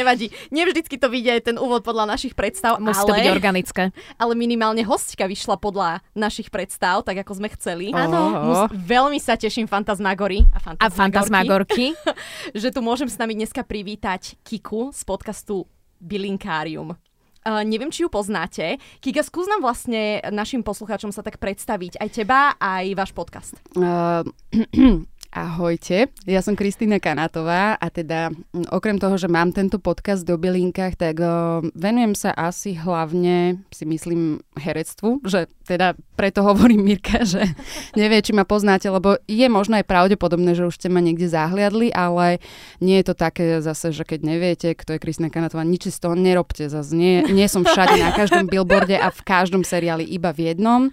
nevadí. 0.00 0.32
Nevždycky 0.48 0.96
to 0.96 1.12
vidie 1.12 1.36
ten 1.44 1.60
úvod 1.60 1.84
podľa 1.84 2.08
našich 2.08 2.32
predstav, 2.32 2.80
Musí 2.80 3.04
ale, 3.04 3.08
to 3.08 3.14
byť 3.20 3.28
organické. 3.28 3.84
ale 4.16 4.32
minimálne 4.32 4.80
hostka 4.82 5.28
vyšla 5.28 5.60
podľa 5.60 6.00
našich 6.16 6.48
predstav, 6.48 7.04
tak 7.04 7.20
ako 7.20 7.36
sme 7.36 7.48
chceli. 7.54 7.92
Áno. 7.92 8.66
Veľmi 8.72 9.20
sa 9.20 9.36
teším 9.36 9.68
Fantasmagory 9.68 10.48
a 10.50 10.58
A 10.80 10.88
Fantasmagorky, 10.88 10.96
fantasmagorky. 10.96 11.86
že 12.60 12.68
tu 12.72 12.80
môžem 12.80 13.06
s 13.06 13.20
nami 13.20 13.36
dneska 13.36 13.60
privítať 13.62 14.40
Kiku 14.40 14.90
z 14.90 15.04
podcastu 15.04 15.68
Bilinkárium. 16.00 16.96
Uh, 17.40 17.64
neviem, 17.64 17.88
či 17.88 18.04
ju 18.04 18.12
poznáte. 18.12 18.76
Kika, 19.00 19.24
skús 19.24 19.48
nám 19.48 19.64
vlastne 19.64 20.20
našim 20.28 20.60
poslucháčom 20.60 21.08
sa 21.08 21.24
tak 21.24 21.40
predstaviť 21.40 21.96
aj 21.96 22.08
teba, 22.12 22.52
aj 22.60 22.92
váš 22.92 23.16
podcast. 23.16 23.56
Uh, 23.72 24.20
ahojte, 25.30 26.10
ja 26.26 26.42
som 26.42 26.58
Kristýna 26.58 26.98
Kanatová 26.98 27.78
a 27.78 27.86
teda 27.86 28.34
okrem 28.74 28.98
toho, 28.98 29.14
že 29.14 29.30
mám 29.30 29.54
tento 29.54 29.78
podcast 29.78 30.26
do 30.26 30.34
bylinkách, 30.34 30.98
tak 30.98 31.22
uh, 31.22 31.62
venujem 31.78 32.18
sa 32.18 32.34
asi 32.34 32.74
hlavne, 32.74 33.62
si 33.70 33.86
myslím, 33.86 34.42
herectvu, 34.58 35.22
že 35.22 35.46
teda 35.70 35.94
preto 36.18 36.42
hovorím 36.42 36.82
Mirka, 36.82 37.22
že 37.38 37.46
nevie, 37.94 38.18
či 38.26 38.34
ma 38.34 38.42
poznáte, 38.42 38.90
lebo 38.90 39.16
je 39.30 39.46
možno 39.46 39.78
aj 39.78 39.86
pravdepodobné, 39.86 40.58
že 40.58 40.66
už 40.66 40.74
ste 40.74 40.90
ma 40.90 40.98
niekde 40.98 41.30
zahliadli, 41.30 41.94
ale 41.94 42.42
nie 42.82 42.98
je 42.98 43.06
to 43.06 43.14
také 43.14 43.62
zase, 43.62 43.94
že 43.94 44.02
keď 44.02 44.20
neviete, 44.26 44.68
kto 44.74 44.98
je 44.98 45.02
Kristýna 45.02 45.30
Kanatová, 45.30 45.62
nič 45.62 45.94
z 45.94 45.98
toho 46.02 46.18
nerobte 46.18 46.66
zase. 46.66 46.92
Nie, 46.98 47.22
nie 47.30 47.46
som 47.46 47.62
všade 47.62 48.02
na 48.02 48.10
každom 48.10 48.50
billboarde 48.50 48.98
a 48.98 49.14
v 49.14 49.22
každom 49.22 49.62
seriáli 49.62 50.02
iba 50.10 50.34
v 50.34 50.50
jednom. 50.50 50.90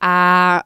A, 0.00 0.16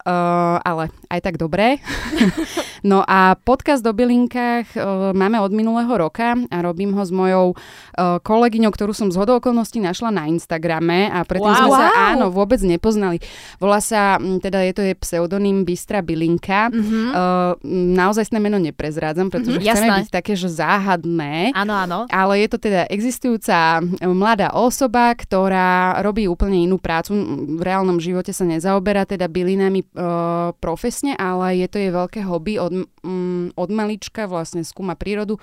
uh, 0.03 0.59
ale 0.67 0.91
aj 1.07 1.21
tak 1.23 1.39
dobré. 1.39 1.79
No 2.85 3.01
a 3.01 3.33
podcast 3.35 3.81
o 3.81 3.97
bylinkách 3.97 4.77
uh, 4.77 4.83
máme 5.17 5.41
od 5.41 5.49
minulého 5.51 5.89
roka 5.89 6.37
a 6.37 6.57
robím 6.61 6.93
ho 6.93 7.01
s 7.01 7.09
mojou 7.09 7.57
uh, 7.57 8.21
kolegyňou, 8.21 8.69
ktorú 8.69 8.93
som 8.93 9.09
z 9.09 9.17
hodou 9.17 9.41
okolností 9.41 9.81
našla 9.81 10.13
na 10.13 10.29
Instagrame 10.29 11.09
a 11.09 11.25
predtým 11.25 11.49
Wow. 11.49 11.61
sme 11.65 11.71
sa 11.73 11.89
áno 12.13 12.29
vôbec 12.29 12.61
nepoznali. 12.61 13.25
Volá 13.57 13.81
sa, 13.81 14.21
teda 14.21 14.61
je 14.61 14.73
to 14.77 14.83
je 14.85 14.93
pseudonym 15.01 15.65
Bystra 15.65 16.05
Bylinka. 16.05 16.69
Mhm. 16.69 17.01
Uh, 17.09 17.53
naozaj 17.97 18.29
meno 18.37 18.61
neprezrádzam, 18.61 19.33
pretože 19.33 19.63
Mhm, 19.63 19.65
chceme 19.65 19.87
jasné. 19.89 19.99
byť 20.05 20.09
také, 20.13 20.37
že 20.37 20.53
záhadné. 20.53 21.57
Áno, 21.57 21.73
áno. 21.73 21.99
Ale 22.11 22.45
je 22.45 22.49
to 22.53 22.59
teda 22.61 22.85
existujúca 22.91 23.81
mladá 24.05 24.53
osoba, 24.53 25.15
ktorá 25.15 25.97
robí 26.03 26.27
úplne 26.27 26.61
inú 26.61 26.77
prácu. 26.77 27.15
V 27.57 27.63
reálnom 27.63 27.97
živote 27.97 28.35
sa 28.35 28.45
nezaoberá 28.45 29.07
teda 29.07 29.31
bylinami 29.31 29.81
e, 29.81 29.87
profesne, 30.59 31.15
ale 31.15 31.63
je 31.63 31.69
to 31.71 31.79
jej 31.79 31.89
veľké 31.89 32.21
hobby 32.27 32.59
od, 32.59 32.74
mm, 32.83 33.55
od 33.55 33.71
malička, 33.71 34.27
vlastne 34.27 34.67
skúma 34.67 34.99
prírodu 34.99 35.39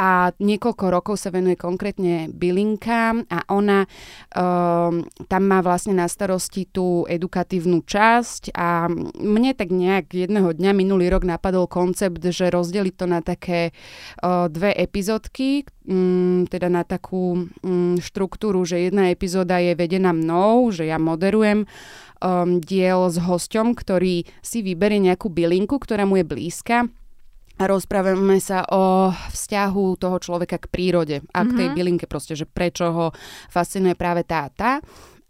a 0.00 0.32
niekoľko 0.40 0.84
rokov 0.88 1.14
sa 1.20 1.28
venuje 1.28 1.60
konkrétne 1.60 2.32
bylinkám 2.32 3.28
a 3.28 3.44
ona 3.52 3.84
e, 3.84 3.88
tam 5.28 5.42
má 5.44 5.60
vlastne 5.60 5.92
na 5.92 6.08
starosti 6.08 6.64
tú 6.64 7.04
edukatívnu 7.04 7.84
časť 7.84 8.56
a 8.56 8.88
mne 9.20 9.52
tak 9.52 9.68
nejak 9.68 10.16
jedného 10.16 10.52
dňa 10.56 10.72
minulý 10.72 11.12
rok 11.12 11.28
napadol 11.28 11.68
koncept, 11.68 12.22
že 12.22 12.48
rozdeliť 12.48 12.94
to 12.96 13.06
na 13.08 13.20
také 13.20 13.70
uh, 14.22 14.46
dve 14.48 14.72
epizódky, 14.76 15.64
mm, 15.86 16.48
teda 16.52 16.68
na 16.68 16.82
takú 16.86 17.48
mm, 17.62 18.02
štruktúru, 18.02 18.62
že 18.62 18.88
jedna 18.88 19.10
epizóda 19.10 19.58
je 19.58 19.76
vedená 19.76 20.14
mnou, 20.14 20.70
že 20.70 20.86
ja 20.88 20.96
moderujem 20.96 21.66
um, 22.22 22.62
diel 22.62 23.10
s 23.10 23.18
hosťom, 23.18 23.74
ktorý 23.74 24.22
si 24.38 24.62
vyberie 24.62 25.02
nejakú 25.02 25.26
bylinku, 25.26 25.82
ktorá 25.82 26.06
mu 26.06 26.16
je 26.16 26.24
blízka 26.24 26.86
a 27.60 27.68
rozprávame 27.68 28.40
sa 28.40 28.64
o 28.72 29.12
vzťahu 29.12 29.84
toho 30.00 30.16
človeka 30.18 30.56
k 30.58 30.70
prírode 30.72 31.16
a 31.30 31.44
k 31.44 31.50
tej 31.52 31.68
bylinke 31.76 32.08
proste, 32.08 32.32
že 32.34 32.48
prečo 32.48 32.90
ho 32.90 33.06
fascinuje 33.52 33.92
práve 33.94 34.24
tá 34.24 34.48
a 34.48 34.50
tá. 34.50 34.72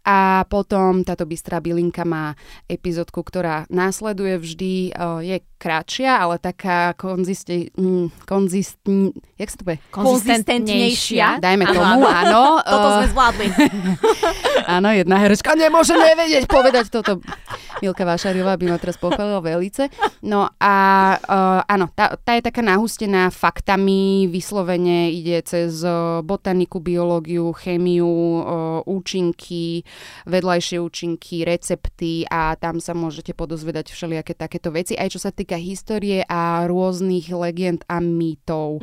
A 0.03 0.43
potom 0.51 1.07
táto 1.07 1.23
bystrá 1.23 1.63
bylinka 1.63 2.03
má 2.03 2.35
epizódku, 2.67 3.23
ktorá 3.23 3.63
následuje 3.71 4.35
vždy, 4.35 4.73
je 5.23 5.37
kratšia, 5.63 6.19
ale 6.19 6.35
taká 6.43 6.91
konziste, 6.99 7.71
mm, 7.71 8.27
konzistn, 8.27 9.15
jak 9.39 9.47
sa 9.47 9.55
to 9.55 9.63
povie? 9.63 9.79
Konzistentnejšia. 9.95 11.39
Dajme 11.39 11.71
Áno, 11.71 11.75
tomu, 11.79 12.03
áno. 12.03 12.43
Toto 12.75 12.87
sme 12.99 13.07
zvládli. 13.15 13.47
Áno, 14.75 14.95
jedna 14.95 15.19
herečka 15.19 15.55
nemôže 15.59 15.91
nevedieť 15.91 16.47
povedať 16.47 16.87
toto. 16.87 17.19
Milka 17.83 18.07
Vášariová 18.07 18.55
by 18.55 18.65
ma 18.71 18.77
teraz 18.79 18.95
pochválila 18.95 19.43
velice. 19.43 19.91
No 20.23 20.47
a 20.55 20.75
uh, 21.19 21.59
áno, 21.67 21.91
tá, 21.91 22.15
tá 22.15 22.39
je 22.39 22.47
taká 22.47 22.63
nahustená 22.63 23.27
faktami, 23.27 24.31
vyslovene 24.31 25.11
ide 25.11 25.43
cez 25.43 25.83
botaniku, 26.23 26.79
biológiu, 26.79 27.51
chémiu, 27.51 28.07
uh, 28.07 28.79
účinky, 28.87 29.83
vedľajšie 30.25 30.77
účinky, 30.79 31.43
recepty 31.43 32.25
a 32.29 32.55
tam 32.57 32.79
sa 32.79 32.97
môžete 32.97 33.35
podozvedať 33.37 33.93
všelijaké 33.93 34.33
takéto 34.33 34.73
veci, 34.73 34.97
aj 34.97 35.13
čo 35.13 35.19
sa 35.21 35.31
týka 35.31 35.55
histórie 35.59 36.25
a 36.27 36.65
rôznych 36.65 37.29
legend 37.31 37.85
a 37.87 37.99
mýtov. 37.99 38.81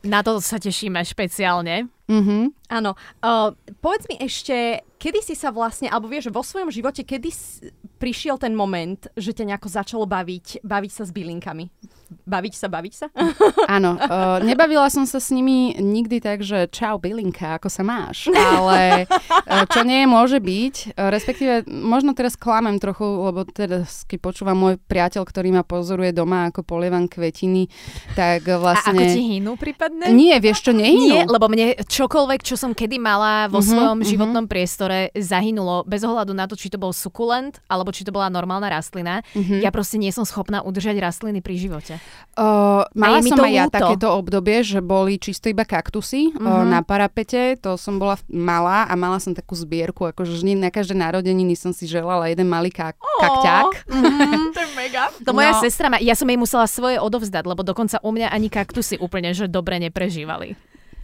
Na 0.00 0.24
to 0.24 0.40
sa 0.40 0.56
tešíme 0.56 1.04
špeciálne. 1.04 1.92
Mhm. 2.10 2.58
Áno. 2.70 2.94
Uh, 3.18 3.50
povedz 3.82 4.06
mi 4.06 4.14
ešte, 4.18 4.82
kedy 4.94 5.22
si 5.22 5.34
sa 5.34 5.50
vlastne, 5.50 5.90
alebo 5.90 6.06
vieš, 6.06 6.30
vo 6.30 6.42
svojom 6.42 6.70
živote, 6.70 7.02
kedy 7.02 7.30
s- 7.30 7.66
prišiel 7.98 8.38
ten 8.38 8.54
moment, 8.54 9.10
že 9.18 9.34
ťa 9.34 9.54
nejako 9.54 9.68
začalo 9.68 10.04
baviť, 10.06 10.62
baviť 10.62 10.92
sa 10.94 11.02
s 11.02 11.10
bylinkami? 11.10 11.66
Baviť 12.10 12.54
sa, 12.54 12.66
baviť 12.70 12.94
sa? 12.94 13.06
Áno, 13.76 13.98
uh, 13.98 14.38
nebavila 14.38 14.86
som 14.86 15.02
sa 15.02 15.18
s 15.18 15.34
nimi 15.34 15.74
nikdy 15.78 16.22
tak, 16.22 16.46
že 16.46 16.70
čau 16.70 16.98
bylinka, 17.02 17.58
ako 17.58 17.66
sa 17.70 17.82
máš? 17.82 18.30
Ale 18.30 19.06
uh, 19.10 19.66
čo 19.66 19.82
nie 19.82 20.06
môže 20.06 20.38
byť, 20.38 20.94
uh, 20.94 21.10
respektíve 21.10 21.66
možno 21.66 22.14
teraz 22.14 22.38
klamem 22.38 22.78
trochu, 22.78 23.02
lebo 23.02 23.42
teda 23.46 23.82
keď 24.06 24.18
počúvam 24.22 24.58
môj 24.58 24.74
priateľ, 24.78 25.26
ktorý 25.26 25.54
ma 25.54 25.66
pozoruje 25.66 26.14
doma, 26.14 26.50
ako 26.50 26.62
polievam 26.62 27.10
kvetiny, 27.10 27.66
tak 28.14 28.46
uh, 28.46 28.58
A 28.62 28.78
ako 28.78 28.94
vlastne... 28.94 29.06
ti 29.10 29.22
hynú 29.38 29.58
prípadne? 29.58 30.06
Nie, 30.14 30.38
vieš 30.38 30.66
čo, 30.66 30.72
nehynú. 30.74 31.02
Nie, 31.02 31.20
lebo 31.26 31.50
mne 31.50 31.78
čokoľvek, 32.00 32.40
čo 32.40 32.56
som 32.56 32.72
kedy 32.72 32.96
mala 32.96 33.44
vo 33.46 33.60
Mhm, 33.60 33.66
svojom 33.66 33.98
mhm. 34.00 34.06
životnom 34.06 34.44
priestore, 34.46 35.12
zahynulo 35.12 35.84
bez 35.84 36.00
ohľadu 36.00 36.32
na 36.32 36.48
to, 36.48 36.54
či 36.54 36.66
to 36.66 36.76
bol 36.76 36.90
sukulent, 36.90 37.60
alebo 37.66 37.90
či 37.90 38.02
to 38.02 38.10
bola 38.10 38.26
normálna 38.26 38.72
rastlina. 38.72 39.20
Mhm. 39.32 39.60
Ja 39.60 39.68
proste 39.68 39.96
nie 39.96 40.08
som 40.08 40.24
schopná 40.24 40.64
udržať 40.64 40.96
rastliny 40.96 41.40
pri 41.40 41.60
živote. 41.60 42.00
Uh, 42.34 42.88
mala 42.96 43.20
som 43.20 43.36
to 43.36 43.44
aj 43.44 43.52
ja 43.52 43.64
takéto 43.68 44.08
obdobie, 44.08 44.62
že 44.62 44.80
boli 44.80 45.16
čisto 45.16 45.46
iba 45.46 45.62
kaktusy 45.62 46.32
uh, 46.32 46.40
Mhm. 46.40 46.66
na 46.68 46.80
parapete, 46.80 47.56
to 47.56 47.76
som 47.76 47.98
bola 47.98 48.16
malá 48.26 48.84
a 48.84 48.94
mala 48.94 49.18
som 49.18 49.30
takú 49.30 49.52
zbierku, 49.52 50.08
akože 50.08 50.32
na 50.50 50.70
každé 50.70 50.94
narodeniny 50.94 51.52
som 51.52 51.70
si 51.70 51.84
želala 51.84 52.26
jeden 52.26 52.46
malý 52.46 52.70
kak- 52.70 52.96
kakťák. 52.96 53.68
to 54.54 54.58
je 54.58 54.70
mega. 54.72 55.10
To 55.20 55.30
moja 55.30 55.52
No. 55.52 55.60
sestra 55.60 55.86
ma, 55.86 55.98
ja 55.98 56.14
som 56.14 56.24
jej 56.24 56.38
musela 56.38 56.64
svoje 56.64 56.96
odovzdať, 56.96 57.44
lebo 57.44 57.60
dokonca 57.60 57.98
u 58.00 58.10
mňa 58.10 58.30
ani 58.30 58.46
kaktusy 58.46 58.96
úplne, 58.96 59.34
že 59.34 59.46
dobre 59.46 59.76
neprežívali. 59.78 60.54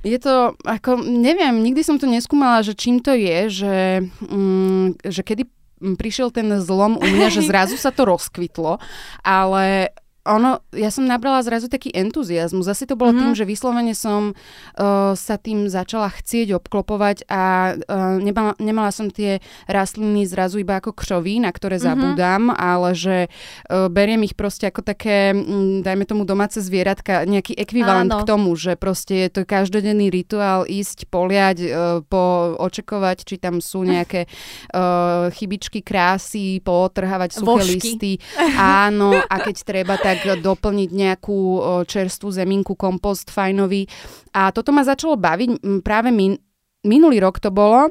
Je 0.06 0.18
to, 0.22 0.54
ako, 0.62 1.02
neviem, 1.02 1.66
nikdy 1.66 1.82
som 1.82 1.98
to 1.98 2.06
neskúmala, 2.06 2.62
že 2.62 2.78
čím 2.78 3.02
to 3.02 3.10
je, 3.10 3.38
že, 3.50 3.76
mm, 4.22 5.02
že 5.02 5.26
kedy 5.26 5.50
prišiel 5.98 6.30
ten 6.30 6.46
zlom 6.62 6.94
u 6.94 7.06
mňa, 7.06 7.28
že 7.34 7.42
zrazu 7.50 7.74
sa 7.74 7.90
to 7.90 8.06
rozkvitlo, 8.06 8.78
ale 9.26 9.90
ono, 10.26 10.58
ja 10.74 10.90
som 10.90 11.06
nabrala 11.06 11.40
zrazu 11.46 11.70
taký 11.70 11.94
entuziasmus. 11.94 12.66
Zase 12.66 12.90
to 12.90 12.98
bolo 12.98 13.14
mm-hmm. 13.14 13.32
tým, 13.32 13.32
že 13.38 13.44
vyslovene 13.46 13.94
som 13.94 14.34
uh, 14.34 15.14
sa 15.14 15.38
tým 15.38 15.70
začala 15.70 16.10
chcieť 16.10 16.58
obklopovať 16.58 17.30
a 17.30 17.74
uh, 17.78 18.18
nemala, 18.18 18.58
nemala 18.58 18.90
som 18.90 19.06
tie 19.06 19.38
rastliny 19.70 20.26
zrazu 20.26 20.60
iba 20.62 20.82
ako 20.82 20.92
křoví, 20.92 21.38
na 21.38 21.54
ktoré 21.54 21.78
mm-hmm. 21.78 21.86
zabúdam, 21.86 22.42
ale 22.50 22.90
že 22.98 23.16
uh, 23.30 23.86
beriem 23.86 24.26
ich 24.26 24.34
proste 24.34 24.66
ako 24.68 24.82
také, 24.82 25.32
mm, 25.32 25.86
dajme 25.86 26.04
tomu 26.04 26.26
domáce 26.26 26.58
zvieratka, 26.58 27.22
nejaký 27.22 27.54
ekvivalent 27.54 28.10
Áno. 28.10 28.20
k 28.22 28.28
tomu, 28.28 28.50
že 28.58 28.74
proste 28.74 29.28
je 29.28 29.40
to 29.40 29.42
každodenný 29.46 30.10
rituál 30.10 30.66
ísť, 30.66 31.06
poliať, 31.08 31.58
uh, 31.62 31.70
po, 32.02 32.56
očekovať, 32.58 33.22
či 33.22 33.36
tam 33.38 33.62
sú 33.62 33.86
nejaké 33.94 34.26
uh, 34.74 35.30
chybičky 35.30 35.80
krásy, 35.86 36.58
potrhávať 36.60 37.38
suché 37.38 37.46
Vožky. 37.46 37.72
listy. 37.78 38.12
Áno, 38.58 39.14
a 39.14 39.36
keď 39.38 39.56
treba, 39.62 39.94
tak 40.00 40.15
doplniť 40.24 40.90
nejakú 40.94 41.38
čerstvú 41.84 42.32
zeminku, 42.32 42.78
kompost 42.78 43.28
fajnový. 43.28 43.84
A 44.32 44.54
toto 44.54 44.72
ma 44.72 44.86
začalo 44.86 45.20
baviť 45.20 45.82
práve 45.84 46.14
min, 46.14 46.38
minulý 46.86 47.20
rok 47.20 47.42
to 47.42 47.52
bolo. 47.52 47.90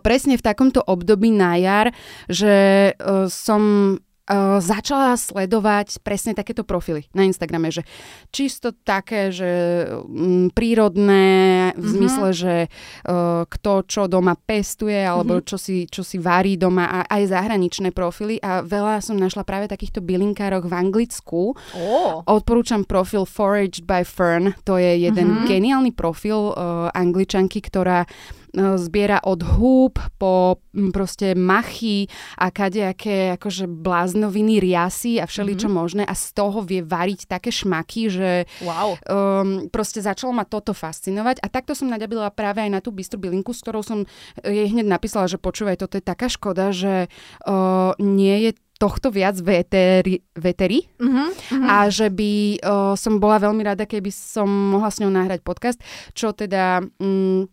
Presne 0.00 0.40
v 0.40 0.46
takomto 0.46 0.80
období 0.80 1.28
na 1.28 1.60
jar, 1.60 1.92
že 2.26 2.90
som 3.28 3.94
uh, 4.30 4.62
začala 4.62 5.18
sledovať 5.18 5.98
presne 6.06 6.32
takéto 6.38 6.62
profily 6.62 7.10
na 7.10 7.26
Instagrame, 7.26 7.74
že 7.74 7.82
čisto 8.30 8.70
také, 8.70 9.34
že 9.34 9.50
um, 9.90 10.48
prírodné, 10.54 11.74
v 11.74 11.86
zmysle, 11.86 12.30
mm-hmm. 12.30 12.42
že 12.46 12.54
uh, 12.70 13.42
kto 13.50 13.72
čo 13.90 14.02
doma 14.06 14.38
pestuje, 14.38 15.02
alebo 15.02 15.38
mm-hmm. 15.38 15.50
čo, 15.50 15.56
si, 15.58 15.90
čo 15.90 16.06
si 16.06 16.22
varí 16.22 16.54
doma 16.54 16.86
a 16.86 16.98
aj 17.10 17.34
zahraničné 17.34 17.90
profily 17.90 18.38
a 18.38 18.62
veľa 18.62 19.02
som 19.02 19.18
našla 19.18 19.42
práve 19.42 19.66
takýchto 19.66 19.98
bylinkárok 20.00 20.70
v 20.70 20.74
Anglicku. 20.78 21.58
Oh. 21.74 22.22
Odporúčam 22.24 22.86
profil 22.86 23.26
Foraged 23.26 23.84
by 23.84 24.06
Fern, 24.06 24.54
to 24.62 24.78
je 24.78 25.10
jeden 25.10 25.26
mm-hmm. 25.34 25.46
geniálny 25.50 25.90
profil 25.90 26.54
uh, 26.54 26.88
angličanky, 26.94 27.58
ktorá 27.58 28.06
E, 28.06 28.39
zbiera 28.54 29.22
od 29.22 29.40
húb 29.46 29.98
po 30.18 30.58
proste 30.90 31.38
machy 31.38 32.10
a 32.34 32.50
kadejaké 32.50 33.34
akože 33.38 33.70
bláznoviny, 33.70 34.58
riasy 34.58 35.22
a 35.22 35.26
všeličo 35.26 35.70
mm-hmm. 35.70 35.80
možné 35.80 36.02
a 36.02 36.14
z 36.14 36.26
toho 36.34 36.58
vie 36.62 36.82
variť 36.82 37.30
také 37.30 37.54
šmaky, 37.54 38.02
že 38.10 38.30
wow. 38.66 38.98
um, 39.06 39.70
proste 39.70 40.02
začalo 40.02 40.34
ma 40.34 40.42
toto 40.46 40.74
fascinovať 40.74 41.42
a 41.42 41.46
takto 41.46 41.78
som 41.78 41.90
naďabila 41.90 42.30
práve 42.34 42.66
aj 42.66 42.70
na 42.70 42.80
tú 42.82 42.90
bystru 42.90 43.22
bylinku, 43.22 43.54
s 43.54 43.62
ktorou 43.62 43.86
som 43.86 44.02
jej 44.42 44.66
hneď 44.66 44.86
napísala, 44.86 45.30
že 45.30 45.38
počúvaj, 45.38 45.78
toto 45.78 45.98
je 45.98 46.04
taká 46.04 46.26
škoda, 46.26 46.74
že 46.74 47.06
uh, 47.46 47.94
nie 48.02 48.50
je 48.50 48.52
tohto 48.80 49.12
viac 49.12 49.36
veteri, 49.36 50.24
veteri 50.32 50.80
uh-huh, 50.96 51.28
uh-huh. 51.28 51.68
a 51.68 51.76
že 51.92 52.08
by 52.08 52.32
uh, 52.64 52.96
som 52.96 53.20
bola 53.20 53.36
veľmi 53.36 53.60
rada, 53.60 53.84
keby 53.84 54.08
som 54.08 54.48
mohla 54.48 54.88
s 54.88 54.98
ňou 55.04 55.12
nahrať 55.12 55.44
podcast, 55.44 55.78
čo 56.16 56.32
teda... 56.32 56.80
Um, 56.98 57.46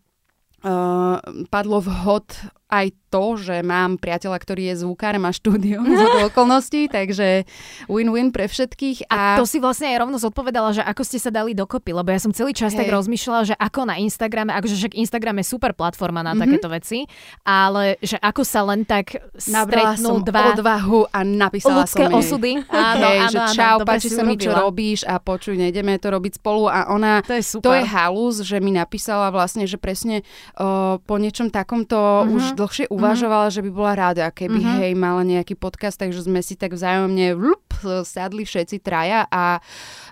padlo 1.51 1.79
vhod 1.85 2.27
aj 2.67 2.91
to, 3.07 3.39
že 3.39 3.63
mám 3.63 3.95
priateľa, 3.95 4.37
ktorý 4.43 4.63
je 4.73 4.83
zvukár, 4.83 5.15
má 5.15 5.31
štúdio 5.31 5.79
z 5.99 6.01
okolností, 6.27 6.91
takže 6.91 7.47
win-win 7.87 8.35
pre 8.35 8.51
všetkých. 8.51 9.07
A... 9.07 9.39
a 9.39 9.39
to 9.39 9.47
si 9.47 9.63
vlastne 9.63 9.87
aj 9.95 10.03
rovno 10.03 10.19
zodpovedala, 10.19 10.75
že 10.75 10.83
ako 10.83 11.01
ste 11.07 11.17
sa 11.17 11.31
dali 11.31 11.55
dokopy, 11.55 11.95
lebo 11.95 12.11
ja 12.11 12.19
som 12.19 12.35
celý 12.35 12.51
čas 12.51 12.75
hey. 12.75 12.83
tak 12.83 12.91
rozmýšľala, 12.91 13.41
že 13.47 13.55
ako 13.55 13.87
na 13.87 13.95
Instagrame, 14.03 14.51
akože 14.51 14.75
však 14.75 14.93
Instagram 14.99 15.39
je 15.39 15.45
super 15.47 15.71
platforma 15.71 16.19
na 16.19 16.35
mm-hmm. 16.35 16.43
takéto 16.43 16.67
veci, 16.67 16.99
ale 17.47 17.95
že 18.03 18.19
ako 18.19 18.41
sa 18.43 18.61
len 18.67 18.83
tak 18.83 19.15
stretnú 19.39 20.19
dva 20.27 20.51
odvahu 20.59 21.07
a 21.07 21.23
napísala 21.23 21.87
ľudské 21.87 22.03
som 22.03 22.11
jej. 22.11 22.19
osudy. 22.19 22.51
Áno, 22.87 23.07
hey, 23.07 23.19
áno, 23.23 23.31
že 23.31 23.39
čau, 23.57 23.77
áno, 23.81 23.87
páči 23.87 24.09
sa 24.11 24.21
mi, 24.27 24.35
čo 24.35 24.51
robíš 24.51 25.07
a 25.07 25.17
počuj, 25.17 25.55
nejdeme 25.55 25.97
to 25.97 26.11
robiť 26.11 26.39
spolu 26.39 26.69
a 26.69 26.91
ona, 26.91 27.23
to 27.23 27.33
je, 27.39 27.43
super. 27.43 27.63
to 27.63 27.71
je 27.79 27.83
halus, 27.87 28.35
že 28.43 28.59
mi 28.59 28.75
napísala 28.75 29.31
vlastne, 29.31 29.65
že 29.65 29.79
presne 29.79 30.21
uh, 30.59 30.99
po 31.01 31.15
niečom 31.17 31.49
takomto 31.49 31.97
mm-hmm. 31.97 32.35
už 32.37 32.43
dlhšie 32.57 32.89
uvažovala, 32.89 33.53
mm-hmm. 33.53 33.61
že 33.61 33.65
by 33.65 33.69
bola 33.69 33.93
rada, 33.93 34.25
keby 34.33 34.57
mm-hmm. 34.57 34.79
hej 34.81 34.93
mala 34.97 35.21
nejaký 35.21 35.53
podcast, 35.53 36.01
takže 36.01 36.25
sme 36.25 36.41
si 36.41 36.57
tak 36.57 36.73
vzájomne 36.73 37.37
vlup, 37.37 37.69
sadli 38.01 38.41
všetci 38.41 38.81
traja 38.81 39.29
a 39.29 39.61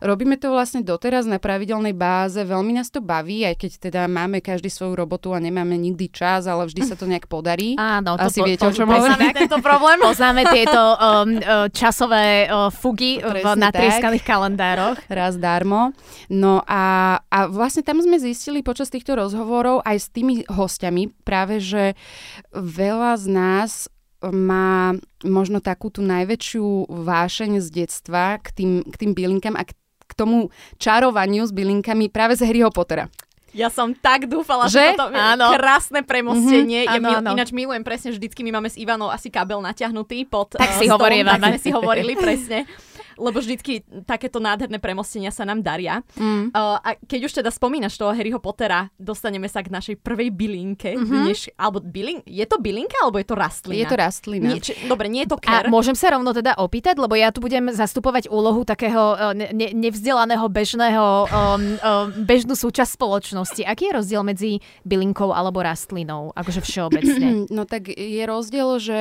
robíme 0.05 0.37
to 0.37 0.53
vlastne 0.53 0.85
doteraz 0.85 1.25
na 1.25 1.41
pravidelnej 1.41 1.97
báze. 1.97 2.37
Veľmi 2.37 2.77
nás 2.77 2.93
to 2.93 3.01
baví, 3.01 3.41
aj 3.41 3.57
keď 3.57 3.71
teda 3.89 4.01
máme 4.05 4.45
každý 4.45 4.69
svoju 4.69 4.93
robotu 4.93 5.33
a 5.33 5.41
nemáme 5.41 5.73
nikdy 5.73 6.13
čas, 6.13 6.45
ale 6.45 6.69
vždy 6.69 6.81
sa 6.85 6.93
to 6.93 7.09
nejak 7.09 7.25
podarí. 7.25 7.73
Áno, 7.81 8.19
to 8.21 8.29
Asi 8.29 8.39
po, 8.39 8.45
viete, 8.45 8.61
po, 8.61 8.69
o 8.69 8.75
čom 8.75 8.85
hovorím. 8.85 9.33
tento 9.33 9.57
problém. 9.65 9.97
Poznáme 10.03 10.45
tieto 10.53 10.77
um, 10.77 11.41
uh, 11.41 11.65
časové 11.73 12.45
uh, 12.45 12.69
fugy 12.69 13.23
v 13.25 13.47
natrieskaných 13.57 14.21
kalendároch. 14.21 15.01
Raz 15.09 15.41
darmo. 15.41 15.95
No 16.29 16.61
a, 16.69 17.17
a 17.25 17.39
vlastne 17.49 17.81
tam 17.81 17.97
sme 18.03 18.21
zistili 18.21 18.61
počas 18.61 18.91
týchto 18.91 19.17
rozhovorov 19.17 19.81
aj 19.81 19.97
s 19.97 20.07
tými 20.11 20.45
hostiami 20.45 21.09
práve, 21.25 21.57
že 21.63 21.97
veľa 22.53 23.11
z 23.19 23.25
nás 23.29 23.71
má 24.25 24.97
možno 25.21 25.61
takú 25.61 25.93
tú 25.93 26.01
najväčšiu 26.01 26.89
vášeň 26.89 27.61
z 27.61 27.67
detstva 27.69 28.41
k 28.41 28.47
tým, 28.55 28.71
k 28.81 28.95
tým 28.95 29.11
bylinkám 29.13 29.53
a 29.53 29.63
k, 29.67 29.77
k 30.05 30.13
tomu 30.17 30.49
čarovaniu 30.81 31.45
s 31.45 31.53
bylinkami 31.53 32.09
práve 32.09 32.33
z 32.33 32.47
Harryho 32.47 32.73
Pottera. 32.73 33.11
Ja 33.55 33.71
som 33.71 33.95
tak 33.95 34.27
dúfala, 34.27 34.67
že, 34.67 34.83
že 34.83 34.99
toto 34.99 35.15
áno. 35.15 35.55
krásne 35.55 36.03
premostenie. 36.03 36.83
Mm-hmm, 36.83 36.91
ja 36.91 36.99
áno, 36.99 37.07
mil, 37.07 37.17
áno. 37.23 37.31
Ináč 37.39 37.49
milujem 37.55 37.83
presne 37.87 38.11
vždycky, 38.11 38.43
my 38.43 38.59
máme 38.59 38.67
s 38.67 38.75
Ivanou 38.75 39.07
asi 39.07 39.31
kabel 39.31 39.63
natiahnutý 39.63 40.27
pod 40.27 40.59
Tak 40.59 40.75
uh, 40.75 40.79
si 40.83 40.91
hovoríme. 40.91 41.39
Tak 41.39 41.55
sme 41.55 41.59
si 41.63 41.71
hovorili 41.71 42.19
presne 42.27 42.67
lebo 43.17 43.39
vždycky 43.39 43.83
takéto 44.03 44.39
nádherné 44.39 44.79
premostenia 44.79 45.31
sa 45.31 45.47
nám 45.47 45.63
daria. 45.63 46.03
Mm. 46.19 46.51
Uh, 46.51 46.77
a 46.79 46.89
keď 46.99 47.19
už 47.27 47.33
teda 47.43 47.49
spomínaš 47.51 47.95
toho 47.95 48.11
Harryho 48.11 48.39
Pottera, 48.39 48.91
dostaneme 48.99 49.47
sa 49.49 49.63
k 49.63 49.71
našej 49.71 49.95
prvej 49.99 50.31
bylinke. 50.31 50.95
Mm-hmm. 50.95 51.23
Než, 51.25 51.49
alebo 51.55 51.81
bylin, 51.81 52.21
je 52.27 52.45
to 52.45 52.59
bylinka, 52.59 52.95
alebo 53.01 53.19
je 53.19 53.27
to 53.27 53.35
rastlina? 53.35 53.79
Je 53.81 53.85
to 53.87 53.97
rastlina. 53.97 54.47
Nie, 54.51 54.59
či, 54.61 54.73
dobre, 54.87 55.07
nie 55.07 55.23
je 55.27 55.35
to 55.35 55.39
ker. 55.39 55.67
A 55.67 55.71
môžem 55.71 55.95
sa 55.95 56.13
rovno 56.13 56.35
teda 56.35 56.57
opýtať, 56.59 56.99
lebo 56.99 57.15
ja 57.15 57.31
tu 57.31 57.39
budem 57.43 57.71
zastupovať 57.71 58.27
úlohu 58.27 58.67
takého 58.67 59.33
ne, 59.35 59.69
nevzdelaného 59.73 60.45
bežného, 60.51 61.05
um, 61.25 61.31
um, 61.31 62.07
bežnú 62.23 62.53
súčasť 62.53 62.95
spoločnosti. 62.95 63.61
Aký 63.65 63.91
je 63.91 63.97
rozdiel 63.97 64.21
medzi 64.23 64.51
bylinkou 64.83 65.31
alebo 65.31 65.63
rastlinou, 65.63 66.31
akože 66.35 66.61
všeobecne? 66.61 67.27
No 67.55 67.63
tak 67.63 67.87
je 67.87 68.23
rozdiel, 68.25 68.69
že 68.81 68.99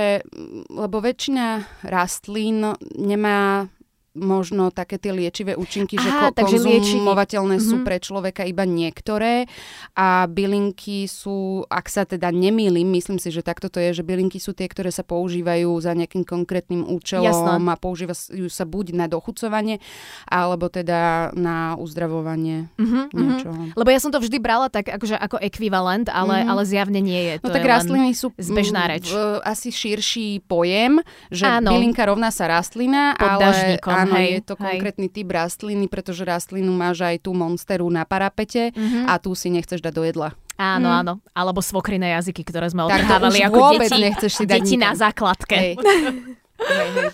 lebo 0.70 1.00
väčšina 1.02 1.64
rastlín 1.86 2.76
nemá 2.94 3.66
možno 4.14 4.70
také 4.70 4.94
tie 4.96 5.10
liečivé 5.10 5.58
účinky, 5.58 5.98
Aha, 5.98 6.30
že 6.30 6.38
ko- 6.38 6.46
konzumovateľné 6.46 7.58
sú 7.58 7.82
mm-hmm. 7.82 7.86
pre 7.86 7.96
človeka 7.98 8.42
iba 8.46 8.62
niektoré 8.62 9.50
a 9.98 10.30
bylinky 10.30 11.10
sú, 11.10 11.66
ak 11.66 11.86
sa 11.90 12.06
teda 12.06 12.30
nemýlim, 12.30 12.86
myslím 12.94 13.18
si, 13.18 13.34
že 13.34 13.42
takto 13.42 13.66
to 13.66 13.82
je, 13.82 14.00
že 14.00 14.06
bylinky 14.06 14.38
sú 14.38 14.54
tie, 14.54 14.70
ktoré 14.70 14.94
sa 14.94 15.02
používajú 15.02 15.66
za 15.82 15.98
nejakým 15.98 16.22
konkrétnym 16.22 16.86
účelom 16.86 17.58
Jasné. 17.58 17.74
a 17.74 17.74
používajú 17.74 18.46
sa 18.46 18.62
buď 18.62 18.94
na 18.94 19.10
dochucovanie, 19.10 19.82
alebo 20.30 20.70
teda 20.70 21.34
na 21.34 21.74
uzdravovanie 21.74 22.70
mm-hmm, 22.78 23.04
niečoho. 23.10 23.60
Lebo 23.74 23.88
ja 23.90 23.98
som 23.98 24.14
to 24.14 24.22
vždy 24.22 24.38
brala 24.38 24.70
tak 24.70 24.94
akože 24.94 25.18
ako 25.18 25.42
ekvivalent, 25.42 26.06
ale, 26.06 26.46
mm-hmm. 26.46 26.52
ale 26.54 26.62
zjavne 26.62 27.00
nie 27.02 27.18
je. 27.18 27.34
No 27.42 27.50
to 27.50 27.50
no 27.50 27.56
tak 27.58 27.66
rastliny 27.66 28.14
sú 28.14 28.30
zbežná 28.38 28.86
reč. 28.86 29.10
Asi 29.42 29.74
širší 29.74 30.46
pojem, 30.46 31.02
že 31.34 31.50
Áno. 31.50 31.74
bylinka 31.74 32.06
rovná 32.06 32.30
sa 32.30 32.46
rastlina, 32.46 33.18
Pod 33.18 33.42
ale 33.42 33.82
áno, 34.04 34.14
hej, 34.20 34.28
je 34.38 34.42
to 34.44 34.54
hej. 34.56 34.64
konkrétny 34.64 35.08
typ 35.08 35.28
rastliny, 35.32 35.86
pretože 35.88 36.22
rastlinu 36.22 36.70
máš 36.76 37.04
aj 37.04 37.24
tú 37.24 37.32
monsteru 37.32 37.88
na 37.88 38.04
parapete 38.04 38.70
mm-hmm. 38.70 39.08
a 39.08 39.16
tu 39.18 39.32
si 39.32 39.48
nechceš 39.48 39.80
dať 39.80 39.92
do 39.92 40.04
jedla. 40.04 40.28
Áno, 40.54 40.86
mm. 40.86 40.98
áno. 41.02 41.12
Alebo 41.34 41.58
svokriné 41.58 42.14
jazyky, 42.14 42.46
ktoré 42.46 42.70
sme 42.70 42.86
odhrávali 42.86 43.42
ako 43.42 43.74
vôbec 43.74 43.90
deti, 43.90 44.06
nechceš 44.06 44.32
si 44.38 44.44
dať 44.46 44.60
deti 44.62 44.76
na 44.78 44.94
základke. 44.94 45.56
Hej. 45.58 45.72
Hej, 46.54 46.88
hej. 46.94 47.08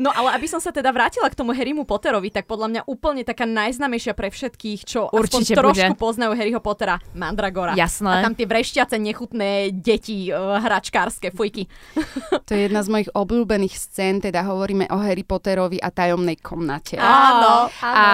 No 0.00 0.10
ale 0.10 0.34
aby 0.34 0.46
som 0.50 0.58
sa 0.58 0.74
teda 0.74 0.90
vrátila 0.90 1.28
k 1.30 1.38
tomu 1.38 1.54
Harrymu 1.54 1.86
Potterovi, 1.86 2.34
tak 2.34 2.50
podľa 2.50 2.68
mňa 2.68 2.82
úplne 2.90 3.22
taká 3.22 3.46
najznamejšia 3.46 4.12
pre 4.16 4.28
všetkých, 4.32 4.80
čo 4.82 5.06
Určite 5.12 5.54
aspoň 5.54 5.62
trošku 5.62 5.94
bude. 5.94 6.02
poznajú 6.02 6.32
Harryho 6.34 6.60
Pottera, 6.60 6.96
Mandragora. 7.14 7.78
Jasné. 7.78 8.10
A 8.10 8.24
tam 8.24 8.34
tie 8.34 8.48
vrešťace, 8.48 8.98
nechutné 8.98 9.70
deti, 9.70 10.32
uh, 10.32 10.58
hračkárske, 10.58 11.30
fujky. 11.32 11.68
To 12.48 12.58
je 12.58 12.68
jedna 12.68 12.82
z 12.82 12.88
mojich 12.90 13.10
obľúbených 13.14 13.74
scén, 13.78 14.18
teda 14.18 14.42
hovoríme 14.44 14.90
o 14.90 14.98
Harry 14.98 15.22
Potterovi 15.22 15.78
a 15.78 15.88
tajomnej 15.94 16.36
komnate. 16.42 16.98
Áno, 16.98 17.70
áno. 17.70 17.96
A 17.96 18.06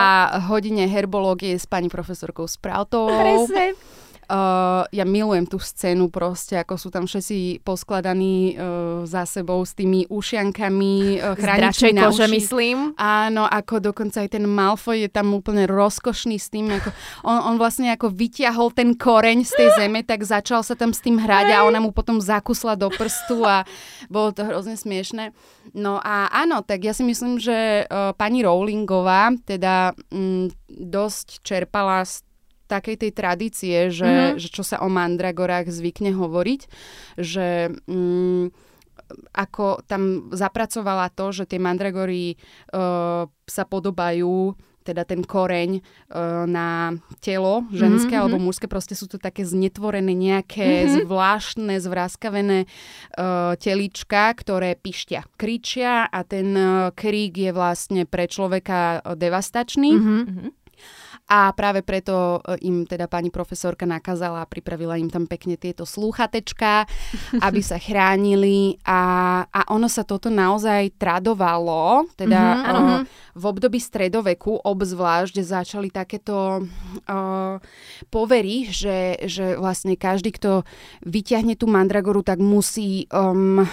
hodine 0.52 0.84
herbológie 0.86 1.56
s 1.56 1.64
pani 1.64 1.88
profesorkou 1.88 2.44
Sproutovou. 2.46 3.48
Presne. 3.48 3.74
Uh, 4.28 4.84
ja 4.92 5.08
milujem 5.08 5.48
tú 5.48 5.56
scénu 5.56 6.12
proste, 6.12 6.60
ako 6.60 6.76
sú 6.76 6.92
tam 6.92 7.08
všetci 7.08 7.64
poskladaní 7.64 8.60
uh, 8.60 9.08
za 9.08 9.24
sebou 9.24 9.64
s 9.64 9.72
tými 9.72 10.04
ušiankami, 10.04 10.94
uh, 11.24 11.32
chráničmi 11.32 11.96
na 11.96 12.12
kože, 12.12 12.28
uši. 12.28 12.34
myslím. 12.36 12.76
Áno, 13.00 13.48
ako 13.48 13.88
dokonca 13.88 14.20
aj 14.20 14.36
ten 14.36 14.44
Malfoy 14.44 15.08
je 15.08 15.10
tam 15.10 15.32
úplne 15.32 15.64
rozkošný 15.64 16.36
s 16.36 16.52
tým, 16.52 16.68
ako 16.68 16.92
on, 17.24 17.40
on 17.40 17.56
vlastne 17.56 17.88
ako 17.88 18.12
vyťahol 18.12 18.68
ten 18.76 18.92
koreň 18.92 19.48
z 19.48 19.52
tej 19.64 19.68
zeme, 19.80 20.04
tak 20.04 20.20
začal 20.28 20.60
sa 20.60 20.76
tam 20.76 20.92
s 20.92 21.00
tým 21.00 21.16
hrať 21.16 21.56
a 21.56 21.64
ona 21.64 21.80
mu 21.80 21.96
potom 21.96 22.20
zakusla 22.20 22.76
do 22.76 22.92
prstu 22.92 23.48
a 23.48 23.64
bolo 24.12 24.36
to 24.36 24.44
hrozne 24.44 24.76
smiešne. 24.76 25.32
No 25.72 26.04
a 26.04 26.28
áno, 26.28 26.60
tak 26.60 26.84
ja 26.84 26.92
si 26.92 27.00
myslím, 27.00 27.40
že 27.40 27.88
uh, 27.88 28.12
pani 28.12 28.44
Rowlingová 28.44 29.32
teda 29.48 29.96
mm, 30.12 30.52
dosť 30.68 31.40
čerpala 31.40 32.04
z 32.04 32.27
takej 32.68 32.96
tej 33.00 33.10
tradície, 33.16 33.88
že, 33.88 34.04
mm-hmm. 34.04 34.38
že 34.38 34.48
čo 34.52 34.62
sa 34.62 34.84
o 34.84 34.88
mandragorách 34.92 35.72
zvykne 35.72 36.12
hovoriť, 36.12 36.60
že... 37.16 37.72
Mm, 37.88 38.52
ako 39.32 39.80
tam 39.88 40.28
zapracovala 40.36 41.08
to, 41.08 41.32
že 41.32 41.48
tie 41.48 41.56
mandragory 41.56 42.36
uh, 42.76 43.24
sa 43.48 43.64
podobajú 43.64 44.52
teda 44.88 45.04
ten 45.04 45.20
koreň 45.20 45.84
uh, 45.84 46.48
na 46.48 46.96
telo 47.20 47.68
ženské 47.68 48.16
mm-hmm. 48.16 48.24
alebo 48.24 48.40
mužské, 48.40 48.64
proste 48.64 48.96
sú 48.96 49.04
to 49.04 49.20
také 49.20 49.44
znetvorené 49.44 50.16
nejaké 50.16 50.88
mm-hmm. 50.88 51.04
zvláštne, 51.04 51.74
zvráskavené 51.76 52.64
uh, 52.64 53.52
telička, 53.60 54.32
ktoré 54.32 54.80
pišťa, 54.80 55.36
kričia 55.36 56.08
a 56.08 56.20
ten 56.24 56.56
uh, 56.56 56.88
krík 56.96 57.36
je 57.36 57.52
vlastne 57.52 58.08
pre 58.08 58.24
človeka 58.24 59.04
devastačný. 59.12 59.92
Mm-hmm 59.92 60.57
A 61.28 61.52
práve 61.52 61.84
preto 61.84 62.40
e, 62.40 62.64
im 62.64 62.88
teda 62.88 63.04
pani 63.04 63.28
profesorka 63.28 63.84
nakázala 63.84 64.40
a 64.40 64.48
pripravila 64.48 64.96
im 64.96 65.12
tam 65.12 65.28
pekne 65.28 65.60
tieto 65.60 65.84
slúchatečka, 65.84 66.88
aby 67.46 67.60
sa 67.60 67.76
chránili. 67.76 68.80
A, 68.88 69.44
a 69.44 69.60
ono 69.68 69.92
sa 69.92 70.08
toto 70.08 70.32
naozaj 70.32 70.96
tradovalo, 70.96 72.08
teda 72.16 72.40
mm-hmm, 72.40 73.04
uh, 73.04 73.36
v 73.36 73.44
období 73.44 73.76
stredoveku 73.76 74.56
obzvlášť 74.64 75.36
začali 75.44 75.92
takéto 75.92 76.64
uh, 76.64 77.60
povery, 78.08 78.72
že, 78.72 79.20
že 79.28 79.60
vlastne 79.60 80.00
každý, 80.00 80.32
kto 80.32 80.64
vyťahne 81.04 81.60
tú 81.60 81.68
mandragoru, 81.68 82.24
tak 82.24 82.40
musí 82.40 83.04
um, 83.12 83.68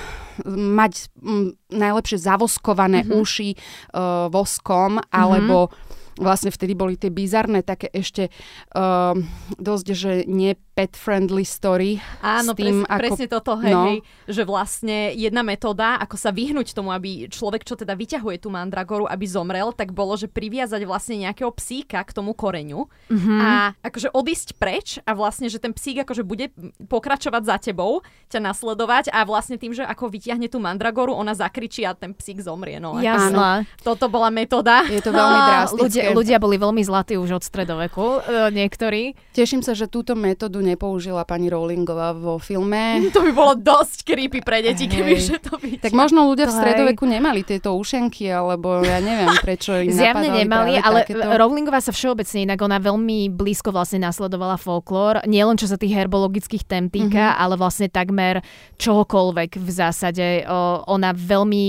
mať 0.51 1.07
um, 1.23 1.55
najlepšie 1.71 2.19
zavoskované 2.19 3.07
mm-hmm. 3.07 3.15
uši 3.15 3.49
uh, 3.55 4.27
voskom 4.27 4.99
alebo 5.07 5.71
mm-hmm 5.71 6.03
vlastne 6.17 6.51
vtedy 6.51 6.73
boli 6.75 6.95
tie 6.95 7.11
bizarné 7.11 7.61
také 7.61 7.91
ešte 7.91 8.31
uh, 8.75 9.15
dosť, 9.59 9.87
že 9.91 10.11
nie 10.27 10.55
pet-friendly 10.75 11.47
story. 11.47 12.03
Áno, 12.19 12.51
s 12.51 12.59
tým, 12.59 12.83
pres, 12.83 12.91
ako, 12.91 12.99
presne 12.99 13.25
toto, 13.31 13.51
hej, 13.63 13.71
no. 13.71 13.83
hej, 13.87 13.97
že 14.27 14.43
vlastne 14.43 15.15
jedna 15.15 15.39
metóda, 15.39 15.95
ako 16.03 16.19
sa 16.19 16.35
vyhnúť 16.35 16.75
tomu, 16.75 16.91
aby 16.91 17.31
človek, 17.31 17.63
čo 17.63 17.79
teda 17.79 17.95
vyťahuje 17.95 18.43
tú 18.43 18.51
mandragoru, 18.51 19.07
aby 19.07 19.23
zomrel, 19.23 19.71
tak 19.71 19.95
bolo, 19.95 20.19
že 20.19 20.27
priviazať 20.27 20.83
vlastne 20.83 21.15
nejakého 21.23 21.47
psíka 21.55 22.03
k 22.03 22.11
tomu 22.11 22.35
koreňu 22.35 22.91
mm-hmm. 23.07 23.39
a 23.39 23.51
akože 23.87 24.11
odísť 24.11 24.49
preč 24.59 24.99
a 25.07 25.15
vlastne, 25.15 25.47
že 25.47 25.63
ten 25.63 25.71
psík 25.71 26.03
akože 26.03 26.27
bude 26.27 26.51
pokračovať 26.91 27.43
za 27.47 27.55
tebou, 27.71 28.03
ťa 28.27 28.43
nasledovať 28.43 29.15
a 29.15 29.23
vlastne 29.23 29.55
tým, 29.55 29.71
že 29.71 29.87
ako 29.87 30.11
vyťahne 30.11 30.51
tú 30.51 30.59
mandragoru, 30.59 31.15
ona 31.15 31.31
zakričí 31.31 31.87
a 31.87 31.95
ten 31.95 32.11
psík 32.11 32.43
zomrie. 32.43 32.83
No, 32.83 32.99
Jasné. 32.99 33.63
Toto 33.79 34.11
bola 34.11 34.27
metóda. 34.27 34.83
Je 34.91 34.99
to 34.99 35.15
veľmi 35.15 35.39
drastické. 35.55 35.79
Ľudia, 35.79 36.03
ľudia 36.11 36.37
boli 36.43 36.59
veľmi 36.59 36.83
zlatí 36.83 37.15
už 37.15 37.39
od 37.39 37.43
stredoveku, 37.47 38.19
e, 38.27 38.51
niektorí. 38.51 39.15
Teším 39.31 39.63
sa, 39.63 39.71
že 39.71 39.87
túto 39.87 40.19
metódu 40.19 40.64
nepoužila 40.65 41.21
pani 41.23 41.53
Rowlingová 41.53 42.17
vo 42.17 42.41
filme. 42.41 42.97
To 43.15 43.23
by 43.23 43.31
bolo 43.31 43.53
dosť 43.55 44.03
creepy 44.03 44.43
pre 44.43 44.59
deti, 44.59 44.89
keby 44.91 45.15
že 45.15 45.39
to 45.39 45.55
by. 45.55 45.79
Tak 45.79 45.95
možno 45.95 46.27
ľudia 46.27 46.49
v 46.49 46.57
stredoveku 46.57 47.07
nemali 47.07 47.47
tieto 47.47 47.77
ušenky, 47.77 48.27
alebo 48.27 48.83
ja 48.83 48.99
neviem, 48.99 49.31
prečo 49.39 49.77
im 49.77 49.93
Zjavne 49.93 50.43
nemali, 50.43 50.75
ale 50.75 51.07
takéto... 51.07 51.21
Rowlingová 51.21 51.79
sa 51.79 51.95
všeobecne 51.95 52.49
inak 52.49 52.59
ona 52.59 52.81
veľmi 52.81 53.31
blízko 53.31 53.71
vlastne 53.71 54.03
nasledovala 54.03 54.59
folklór, 54.59 55.23
nielen 55.29 55.55
čo 55.55 55.69
sa 55.69 55.79
tých 55.79 55.95
herbologických 55.95 56.67
tém 56.67 56.91
týka, 56.91 57.31
mm-hmm. 57.31 57.41
ale 57.45 57.55
vlastne 57.55 57.87
takmer 57.87 58.43
čohokoľvek 58.75 59.55
v 59.55 59.69
zásade. 59.69 60.27
Ona 60.89 61.15
veľmi, 61.15 61.63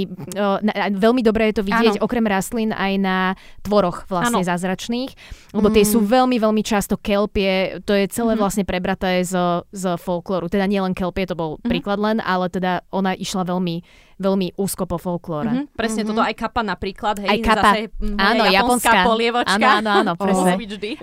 veľmi 0.97 1.23
dobre 1.23 1.53
je 1.53 1.55
to 1.61 1.67
vidieť, 1.67 2.01
ano. 2.01 2.05
okrem 2.05 2.27
rastlín 2.27 2.71
aj 2.75 2.93
na 2.99 3.19
tvoroch 3.63 4.09
vlastne 4.11 4.43
ano. 4.43 4.49
zázračných, 4.49 5.11
lebo 5.55 5.69
mm. 5.71 5.75
tie 5.75 5.85
sú 5.85 5.99
veľmi, 6.03 6.37
veľmi 6.39 6.63
často 6.63 6.99
kelpie, 6.99 7.83
to 7.83 7.95
je 7.95 8.07
celé 8.11 8.35
mm. 8.35 8.41
vlastne 8.41 8.65
prebraté 8.87 9.27
z, 9.27 9.35
z 9.75 9.99
folklóru. 9.99 10.47
Teda 10.47 10.71
nielen 10.71 10.95
kelpie, 10.95 11.27
to 11.27 11.35
bol 11.35 11.59
mm. 11.59 11.67
príklad 11.67 11.99
len, 11.99 12.23
ale 12.23 12.47
teda 12.47 12.87
ona 12.95 13.19
išla 13.19 13.43
veľmi 13.43 13.83
veľmi 14.17 14.57
úzko 14.57 14.89
po 14.89 14.97
folklóre. 14.97 15.53
Mm-hmm, 15.53 15.77
presne 15.77 16.03
mm-hmm. 16.03 16.17
toto, 16.17 16.23
aj 16.25 16.35
kapa 16.41 16.61
napríklad, 16.65 17.17
hej, 17.21 17.29
aj 17.29 17.39
kapa, 17.45 17.61
zase, 17.61 17.81
mm, 18.01 18.17
áno, 18.17 18.43
japonská, 18.49 18.99
polievočka. 19.05 19.57
Áno, 19.57 19.69
áno, 19.77 19.91
áno, 19.93 20.13
presne. 20.17 20.53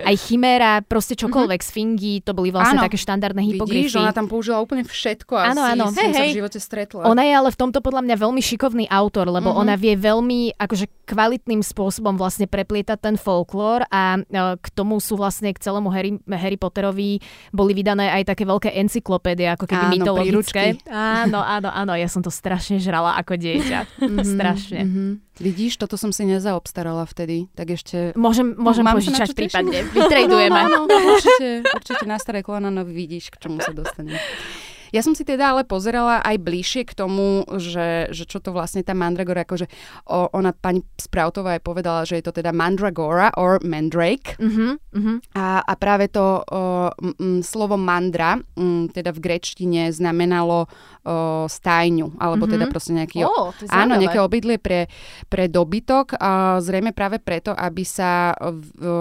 Aj 0.02 0.16
chiméra, 0.18 0.82
proste 0.82 1.14
čokoľvek, 1.14 1.60
mm-hmm. 1.62 1.74
sfingy, 1.78 2.14
to 2.26 2.34
boli 2.34 2.50
vlastne 2.50 2.82
áno. 2.82 2.86
také 2.90 2.98
štandardné 2.98 3.42
hypogryfy. 3.54 3.86
Vidíš, 3.86 4.02
ona 4.02 4.10
tam 4.10 4.26
použila 4.26 4.58
úplne 4.58 4.82
všetko, 4.82 5.34
áno, 5.38 5.62
asi 5.62 5.72
áno. 5.78 5.84
Hej, 5.94 6.10
hej. 6.10 6.14
sa 6.14 6.24
v 6.26 6.38
živote 6.42 6.58
stretla. 6.58 7.02
Ona 7.06 7.22
je 7.22 7.32
ale 7.38 7.48
v 7.54 7.58
tomto 7.58 7.78
podľa 7.78 8.02
mňa 8.02 8.16
veľmi 8.18 8.42
šikovný 8.42 8.84
autor, 8.90 9.30
lebo 9.30 9.54
mm-hmm. 9.54 9.62
ona 9.62 9.74
vie 9.78 9.94
veľmi 9.94 10.58
akože 10.58 10.86
kvalitným 11.06 11.60
spôsobom 11.60 12.18
vlastne 12.18 12.48
preplietať 12.50 12.98
ten 12.98 13.16
folklór 13.20 13.84
a 13.92 14.18
e, 14.18 14.20
k 14.56 14.66
tomu 14.72 14.98
sú 14.98 15.20
vlastne 15.20 15.52
k 15.52 15.60
celému 15.60 15.92
Harry, 15.92 16.16
Harry 16.32 16.56
Potterovi 16.56 17.20
boli 17.52 17.72
vydané 17.76 18.08
aj 18.10 18.34
také 18.34 18.48
veľké 18.48 18.72
encyklopédie, 18.72 19.52
ako 19.52 19.68
keby 19.68 19.84
áno, 19.84 19.92
mytologické. 19.92 20.64
Príručky. 20.74 20.88
Áno, 20.88 21.44
áno, 21.44 21.68
áno, 21.68 21.92
ja 21.92 22.08
som 22.08 22.24
to 22.24 22.32
strašne 22.32 22.80
žrala 22.80 23.03
ako 23.12 23.36
dieťa. 23.36 24.00
Mm-hmm, 24.00 24.24
Strašne. 24.38 24.80
Mm-hmm. 24.88 25.10
Vidíš, 25.44 25.76
toto 25.76 26.00
som 26.00 26.14
si 26.14 26.24
nezaobstarala 26.24 27.04
vtedy, 27.04 27.52
tak 27.52 27.74
ešte... 27.76 28.16
Môžem, 28.16 28.56
môžem 28.56 28.86
Mám 28.86 28.96
požičať 28.96 29.36
prípadne. 29.36 29.84
Vytredujeme. 29.92 30.56
Áno, 30.56 30.88
určite, 31.12 31.66
určite 31.68 32.04
na 32.08 32.16
staré 32.16 32.40
kolena 32.40 32.72
no 32.72 32.86
vidíš, 32.86 33.34
k 33.34 33.44
čomu 33.44 33.60
sa 33.60 33.74
dostane. 33.74 34.16
Ja 34.94 35.02
som 35.02 35.18
si 35.18 35.26
teda 35.26 35.50
ale 35.50 35.66
pozerala 35.66 36.22
aj 36.22 36.38
bližšie 36.38 36.86
k 36.86 36.94
tomu, 36.94 37.42
že, 37.58 38.14
že 38.14 38.30
čo 38.30 38.38
to 38.38 38.54
vlastne 38.54 38.86
tá 38.86 38.94
mandragora, 38.94 39.42
akože 39.42 39.66
o, 40.06 40.30
ona 40.30 40.54
pani 40.54 40.86
Sproutová 40.94 41.58
aj 41.58 41.62
povedala, 41.66 42.06
že 42.06 42.22
je 42.22 42.30
to 42.30 42.30
teda 42.30 42.54
mandragora 42.54 43.34
or 43.34 43.58
mandrake. 43.66 44.38
Uh-huh, 44.38 44.78
uh-huh. 44.78 45.18
A, 45.34 45.66
a 45.66 45.72
práve 45.74 46.06
to 46.14 46.46
o, 46.46 46.94
m, 47.18 47.42
slovo 47.42 47.74
mandra, 47.74 48.38
m, 48.54 48.86
teda 48.86 49.10
v 49.10 49.18
grečtine 49.18 49.90
znamenalo 49.90 50.70
o, 50.70 51.50
stajňu, 51.50 52.14
alebo 52.22 52.46
uh-huh. 52.46 52.54
teda 52.54 52.70
proste 52.70 52.94
nejaký... 52.94 53.26
Oh, 53.26 53.50
áno, 53.74 53.98
nejaké 53.98 54.22
obydlie 54.22 54.62
pre, 54.62 54.86
pre 55.26 55.50
dobytok. 55.50 56.22
A 56.22 56.62
zrejme 56.62 56.94
práve 56.94 57.18
preto, 57.18 57.50
aby 57.50 57.82
sa 57.82 58.30
v, 58.38 58.62
o, 58.78 58.94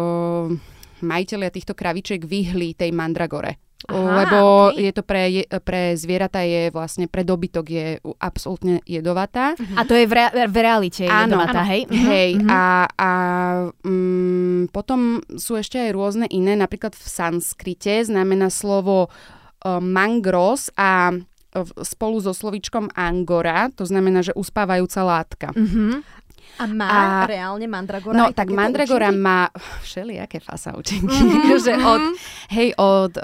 majiteľia 1.06 1.54
týchto 1.54 1.78
kravičiek 1.78 2.26
vyhli 2.26 2.74
tej 2.74 2.90
mandragore. 2.90 3.62
Aha, 3.92 4.24
lebo 4.24 4.40
okay. 4.72 4.88
je 4.88 4.92
to 4.96 5.04
pre, 5.04 5.22
pre 5.64 5.82
zvieratá 6.00 6.48
je 6.48 6.72
vlastne, 6.72 7.12
pre 7.12 7.28
dobytok 7.28 7.66
je 7.68 7.88
absolútne 8.22 8.80
jedovatá. 8.88 9.60
Uh-huh. 9.60 9.76
A 9.76 9.84
to 9.84 9.92
je 9.98 10.08
v, 10.08 10.14
re, 10.16 10.48
v 10.48 10.58
realite 10.64 11.04
áno, 11.04 11.36
jedovatá, 11.36 11.62
áno. 11.68 11.72
hej? 11.72 11.82
Uh-huh. 11.84 12.08
Hej, 12.08 12.30
uh-huh. 12.40 12.48
a, 12.48 12.62
a 12.96 13.12
um, 13.84 14.72
potom 14.72 15.20
sú 15.36 15.60
ešte 15.60 15.84
aj 15.84 15.92
rôzne 15.92 16.28
iné, 16.32 16.56
napríklad 16.56 16.96
v 16.96 17.06
sanskrite 17.06 18.08
znamená 18.08 18.48
slovo 18.48 19.12
uh, 19.12 19.80
mangros 19.84 20.72
a 20.80 21.12
spolu 21.86 22.18
so 22.18 22.34
slovičkom 22.34 22.90
angora, 22.98 23.70
to 23.78 23.86
znamená, 23.86 24.26
že 24.26 24.34
uspávajúca 24.34 25.06
látka. 25.06 25.48
Uh-huh. 25.54 26.02
A 26.62 26.64
má 26.70 26.88
a, 26.88 27.02
reálne 27.26 27.66
mandragora? 27.66 28.14
No, 28.14 28.30
tak 28.30 28.54
mandragora 28.54 29.10
účinky? 29.10 29.26
má 29.26 29.50
všelijaké 29.82 30.38
fasa 30.38 30.78
účinky. 30.78 31.10
Mm-hmm. 31.10 31.58
že 31.66 31.74
od, 31.82 32.04
hej, 32.54 32.70
od 32.78 33.14
um, 33.18 33.24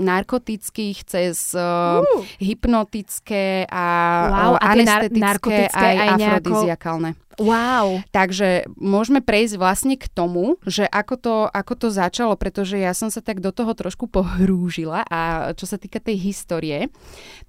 narkotických 0.00 0.98
cez 1.04 1.52
uh, 1.52 2.00
uh. 2.00 2.24
hypnotické 2.40 3.68
a, 3.68 3.86
wow, 4.32 4.54
a 4.56 4.64
anestetické 4.72 5.20
nar- 5.20 5.76
aj, 5.76 5.94
aj 5.94 6.08
afrodiziakálne. 6.16 7.10
Wow. 7.38 8.02
Takže 8.14 8.70
môžeme 8.78 9.18
prejsť 9.18 9.54
vlastne 9.58 9.94
k 9.98 10.06
tomu, 10.06 10.54
že 10.62 10.86
ako 10.86 11.14
to, 11.18 11.34
ako 11.50 11.74
to 11.74 11.88
začalo, 11.90 12.38
pretože 12.38 12.78
ja 12.78 12.94
som 12.94 13.10
sa 13.10 13.18
tak 13.18 13.42
do 13.42 13.50
toho 13.50 13.74
trošku 13.74 14.06
pohrúžila 14.06 15.02
a 15.10 15.50
čo 15.58 15.66
sa 15.66 15.74
týka 15.74 15.98
tej 15.98 16.30
histórie, 16.30 16.94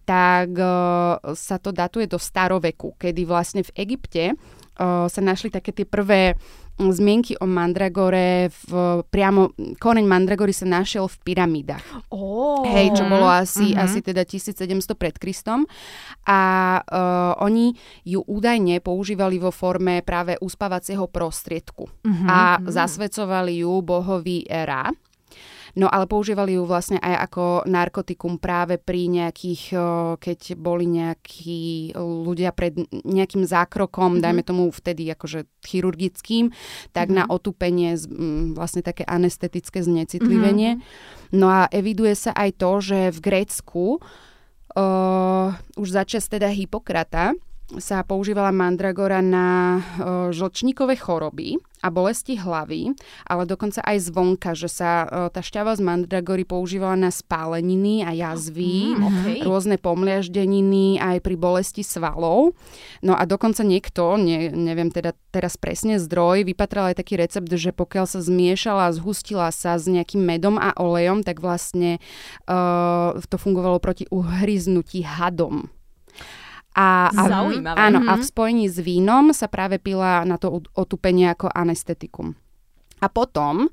tak 0.05 0.53
uh, 0.57 1.21
sa 1.37 1.61
to 1.61 1.69
datuje 1.69 2.09
do 2.09 2.17
staroveku, 2.17 2.97
kedy 2.97 3.25
vlastne 3.29 3.61
v 3.61 3.73
Egypte 3.77 4.33
sa 4.79 5.21
našli 5.23 5.49
také 5.49 5.71
tie 5.71 5.87
prvé 5.87 6.35
zmienky 6.75 7.39
o 7.39 7.47
mandragore, 7.47 8.51
v, 8.51 8.71
priamo 9.07 9.55
koreň 9.79 10.03
mandragory 10.03 10.51
sa 10.51 10.67
našiel 10.67 11.07
v 11.07 11.17
pyramídach. 11.23 11.83
Oh. 12.11 12.67
Hej, 12.67 12.99
čo 12.99 13.07
bolo 13.07 13.31
asi, 13.31 13.71
uh-huh. 13.71 13.87
asi 13.87 14.03
teda 14.03 14.27
1700 14.27 14.99
pred 14.99 15.15
Kristom. 15.15 15.63
A 16.27 16.39
uh, 16.83 17.31
oni 17.39 17.71
ju 18.03 18.19
údajne 18.27 18.83
používali 18.83 19.39
vo 19.39 19.55
forme 19.55 20.03
práve 20.03 20.35
uspávacieho 20.43 21.07
prostriedku. 21.07 21.87
Uh-huh. 21.87 22.27
A 22.27 22.59
zasvedcovali 22.67 23.63
ju 23.63 23.71
bohovi 23.79 24.43
Ra. 24.51 24.91
No 25.75 25.91
ale 25.91 26.07
používali 26.07 26.55
ju 26.55 26.63
vlastne 26.63 26.95
aj 27.03 27.27
ako 27.27 27.43
narkotikum 27.67 28.39
práve 28.39 28.79
pri 28.79 29.11
nejakých, 29.11 29.75
keď 30.23 30.55
boli 30.55 30.87
nejakí 30.87 31.91
ľudia 31.99 32.55
pred 32.55 32.79
nejakým 33.03 33.43
zákrokom, 33.43 34.15
mm-hmm. 34.15 34.23
dajme 34.23 34.41
tomu 34.47 34.63
vtedy 34.71 35.11
akože 35.11 35.43
chirurgickým, 35.67 36.55
tak 36.95 37.11
mm-hmm. 37.11 37.19
na 37.19 37.23
otupenie 37.27 37.99
vlastne 38.55 38.87
také 38.87 39.03
anestetické 39.03 39.83
znecitlivenie. 39.83 40.79
Mm-hmm. 40.79 41.35
No 41.35 41.51
a 41.51 41.67
eviduje 41.67 42.15
sa 42.15 42.31
aj 42.31 42.49
to, 42.55 42.71
že 42.79 42.99
v 43.11 43.19
Grécku 43.19 43.99
uh, 43.99 45.51
už 45.75 45.87
začas 45.91 46.31
teda 46.31 46.47
Hipokrata 46.55 47.35
sa 47.81 48.05
používala 48.05 48.53
mandragora 48.53 49.25
na 49.25 49.81
uh, 49.81 50.29
žlčníkové 50.29 50.93
choroby 51.01 51.57
a 51.81 51.89
bolesti 51.89 52.37
hlavy, 52.37 52.93
ale 53.25 53.43
dokonca 53.45 53.81
aj 53.81 54.09
zvonka, 54.09 54.53
že 54.53 54.69
sa 54.69 55.05
uh, 55.05 55.09
tá 55.33 55.41
šťava 55.41 55.73
z 55.73 55.81
mandragory 55.81 56.45
používala 56.45 56.93
na 56.93 57.09
spáleniny 57.09 58.05
a 58.05 58.13
jazvy, 58.13 58.93
mm, 58.93 59.01
okay. 59.01 59.37
rôzne 59.41 59.81
pomliaždeniny 59.81 61.01
aj 61.01 61.25
pri 61.25 61.35
bolesti 61.37 61.81
svalov. 61.81 62.53
No 63.01 63.17
a 63.17 63.25
dokonca 63.25 63.65
niekto, 63.65 64.17
ne, 64.21 64.53
neviem 64.53 64.93
teda 64.93 65.17
teraz 65.33 65.57
presne 65.57 65.97
zdroj, 65.97 66.45
vypatral 66.45 66.93
aj 66.93 67.01
taký 67.01 67.17
recept, 67.17 67.49
že 67.49 67.73
pokiaľ 67.73 68.05
sa 68.05 68.21
zmiešala, 68.21 68.93
zhustila 68.93 69.49
sa 69.49 69.81
s 69.81 69.89
nejakým 69.89 70.21
medom 70.21 70.61
a 70.61 70.69
olejom, 70.77 71.25
tak 71.25 71.41
vlastne 71.41 71.97
uh, 72.45 73.17
to 73.25 73.41
fungovalo 73.41 73.81
proti 73.81 74.05
uhryznutí 74.13 75.01
hadom. 75.01 75.74
A, 76.75 77.07
a, 77.07 77.23
Zaujímavé. 77.31 77.79
Áno, 77.79 78.03
a 78.03 78.19
v 78.19 78.23
mhm. 78.23 78.29
spojení 78.29 78.65
s 78.67 78.77
vínom 78.83 79.31
sa 79.31 79.47
práve 79.47 79.79
pila 79.79 80.27
na 80.27 80.35
to 80.35 80.59
otupenie 80.75 81.31
ako 81.31 81.47
anestetikum. 81.47 82.35
A 82.99 83.07
potom 83.07 83.71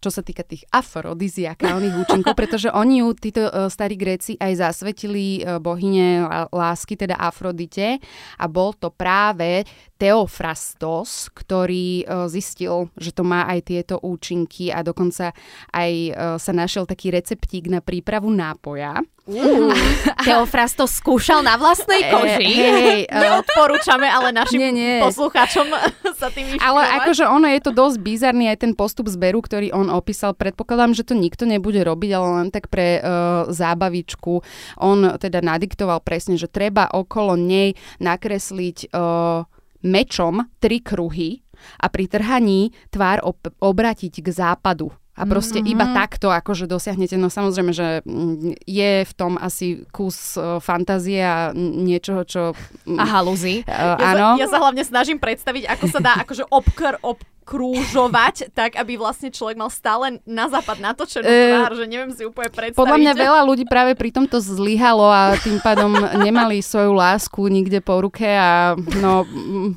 čo 0.00 0.08
sa 0.08 0.24
týka 0.24 0.40
tých 0.40 0.64
afrodiziakálnych 0.72 2.08
účinkov, 2.08 2.32
pretože 2.40 2.72
oni 2.72 3.04
ju, 3.04 3.12
títo 3.12 3.44
uh, 3.46 3.68
starí 3.68 4.00
Gréci, 4.00 4.34
aj 4.40 4.56
zasvetili 4.56 5.44
uh, 5.44 5.60
bohyne 5.60 6.24
lásky, 6.48 6.96
teda 6.96 7.20
Afrodite 7.20 8.00
a 8.40 8.44
bol 8.48 8.72
to 8.72 8.88
práve 8.88 9.68
Teofrastos, 10.00 11.28
ktorý 11.36 12.08
uh, 12.08 12.24
zistil, 12.32 12.88
že 12.96 13.12
to 13.12 13.22
má 13.28 13.44
aj 13.52 13.60
tieto 13.68 14.00
účinky 14.00 14.72
a 14.72 14.80
dokonca 14.80 15.36
aj 15.76 15.92
sa 16.40 16.52
našiel 16.56 16.88
taký 16.88 17.12
receptík 17.12 17.68
na 17.68 17.84
prípravu 17.84 18.32
nápoja. 18.32 19.04
Uh, 19.30 19.70
Teofras 20.26 20.74
to 20.74 20.90
skúšal 20.90 21.46
na 21.46 21.54
vlastnej 21.54 22.10
koži. 22.10 22.50
Hey, 22.50 23.00
uh, 23.06 23.20
Neodporúčame 23.22 24.10
ale 24.10 24.34
našim 24.34 24.58
nie, 24.58 24.72
nie. 24.74 24.94
poslucháčom 24.98 25.70
sa 26.20 26.28
tým 26.34 26.58
inšpirovať. 26.58 26.66
Ale 26.66 26.80
akože 27.02 27.24
ono 27.30 27.46
je 27.46 27.60
to 27.62 27.70
dosť 27.70 27.96
bizarný 28.02 28.50
aj 28.50 28.58
ten 28.66 28.72
postup 28.74 29.06
zberu, 29.06 29.38
ktorý 29.38 29.70
on 29.70 29.88
opísal. 29.88 30.34
Predpokladám, 30.34 30.92
že 30.92 31.06
to 31.06 31.14
nikto 31.14 31.46
nebude 31.46 31.78
robiť, 31.80 32.10
ale 32.10 32.28
len 32.42 32.48
tak 32.50 32.66
pre 32.66 32.98
uh, 32.98 33.02
zábavičku. 33.48 34.42
On 34.82 34.98
teda 35.16 35.40
nadiktoval 35.40 36.02
presne, 36.02 36.34
že 36.34 36.50
treba 36.50 36.90
okolo 36.90 37.38
nej 37.38 37.78
nakresliť 38.02 38.90
uh, 38.90 39.46
mečom 39.80 40.44
tri 40.60 40.82
kruhy 40.82 41.40
a 41.80 41.92
pri 41.92 42.08
trhaní 42.08 42.72
tvár 42.88 43.20
ob- 43.24 43.52
obratiť 43.60 44.24
k 44.24 44.28
západu. 44.32 44.99
A 45.18 45.26
proste 45.28 45.60
mm-hmm. 45.60 45.72
iba 45.74 45.84
takto 45.92 46.32
akože 46.32 46.64
dosiahnete. 46.64 47.18
No 47.18 47.28
samozrejme, 47.28 47.74
že 47.74 48.00
mm, 48.06 48.62
je 48.64 48.92
v 49.04 49.12
tom 49.12 49.36
asi 49.36 49.84
kus 49.90 50.38
uh, 50.38 50.62
fantázie 50.62 51.20
a 51.20 51.52
niečoho, 51.56 52.24
čo... 52.24 52.42
A 52.88 53.04
halúzy. 53.04 53.66
Uh, 53.68 54.00
ja 54.00 54.16
áno. 54.16 54.28
Sa, 54.38 54.40
ja 54.40 54.46
sa 54.48 54.58
hlavne 54.62 54.84
snažím 54.86 55.18
predstaviť, 55.20 55.68
ako 55.68 55.86
sa 55.92 56.00
dá 56.00 56.12
akože 56.24 56.48
obkr, 56.48 56.96
ob, 57.04 57.20
krúžovať, 57.50 58.46
tak 58.58 58.78
aby 58.78 58.94
vlastne 58.94 59.34
človek 59.34 59.58
mal 59.58 59.66
stále 59.72 60.22
na 60.22 60.46
západ 60.46 60.78
natočenú 60.78 61.26
e, 61.26 61.58
tvár, 61.58 61.74
že 61.74 61.84
neviem 61.90 62.14
si 62.14 62.22
úplne 62.22 62.54
predstaviť. 62.54 62.78
Podľa 62.78 62.98
mňa 63.02 63.12
veľa 63.18 63.40
ľudí 63.42 63.66
práve 63.66 63.98
pri 63.98 64.14
tomto 64.14 64.38
zlyhalo 64.38 65.10
a 65.10 65.34
tým 65.34 65.58
pádom 65.58 65.90
nemali 66.22 66.62
svoju 66.62 66.94
lásku 66.94 67.42
nikde 67.50 67.82
po 67.82 67.98
ruke 67.98 68.30
a 68.30 68.78
no 69.02 69.26
mm, 69.26 69.74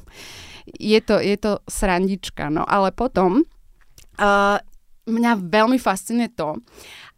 je 0.78 1.00
to, 1.02 1.18
je 1.18 1.36
to 1.42 1.58
srandička. 1.66 2.54
No 2.54 2.62
ale 2.70 2.94
potom 2.94 3.42
uh, 4.22 4.62
mňa 5.08 5.32
veľmi 5.44 5.78
fascinuje 5.80 6.32
to, 6.36 6.60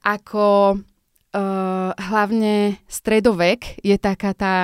ako 0.06 0.78
uh, 0.78 1.90
hlavne 1.94 2.80
stredovek 2.86 3.82
je 3.82 3.98
taká 3.98 4.32
tá 4.34 4.56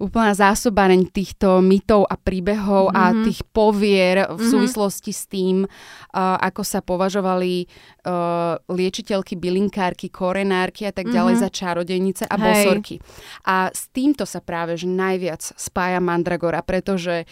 úplná 0.00 0.32
zásobareň 0.32 1.12
týchto 1.12 1.60
mytov 1.60 2.08
a 2.08 2.16
príbehov 2.16 2.90
mm-hmm. 2.90 2.98
a 2.98 3.04
mhm. 3.12 3.22
tých 3.28 3.40
povier 3.52 4.16
v 4.24 4.40
mm-hmm. 4.40 4.50
súvislosti 4.50 5.12
s 5.12 5.28
tým, 5.28 5.68
uh, 5.68 6.36
ako 6.40 6.62
sa 6.64 6.80
považovali 6.80 7.68
uh, 8.08 8.56
liečiteľky, 8.72 9.36
bylinkárky, 9.36 10.08
korenárky 10.08 10.88
a 10.88 10.92
tak 10.96 11.12
ďalej 11.12 11.36
mm-hmm. 11.36 11.52
za 11.52 11.58
čarodejnice 11.60 12.24
a 12.24 12.34
Hej. 12.34 12.42
bosorky. 12.42 12.96
A 13.44 13.68
s 13.68 13.92
týmto 13.92 14.24
sa 14.24 14.40
práve 14.40 14.80
že 14.80 14.88
najviac 14.88 15.44
spája 15.60 16.00
Mandragora, 16.00 16.64
pretože 16.64 17.28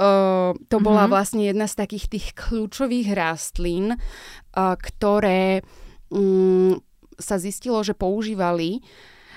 uh, 0.00 0.56
to 0.56 0.76
bola 0.80 1.04
mm-hmm. 1.04 1.12
vlastne 1.12 1.42
jedna 1.44 1.68
z 1.68 1.74
takých 1.76 2.06
tých 2.08 2.26
kľúčových 2.32 3.12
rastlín, 3.12 3.92
uh, 3.92 4.74
ktoré 4.80 5.60
um, 6.08 6.80
sa 7.20 7.36
zistilo, 7.36 7.80
že 7.84 7.92
používali 7.96 8.80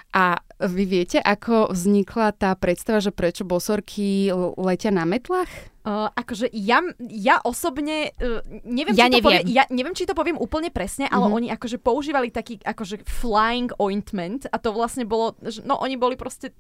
a 0.09 0.41
vy 0.59 0.83
viete, 0.83 1.17
ako 1.23 1.71
vznikla 1.71 2.35
tá 2.35 2.51
predstava, 2.57 2.99
že 2.99 3.15
prečo 3.15 3.47
bosorky 3.47 4.33
letia 4.59 4.91
na 4.91 5.07
metlách? 5.07 5.49
Uh, 5.89 6.05
akože 6.13 6.53
ja, 6.53 6.85
ja 7.01 7.41
osobne 7.41 8.13
uh, 8.21 8.45
neviem, 8.61 8.93
ja 8.93 9.09
či 9.09 9.17
neviem. 9.17 9.25
To 9.25 9.25
poviem, 9.25 9.45
ja 9.49 9.63
neviem, 9.73 9.95
či 9.97 10.05
to 10.05 10.13
poviem 10.13 10.37
úplne 10.37 10.69
presne, 10.69 11.09
ale 11.09 11.25
mm-hmm. 11.25 11.37
oni 11.41 11.47
akože 11.49 11.81
používali 11.81 12.29
taký 12.29 12.61
akože 12.61 13.01
flying 13.09 13.73
ointment 13.81 14.45
a 14.53 14.61
to 14.61 14.69
vlastne 14.69 15.09
bolo, 15.09 15.33
no 15.65 15.81
oni 15.81 15.97
boli 15.97 16.13
proste 16.13 16.53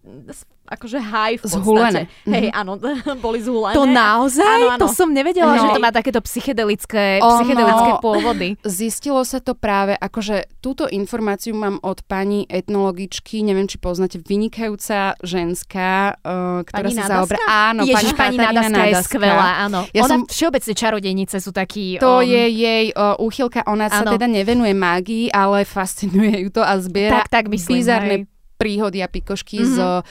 akože 0.65 0.97
high 0.97 1.37
v 1.37 1.45
podstate. 1.45 1.61
Zhulené. 1.61 2.01
Hej, 2.25 2.49
mm-hmm. 2.49 2.57
áno, 2.57 2.81
boli 3.25 3.37
zhulené. 3.45 3.77
To 3.77 3.85
naozaj? 3.85 4.49
Áno, 4.49 4.65
áno. 4.73 4.81
To 4.81 4.89
som 4.89 5.13
nevedela, 5.13 5.53
no. 5.53 5.61
že 5.61 5.77
to 5.77 5.81
má 5.85 5.93
takéto 5.93 6.25
psychedelické, 6.25 7.21
ono, 7.21 7.45
psychedelické 7.45 7.91
pôvody. 8.01 8.47
Zistilo 8.65 9.21
sa 9.29 9.37
to 9.37 9.53
práve, 9.53 9.93
akože 9.93 10.57
túto 10.57 10.89
informáciu 10.89 11.53
mám 11.53 11.77
od 11.85 12.01
pani 12.09 12.49
etnologičky, 12.49 13.45
neviem, 13.45 13.69
či 13.69 13.77
poznáte, 13.77 14.17
vynikajúca 14.17 15.13
ženská, 15.21 16.17
uh, 16.17 16.65
ktorá 16.65 16.81
pani 16.81 16.97
sa 16.97 17.05
zaoberá. 17.05 17.37
Áno, 17.45 17.85
Ježiš, 17.85 18.17
pani, 18.17 18.41
pani 18.41 18.73
Nadaska 18.73 19.18
skvelá, 19.19 19.49
áno. 19.67 19.79
Ja 19.91 20.07
ona 20.07 20.15
som... 20.17 20.21
všeobecne 20.25 20.73
čarodejnice 20.73 21.37
sú 21.43 21.51
takí... 21.51 21.99
To 21.99 22.19
um... 22.19 22.25
je 22.25 22.43
jej 22.49 22.85
uh, 22.95 23.19
úchylka, 23.19 23.67
ona 23.67 23.91
áno. 23.91 23.93
sa 23.93 24.03
teda 24.15 24.25
nevenuje 24.25 24.71
mágii, 24.71 25.25
ale 25.35 25.67
fascinuje 25.67 26.47
ju 26.47 26.49
to 26.49 26.63
a 26.63 26.79
zbiera 26.79 27.27
tak, 27.27 27.43
tak 27.43 27.45
myslím, 27.51 27.83
bizarné 27.83 28.15
hej 28.23 28.37
príhody 28.59 28.99
a 28.99 29.07
pikošky 29.07 29.63
mm-hmm. 29.63 29.75
z 29.79 30.03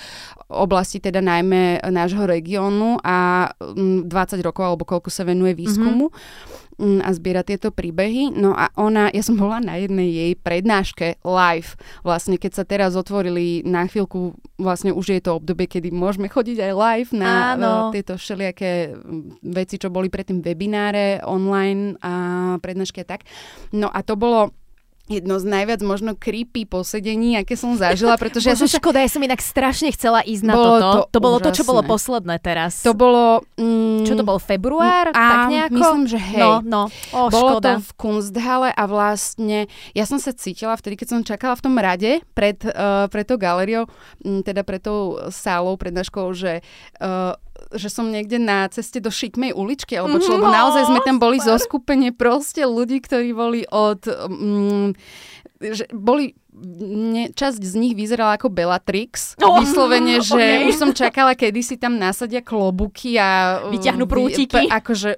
oblasti 0.49 1.05
teda 1.05 1.21
najmä 1.21 1.85
nášho 1.92 2.25
regiónu 2.25 2.97
a 3.05 3.53
20 3.61 4.09
mm, 4.09 4.40
rokov 4.40 4.64
alebo 4.64 4.88
koľko 4.88 5.12
sa 5.12 5.29
venuje 5.29 5.53
výskumu. 5.53 6.09
Mm-hmm 6.09 6.68
a 6.79 7.11
zbiera 7.11 7.43
tieto 7.43 7.75
príbehy. 7.75 8.31
No 8.38 8.55
a 8.55 8.71
ona, 8.79 9.11
ja 9.11 9.23
som 9.27 9.35
bola 9.35 9.59
na 9.59 9.75
jednej 9.83 10.09
jej 10.14 10.33
prednáške 10.38 11.19
live, 11.27 11.75
vlastne 12.07 12.38
keď 12.38 12.53
sa 12.55 12.64
teraz 12.64 12.95
otvorili 12.95 13.67
na 13.67 13.85
chvíľku, 13.91 14.38
vlastne 14.57 14.95
už 14.95 15.19
je 15.19 15.21
to 15.21 15.43
obdobie, 15.43 15.67
kedy 15.67 15.91
môžeme 15.91 16.31
chodiť 16.31 16.71
aj 16.71 16.73
live 16.73 17.11
na 17.19 17.59
Áno. 17.59 17.73
tieto 17.91 18.14
všelijaké 18.14 18.95
veci, 19.43 19.75
čo 19.77 19.91
boli 19.91 20.07
predtým 20.07 20.38
webináre, 20.38 21.19
online 21.27 21.99
a 21.99 22.12
prednášky 22.62 23.03
a 23.03 23.07
tak. 23.19 23.27
No 23.75 23.91
a 23.91 23.99
to 24.07 24.14
bolo 24.14 24.55
jedno 25.09 25.40
z 25.40 25.44
najviac 25.49 25.81
možno 25.81 26.12
creepy 26.14 26.68
posedení, 26.68 27.40
aké 27.40 27.57
som 27.57 27.75
zažila, 27.75 28.14
pretože 28.23 28.53
ja 28.53 28.57
som... 28.57 28.68
škoda, 28.68 29.01
ja 29.01 29.11
som 29.11 29.25
inak 29.25 29.40
strašne 29.40 29.88
chcela 29.97 30.21
ísť 30.21 30.44
na 30.44 30.55
bolo 30.55 30.68
toto. 30.68 30.88
To, 30.88 31.01
to 31.09 31.18
bolo 31.18 31.37
to, 31.40 31.51
čo 31.51 31.64
bolo 31.64 31.83
posledné 31.83 32.37
teraz. 32.38 32.85
To 32.85 32.92
bolo... 32.92 33.42
Mm, 33.57 34.05
čo 34.05 34.14
to 34.14 34.23
bol, 34.23 34.37
február? 34.37 35.11
A, 35.11 35.16
tak 35.16 35.40
nejako? 35.49 35.81
Myslím, 35.81 36.05
že 36.07 36.18
hej. 36.21 36.40
No, 36.44 36.61
no. 36.61 36.83
O, 37.16 37.33
bolo 37.33 37.59
škoda. 37.59 37.81
to 37.81 37.88
v 37.88 37.90
Kunsthalle 37.97 38.71
a 38.71 38.85
vlastne 38.85 39.59
ja 39.97 40.05
som 40.05 40.21
sa 40.21 40.37
cítila 40.37 40.77
vtedy, 40.77 41.01
keď 41.01 41.09
som 41.09 41.21
čakala 41.25 41.57
v 41.57 41.64
tom 41.64 41.75
rade 41.81 42.21
pred, 42.37 42.61
uh, 42.68 43.09
pred 43.09 43.25
tou 43.25 43.40
galériou, 43.40 43.88
um, 44.23 44.44
teda 44.44 44.61
pred 44.62 44.85
tou 44.85 45.16
sálou, 45.33 45.81
pred 45.81 45.97
naškou, 45.97 46.37
že 46.37 46.61
uh, 47.01 47.33
že 47.75 47.88
som 47.92 48.09
niekde 48.09 48.40
na 48.40 48.68
ceste 48.73 49.03
do 49.03 49.12
šikmej 49.12 49.53
uličky, 49.53 49.99
alebo 49.99 50.23
čo, 50.23 50.40
lebo 50.40 50.49
naozaj 50.49 50.88
sme 50.88 51.01
tam 51.05 51.21
boli 51.21 51.37
zo 51.42 51.59
skupenie 51.61 52.14
proste 52.14 52.64
ľudí, 52.64 53.03
ktorí 53.05 53.31
boli 53.37 53.61
od... 53.68 54.07
Um, 54.09 54.97
že 55.59 55.90
boli 55.90 56.38
ne, 56.59 57.31
časť 57.31 57.61
z 57.62 57.75
nich 57.79 57.94
vyzerala 57.94 58.38
ako 58.38 58.51
Bellatrix. 58.51 59.35
Oh, 59.49 59.64
Vyslovene, 59.64 60.21
že 60.29 60.37
okay. 60.37 60.68
už 60.68 60.75
som 60.77 60.90
čakala, 60.92 61.33
kedy 61.33 61.64
si 61.64 61.81
tam 61.81 61.97
nasadia 61.97 62.44
klobuky 62.44 63.16
a... 63.16 63.62
Vyťahnú 63.73 64.05
prútiky. 64.05 64.68
P- 64.68 64.68
akože 64.68 65.16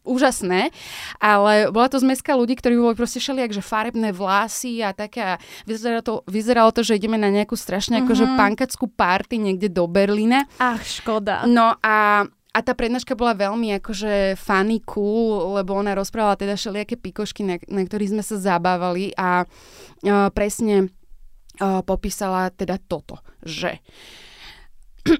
úžasné. 0.00 0.72
Ale 1.20 1.68
bola 1.68 1.92
to 1.92 2.00
zmeska 2.00 2.32
ľudí, 2.32 2.56
ktorí 2.56 2.80
boli 2.80 2.96
proste 2.96 3.20
šeli 3.20 3.44
že 3.52 3.60
farebné 3.60 4.16
vlasy 4.16 4.80
a 4.80 4.96
také. 4.96 5.36
Vyzeralo 5.68 6.02
to, 6.02 6.14
vyzeralo 6.24 6.70
to, 6.72 6.80
že 6.80 6.96
ideme 6.96 7.20
na 7.20 7.28
nejakú 7.28 7.52
strašne 7.52 8.00
mm-hmm. 8.00 8.08
akože 8.08 8.24
pankackú 8.40 8.86
party 8.88 9.36
niekde 9.36 9.68
do 9.68 9.84
Berlína. 9.84 10.48
Ach, 10.56 10.80
škoda. 10.80 11.44
No 11.44 11.76
a 11.84 12.24
a 12.56 12.64
tá 12.64 12.72
prednáška 12.72 13.12
bola 13.12 13.36
veľmi 13.36 13.76
akože 13.76 14.40
funny, 14.40 14.80
cool, 14.88 15.60
lebo 15.60 15.76
ona 15.76 15.92
rozprávala 15.92 16.40
teda 16.40 16.56
všelijaké 16.56 16.96
pikošky, 16.96 17.44
na, 17.44 17.60
na 17.68 17.84
ktorých 17.84 18.16
sme 18.16 18.24
sa 18.24 18.40
zabávali 18.40 19.12
a 19.12 19.44
uh, 19.44 20.32
presne 20.32 20.88
uh, 21.60 21.84
popísala 21.84 22.48
teda 22.48 22.80
toto, 22.80 23.20
že 23.44 23.84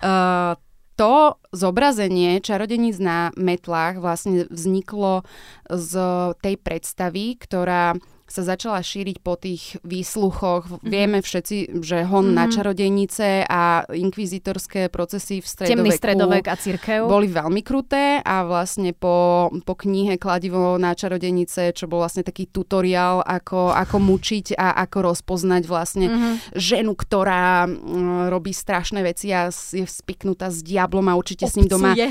uh, 0.00 0.56
to 0.96 1.14
zobrazenie 1.52 2.40
čarodeníc 2.40 2.96
na 2.96 3.28
metlách 3.36 4.00
vlastne 4.00 4.48
vzniklo 4.48 5.28
z 5.68 5.92
tej 6.40 6.56
predstavy, 6.56 7.36
ktorá 7.36 7.92
sa 8.26 8.42
začala 8.42 8.82
šíriť 8.82 9.22
po 9.22 9.38
tých 9.38 9.78
výsluchoch. 9.86 10.66
Mm-hmm. 10.66 10.90
Vieme 10.90 11.18
všetci, 11.22 11.78
že 11.80 12.02
hon 12.04 12.30
mm-hmm. 12.30 12.38
na 12.38 12.44
čarodejnice 12.50 13.26
a 13.46 13.86
inkvizitorské 13.86 14.90
procesy 14.90 15.38
v 15.38 15.46
stredoveku 15.46 15.78
Temný 15.78 15.90
stredovek 15.94 16.44
a 16.50 16.56
církev. 16.58 17.00
boli 17.06 17.30
veľmi 17.30 17.62
kruté 17.62 18.18
a 18.20 18.42
vlastne 18.42 18.90
po, 18.90 19.48
po 19.62 19.74
knihe 19.78 20.18
Kladivo 20.18 20.74
na 20.76 20.98
čarodejnice, 20.98 21.70
čo 21.70 21.86
bol 21.86 22.02
vlastne 22.02 22.26
taký 22.26 22.50
tutoriál, 22.50 23.22
ako, 23.22 23.70
ako 23.70 23.96
mučiť 24.02 24.58
a 24.58 24.74
ako 24.82 25.14
rozpoznať 25.14 25.62
vlastne 25.70 26.06
mm-hmm. 26.10 26.34
ženu, 26.58 26.98
ktorá 26.98 27.70
m, 27.70 28.26
robí 28.26 28.50
strašné 28.50 29.06
veci 29.06 29.30
a 29.30 29.48
je 29.54 29.86
spiknutá 29.86 30.50
s 30.50 30.66
diablom 30.66 31.06
a 31.06 31.14
určite 31.14 31.46
Obcuje. 31.46 31.54
s 31.54 31.58
ním 31.62 31.68
doma 31.70 31.94
e, 31.94 32.10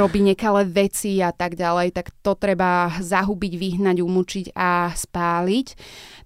robí 0.00 0.24
nekalé 0.24 0.64
veci 0.64 1.20
a 1.20 1.36
tak 1.36 1.54
ďalej, 1.54 1.92
tak 1.92 2.16
to 2.24 2.32
treba 2.32 2.88
zahubiť, 2.96 3.52
vyhnať, 3.60 3.96
umučiť 4.00 4.46
a 4.56 4.88
spáliť, 4.96 5.49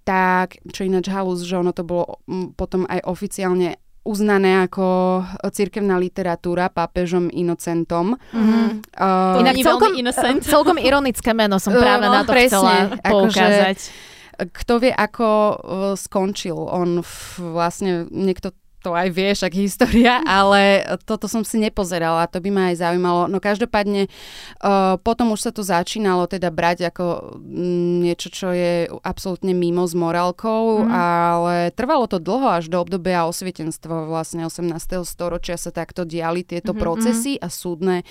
tak 0.03 0.61
čo 0.69 0.85
ináč 0.85 1.09
halus, 1.09 1.43
že 1.43 1.57
ono 1.57 1.73
to 1.73 1.83
bolo 1.83 2.21
potom 2.55 2.85
aj 2.85 3.01
oficiálne 3.03 3.77
uznané 4.05 4.69
ako 4.69 4.85
cirkevná 5.49 5.97
literatúra 5.97 6.69
pápežom 6.69 7.33
Inocentom. 7.33 8.21
Mm-hmm. 8.37 8.67
Uh, 8.93 9.41
Inak 9.41 9.57
celkom, 9.57 9.97
innocent. 9.97 10.45
celkom 10.55 10.77
ironické 10.77 11.33
meno 11.33 11.57
som 11.57 11.73
práve 11.73 12.05
No, 12.05 12.13
na 12.13 12.21
to 12.21 12.37
presne, 12.37 12.53
chcela 12.53 12.73
akože- 13.01 13.09
poukázať. 13.09 13.79
kto 14.53 14.73
vie, 14.77 14.93
ako 14.93 15.29
uh, 15.31 15.57
skončil. 15.97 16.59
On 16.59 17.01
f- 17.01 17.41
vlastne, 17.41 18.05
niekto 18.13 18.53
to 18.85 18.93
aj 18.93 19.09
vie, 19.09 19.33
však 19.33 19.53
história, 19.57 20.21
ale 20.29 20.85
toto 21.09 21.25
som 21.25 21.41
si 21.41 21.57
nepozerala, 21.57 22.29
to 22.29 22.45
by 22.45 22.53
ma 22.53 22.63
aj 22.69 22.85
zaujímalo. 22.85 23.33
No 23.33 23.41
každopádne 23.41 24.13
uh, 24.61 25.01
potom 25.01 25.33
už 25.33 25.49
sa 25.49 25.51
to 25.57 25.65
začínalo 25.65 26.29
teda 26.29 26.53
brať 26.53 26.93
ako 26.93 27.41
mm, 27.41 28.05
niečo, 28.05 28.29
čo 28.29 28.53
je 28.53 28.93
absolútne 29.01 29.57
mimo 29.57 29.89
s 29.89 29.97
morálkou, 29.97 30.85
Mhm. 30.85 30.91
ale 30.91 31.55
trvalo 31.73 32.05
to 32.05 32.19
dlho 32.19 32.61
až 32.61 32.69
do 32.69 32.83
obdobia 32.83 33.25
osvietenstva 33.25 34.05
vlastne 34.05 34.45
18. 34.45 35.07
storočia 35.07 35.55
sa 35.55 35.71
takto 35.71 36.03
diali 36.05 36.43
tieto 36.43 36.75
Mhm, 36.75 36.81
procesy 36.83 37.33
a 37.39 37.47
súdne. 37.47 38.03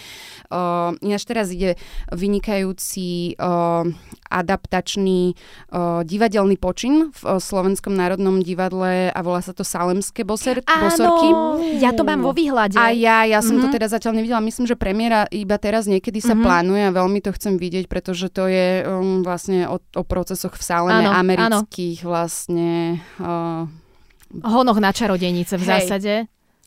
Uh, 0.48 0.96
ináč 1.04 1.28
teraz 1.28 1.52
ide 1.52 1.76
vynikajúci 2.10 3.36
uh, 3.36 3.84
adaptačný 4.32 5.36
uh, 5.70 6.02
divadelný 6.08 6.56
počin 6.56 7.12
v 7.12 7.22
uh, 7.28 7.38
Slovenskom 7.38 7.92
národnom 7.94 8.40
divadle 8.40 9.12
a 9.12 9.20
volá 9.20 9.44
sa 9.44 9.52
to 9.52 9.68
Salemské 9.68 10.24
boser, 10.24 10.63
bosorky. 10.66 11.30
ja 11.78 11.92
to 11.92 12.02
mám 12.02 12.20
vo 12.20 12.32
výhľade. 12.32 12.74
A 12.74 12.90
ja, 12.90 13.24
ja 13.24 13.40
som 13.40 13.56
Mhm. 13.56 13.62
to 13.62 13.68
teda 13.70 13.88
zatiaľ 13.88 14.14
nevidela. 14.16 14.40
Myslím, 14.40 14.66
že 14.66 14.74
premiéra 14.74 15.28
iba 15.30 15.56
teraz 15.56 15.86
niekedy 15.86 16.18
sa 16.18 16.32
Mhm. 16.32 16.42
plánuje 16.42 16.82
a 16.84 16.92
veľmi 16.94 17.20
to 17.20 17.32
chcem 17.32 17.56
vidieť, 17.56 17.86
pretože 17.86 18.28
to 18.28 18.46
je 18.46 18.82
um, 18.84 19.22
vlastne 19.22 19.66
o, 19.66 19.78
o 19.78 20.04
procesoch 20.04 20.54
v 20.54 20.64
Saleme 20.64 21.04
Áno, 21.04 21.12
áno. 21.12 21.20
amerických 21.20 22.02
vlastne. 22.02 23.00
Uh, 23.18 23.68
Honoch 24.42 24.78
na 24.78 24.90
čarodejnice 24.90 25.56
v 25.56 25.62
Hej. 25.62 25.70
zásade. 25.70 26.14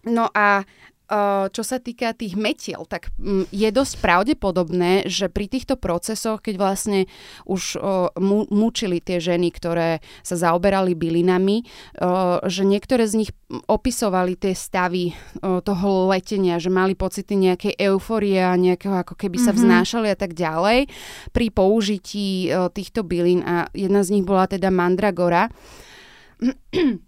No 0.05 0.31
a 0.31 0.63
čo 1.51 1.63
sa 1.63 1.79
týka 1.79 2.13
tých 2.13 2.35
metiel, 2.35 2.83
tak 2.87 3.15
mm, 3.15 3.51
je 3.55 3.69
dosť 3.71 4.03
pravdepodobné, 4.03 5.07
že 5.07 5.31
pri 5.31 5.47
týchto 5.47 5.79
procesoch, 5.79 6.43
keď 6.43 6.55
vlastne 6.59 7.01
už 7.47 7.79
mu, 8.19 8.45
mučili 8.51 8.99
tie 8.99 9.23
ženy, 9.23 9.55
ktoré 9.55 10.03
sa 10.27 10.35
zaoberali 10.35 10.99
bylinami, 10.99 11.63
uh, 11.63 12.43
že 12.47 12.67
niektoré 12.67 13.07
z 13.07 13.23
nich 13.23 13.31
opisovali 13.71 14.35
tie 14.35 14.59
stavy 14.59 15.15
toho 15.39 16.11
letenia, 16.11 16.59
že 16.59 16.67
mali 16.67 16.99
pocity 16.99 17.39
nejakej 17.39 17.79
euforie 17.79 18.43
a 18.43 18.59
nejakého 18.59 19.07
ako 19.07 19.15
keby 19.15 19.39
sa 19.39 19.55
Mhm. 19.55 19.59
vznášali 19.63 20.09
a 20.11 20.19
tak 20.19 20.35
ďalej 20.35 20.91
pri 21.31 21.47
použití 21.55 22.51
týchto 22.75 23.07
bylín 23.07 23.47
a 23.47 23.71
jedna 23.71 24.03
z 24.03 24.19
nich 24.19 24.25
bola 24.27 24.51
teda 24.51 24.75
mandragora. 24.75 25.47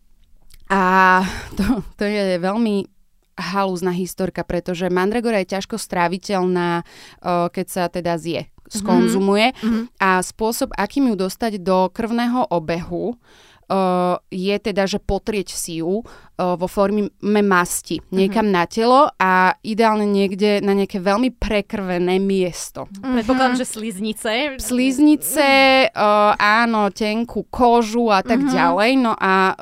A 0.69 1.25
to, 1.57 1.81
to 1.97 2.05
je 2.05 2.37
veľmi 2.37 2.98
halúzna 3.38 3.94
historka, 3.94 4.42
pretože 4.42 4.90
mandragora 4.90 5.38
je 5.46 5.55
ťažko 5.55 5.79
stráviteľná, 5.79 6.83
keď 7.24 7.66
sa 7.70 7.87
teda 7.87 8.18
zje, 8.18 8.51
skonzumuje. 8.66 9.55
Mhm. 9.62 9.94
A 10.03 10.18
spôsob, 10.20 10.74
akým 10.74 11.14
ju 11.14 11.16
dostať 11.16 11.62
do 11.62 11.87
krvného 11.88 12.51
obehu, 12.51 13.14
je 14.28 14.57
teda, 14.57 14.88
že 14.88 14.96
potrieť 14.96 15.52
si 15.52 15.85
ju 15.85 16.00
uh, 16.00 16.04
vo 16.57 16.64
forme 16.64 17.12
masti 17.20 18.00
niekam 18.09 18.48
na 18.48 18.64
telo 18.64 19.12
a 19.20 19.52
ideálne 19.61 20.09
niekde 20.09 20.64
na 20.64 20.72
nejaké 20.72 20.96
veľmi 20.98 21.37
prekrvené 21.37 22.16
miesto. 22.16 22.88
Predpokladám, 23.04 23.61
že 23.61 23.68
sliznice. 23.68 24.57
Sliznice, 24.57 25.48
uh, 25.92 26.33
áno, 26.37 26.88
tenkú 26.88 27.44
kožu 27.52 28.09
a 28.09 28.24
tak 28.24 28.40
Mhm. 28.40 28.50
ďalej. 28.50 28.90
No 28.98 29.12
a 29.12 29.52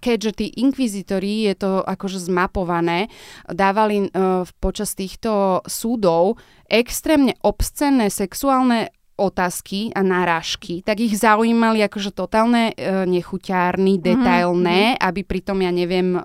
keďže 0.00 0.32
tí 0.36 0.46
inkvizitori, 0.60 1.48
je 1.48 1.54
to 1.56 1.70
akože 1.80 2.20
zmapované, 2.20 3.08
dávali 3.48 4.12
počas 4.60 4.92
týchto 4.92 5.64
súdov 5.64 6.36
extrémne 6.68 7.34
obscenné 7.42 8.12
sexuálne 8.12 8.92
otázky 9.20 9.92
a 9.92 10.00
náražky, 10.00 10.80
tak 10.80 11.04
ich 11.04 11.12
zaujímali 11.12 11.84
akože 11.84 12.16
totálne 12.16 12.72
e, 12.72 13.04
nechuťárny, 13.04 14.00
detailné, 14.00 14.96
aby 14.96 15.20
pritom 15.28 15.60
ja 15.60 15.68
neviem, 15.68 16.16
e, 16.16 16.20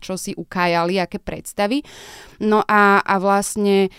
čo 0.00 0.16
si 0.16 0.32
ukájali, 0.32 0.96
aké 0.96 1.20
predstavy. 1.20 1.84
No 2.40 2.64
a, 2.64 3.04
a 3.04 3.14
vlastne 3.20 3.86
e, 3.86 3.90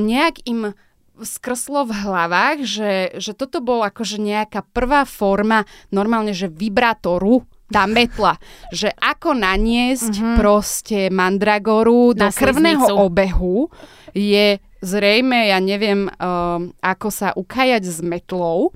nejak 0.00 0.48
im 0.48 0.72
skrslo 1.18 1.82
v 1.84 1.92
hlavách, 2.08 2.58
že, 2.62 2.92
že 3.18 3.34
toto 3.34 3.58
bol 3.58 3.82
akože 3.82 4.22
nejaká 4.22 4.62
prvá 4.70 5.02
forma 5.02 5.66
normálne, 5.90 6.30
že 6.30 6.46
vibratoru 6.48 7.42
tá 7.68 7.84
metla, 7.84 8.40
že 8.72 8.88
ako 8.96 9.36
naniesť 9.36 10.14
Mhm. 10.16 10.34
proste 10.40 10.98
mandragoru 11.12 12.16
do 12.16 12.24
Na 12.24 12.32
krvného 12.32 12.96
obehu 12.96 13.68
je 14.16 14.56
zrejme, 14.80 15.50
ja 15.50 15.58
neviem, 15.58 16.06
um, 16.06 16.70
ako 16.78 17.08
sa 17.10 17.28
ukajať 17.34 17.82
s 17.84 17.98
metlou. 18.00 18.70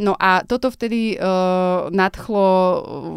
No 0.00 0.16
a 0.18 0.42
toto 0.42 0.72
vtedy 0.72 1.14
uh, 1.14 1.92
nadchlo 1.92 2.48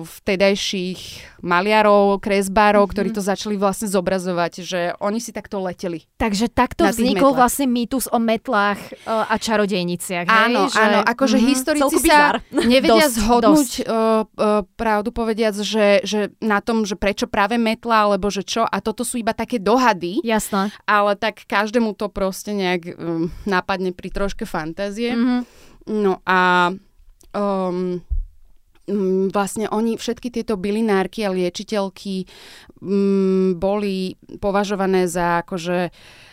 vtedajších 0.05 1.33
maliarov, 1.45 2.19
kresbárov, 2.19 2.89
ktorí 2.89 3.13
to 3.15 3.21
začali 3.23 3.55
vlastne 3.55 3.85
zobrazovať, 3.87 4.65
že 4.65 4.79
oni 4.99 5.21
si 5.21 5.31
takto 5.31 5.61
leteli. 5.61 6.03
Takže 6.19 6.51
takto 6.51 6.85
vznikol 6.89 7.31
metlách. 7.31 7.39
vlastne 7.39 7.65
mýtus 7.69 8.05
o 8.11 8.17
metlách 8.19 8.79
uh, 9.05 9.29
a 9.29 9.35
čarodejniciach. 9.37 10.25
Áno, 10.25 10.67
hej? 10.67 10.73
že... 10.73 10.81
áno, 10.81 10.99
akože 11.05 11.37
Mhm. 11.37 11.47
historici 11.47 11.97
sa 12.05 12.41
nevedia 12.71 13.07
Dosť, 13.07 13.17
zhodnúť 13.21 13.71
uh, 13.85 13.85
uh, 13.85 14.61
pravdu 14.75 15.09
povediac, 15.13 15.55
že, 15.61 16.01
že 16.03 16.33
na 16.41 16.59
tom, 16.59 16.83
že 16.83 16.97
prečo 16.97 17.29
práve 17.29 17.55
metla, 17.61 18.09
alebo 18.09 18.27
že 18.33 18.41
čo, 18.41 18.65
a 18.65 18.77
toto 18.81 19.05
sú 19.05 19.21
iba 19.21 19.31
také 19.31 19.61
dohady, 19.61 20.19
Jasné. 20.25 20.73
ale 20.89 21.13
tak 21.15 21.45
každému 21.45 21.93
to 21.95 22.09
proste 22.25 22.57
nejak 22.57 22.97
um, 22.97 23.29
napadne 23.45 23.93
pri 23.93 24.09
troške 24.09 24.49
fantázie. 24.49 25.13
Mhm. 25.13 25.37
No 25.85 26.17
a 26.25 26.73
um, 27.37 28.01
vlastne 29.29 29.69
oni, 29.69 30.01
všetky 30.01 30.33
tieto 30.33 30.57
bylinárky 30.57 31.21
a 31.21 31.29
liečiteľky 31.29 32.25
um, 32.81 33.53
boli 33.53 34.17
považované 34.41 35.05
za 35.05 35.45
akože 35.45 35.93
uh, 35.93 36.24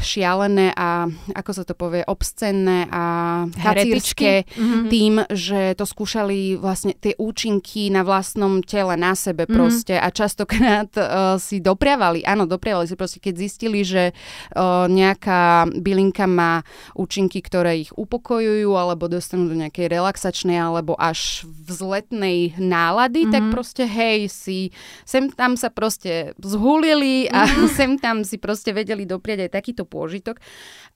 šialené 0.00 0.72
a 0.72 1.04
ako 1.34 1.50
sa 1.52 1.64
to 1.64 1.74
povie, 1.74 2.04
obscenné 2.04 2.88
a 2.88 3.02
kacírske 3.50 4.44
Mhm. 4.54 4.88
tým, 4.88 5.14
že 5.30 5.74
to 5.74 5.84
skúšali 5.84 6.56
vlastne 6.56 6.94
tie 6.94 7.12
účinky 7.16 7.90
na 7.90 8.00
vlastnom 8.00 8.62
tele, 8.62 8.96
na 8.96 9.12
sebe 9.14 9.44
Mhm. 9.44 9.54
proste 9.54 9.94
a 9.96 10.08
častokrát 10.08 10.88
uh, 10.96 11.04
si 11.46 11.60
dopriavali, 11.60 12.24
áno, 12.24 12.46
dopriavali 12.46 12.86
si 12.86 12.94
proste, 12.94 13.18
keď 13.20 13.34
zistili, 13.36 13.80
že 13.82 14.12
uh, 14.56 14.86
nejaká 14.86 15.66
bylinka 15.74 16.24
má 16.24 16.62
účinky, 16.94 17.40
ktoré 17.40 17.80
ich 17.80 17.90
upokojujú 17.92 18.70
alebo 18.72 19.08
dostanú 19.08 19.48
do 19.48 19.56
nejakej 19.56 19.90
relaxačnej 19.90 20.56
alebo 20.56 20.94
až 20.94 21.44
vzletnej 21.66 22.54
nálady, 22.56 23.26
Mhm. 23.26 23.32
tak 23.32 23.42
proste 23.50 23.84
hej, 23.84 24.28
si 24.28 24.70
sem 25.04 25.28
tam 25.28 25.56
sa 25.56 25.68
proste 25.68 26.32
zhulili 26.38 27.26
a 27.28 27.44
Mhm. 27.44 27.68
sem 27.78 27.90
tam 27.98 28.22
si 28.24 28.38
proste 28.38 28.70
vedeli 28.70 28.93
dopriať 29.02 29.50
aj 29.50 29.50
takýto 29.50 29.82
pôžitok 29.82 30.38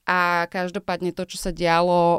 a 0.07 0.47
každopádne 0.47 1.11
to, 1.11 1.27
čo 1.27 1.43
sa 1.43 1.51
dialo 1.51 1.91
o, 1.91 2.19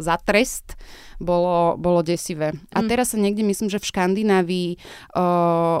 za 0.00 0.16
trest, 0.16 0.80
bolo, 1.20 1.76
bolo 1.76 2.00
desivé. 2.00 2.56
A 2.72 2.80
Mm. 2.80 2.88
teraz 2.88 3.12
sa 3.12 3.20
niekde, 3.20 3.44
myslím, 3.44 3.68
že 3.68 3.76
v 3.76 3.88
Škandinávii 3.92 4.70
o, 4.72 4.80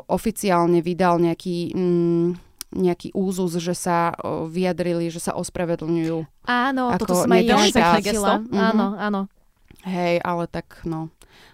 oficiálne 0.04 0.84
vydal 0.84 1.16
nejaký... 1.16 1.72
Mm, 1.72 2.28
nejaký 2.68 3.16
úzus, 3.16 3.56
že 3.56 3.72
sa 3.72 4.12
vyjadrili, 4.44 5.08
že 5.08 5.24
sa 5.24 5.32
ospravedlňujú. 5.32 6.28
Áno, 6.44 6.92
Ako 6.92 7.00
toto 7.08 7.24
som 7.24 7.32
aj 7.32 7.40
ja 7.40 7.56
zachytila. 7.72 8.44
Mhm. 8.44 8.60
Áno, 8.60 8.86
áno. 9.00 9.20
Hej, 9.88 10.20
ale 10.20 10.44
tak 10.52 10.84
no, 10.84 11.08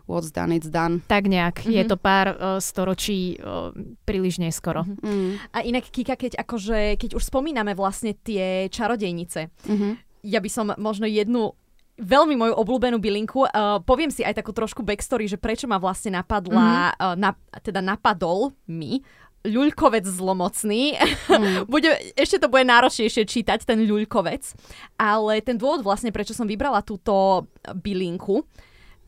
what's 0.06 0.28
done, 0.28 0.50
it's 0.50 0.68
done. 0.68 1.00
Tak 1.04 1.26
nejak. 1.26 1.64
Je 1.64 1.80
Mhm. 1.80 1.88
to 1.88 1.96
pár 1.96 2.26
uh, 2.30 2.36
storočí 2.58 3.36
uh, 3.36 3.70
príliš 4.04 4.38
neskoro. 4.38 4.84
Mhm. 4.84 4.96
Mm. 5.02 5.32
A 5.50 5.58
inak, 5.62 5.84
Kika, 5.88 6.14
keď, 6.14 6.36
akože, 6.36 6.96
keď 6.96 7.10
už 7.16 7.22
spomíname 7.24 7.72
vlastne 7.72 8.12
tie 8.14 8.66
čarodejnice, 8.68 9.48
Mm-hmm. 9.64 9.92
ja 10.24 10.40
by 10.40 10.50
som 10.50 10.72
možno 10.76 11.04
jednu 11.04 11.52
veľmi 11.94 12.34
moju 12.34 12.54
obľúbenú 12.58 12.98
bylinku. 12.98 13.46
Uh, 13.46 13.78
poviem 13.80 14.10
si 14.10 14.26
aj 14.26 14.34
takú 14.34 14.50
trošku 14.50 14.82
backstory, 14.82 15.30
že 15.30 15.38
prečo 15.38 15.70
ma 15.70 15.78
vlastne 15.78 16.18
napadla, 16.18 16.90
mm-hmm. 16.90 16.98
uh, 16.98 17.14
na, 17.14 17.30
teda 17.62 17.78
napadol 17.78 18.50
mi 18.66 18.98
ľuľkovec 19.44 20.04
zlomocný. 20.08 20.96
Mm. 21.24 21.66
bude, 21.66 21.90
ešte 22.14 22.38
to 22.38 22.46
bude 22.46 22.62
náročnejšie 22.62 23.26
čítať, 23.26 23.66
ten 23.66 23.82
ľuľkovec. 23.82 24.54
Ale 24.94 25.42
ten 25.42 25.58
dôvod 25.58 25.82
vlastne, 25.82 26.14
prečo 26.14 26.30
som 26.30 26.46
vybrala 26.46 26.78
túto 26.80 27.44
bylinku, 27.74 28.44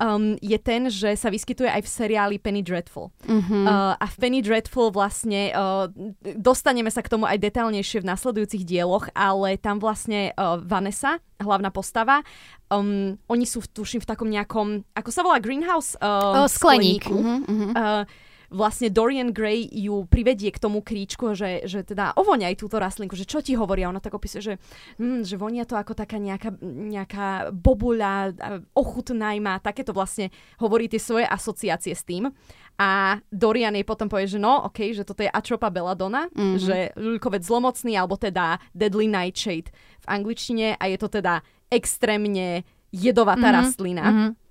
um, 0.00 0.37
je 0.40 0.59
ten, 0.61 0.88
že 0.88 1.16
sa 1.16 1.28
vyskytuje 1.28 1.68
aj 1.68 1.82
v 1.85 1.88
seriáli 1.88 2.37
Penny 2.38 2.62
Dreadful. 2.64 3.12
Mm-hmm. 3.24 3.64
Uh, 3.64 3.94
a 3.96 4.06
v 4.06 4.16
Penny 4.16 4.40
Dreadful 4.40 4.92
vlastne 4.92 5.52
uh, 5.52 5.90
dostaneme 6.37 6.88
sa 6.92 7.04
k 7.04 7.12
tomu 7.12 7.24
aj 7.28 7.40
detailnejšie 7.40 8.04
v 8.04 8.09
nasledujúcich 8.09 8.64
dieloch, 8.64 9.09
ale 9.16 9.56
tam 9.61 9.80
vlastne 9.80 10.32
uh, 10.37 10.61
Vanessa, 10.61 11.20
hlavná 11.40 11.68
postava, 11.68 12.24
um, 12.72 13.16
oni 13.28 13.44
sú, 13.44 13.61
v- 13.64 13.72
tuším, 13.72 14.00
v 14.04 14.09
takom 14.09 14.28
nejakom, 14.28 14.85
ako 14.96 15.11
sa 15.12 15.20
volá, 15.20 15.37
greenhouse? 15.40 15.96
Uh, 16.00 16.44
O, 16.44 16.48
skleník. 16.48 17.04
Mm-hmm. 17.09 17.72
Uh, 17.76 18.04
vlastne 18.50 18.92
Dorian 18.92 19.30
Gray 19.35 19.66
ju 19.66 20.06
privedie 20.06 20.50
k 20.52 20.62
tomu 20.62 20.82
kríčku, 20.82 21.35
že, 21.35 21.66
že 21.66 21.82
teda 21.82 22.14
ovoňaj 22.16 22.54
túto 22.59 22.78
rastlinku, 22.78 23.18
že 23.18 23.26
čo 23.26 23.42
ti 23.42 23.59
hovoria. 23.59 23.90
Ona 23.90 24.02
tak 24.02 24.14
opisuje, 24.14 24.42
že, 24.42 24.54
mm, 24.98 25.26
že 25.26 25.37
vonia 25.38 25.66
to 25.66 25.74
ako 25.74 25.94
taká 25.94 26.16
nejaká, 26.16 26.54
nejaká 26.62 27.50
bobuľa, 27.50 28.37
ochutnaj 28.72 29.37
ma, 29.42 29.59
takéto 29.59 29.90
vlastne 29.90 30.30
hovorí 30.61 30.87
tie 30.87 31.00
svoje 31.02 31.26
asociácie 31.26 31.94
s 31.94 32.06
tým. 32.06 32.30
A 32.76 33.16
Dorian 33.32 33.72
jej 33.72 33.88
potom 33.88 34.04
povie, 34.06 34.28
že 34.28 34.37
no, 34.37 34.68
ok, 34.68 34.92
že 34.92 35.09
toto 35.09 35.24
je 35.24 35.32
Atropa 35.32 35.72
belladonna, 35.72 36.28
mm-hmm. 36.28 36.61
že 36.61 36.76
ľuľkovec 37.00 37.40
zlomocný, 37.40 37.96
alebo 37.96 38.20
teda 38.20 38.61
Deadly 38.76 39.09
Nightshade 39.09 39.72
v 40.04 40.06
angličtine 40.06 40.76
a 40.76 40.85
je 40.85 40.98
to 41.00 41.09
teda 41.09 41.40
extrémne 41.72 42.68
jedovatá 42.92 43.48
mm-hmm. 43.48 43.59
rastlina. 43.64 44.04
Mm-hmm. 44.04 44.45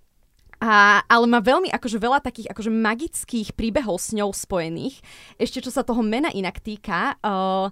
A, 0.66 1.06
ale 1.06 1.26
má 1.30 1.46
veľmi 1.46 1.70
akože 1.70 2.02
veľa 2.02 2.26
takých 2.26 2.50
akože 2.50 2.74
magických 2.74 3.54
príbehov 3.54 4.02
s 4.02 4.18
ňou 4.18 4.34
spojených. 4.34 4.98
Ešte 5.38 5.62
čo 5.62 5.70
sa 5.70 5.86
toho 5.86 6.02
mena 6.02 6.34
inak 6.34 6.58
týka, 6.58 7.22
uh, 7.22 7.70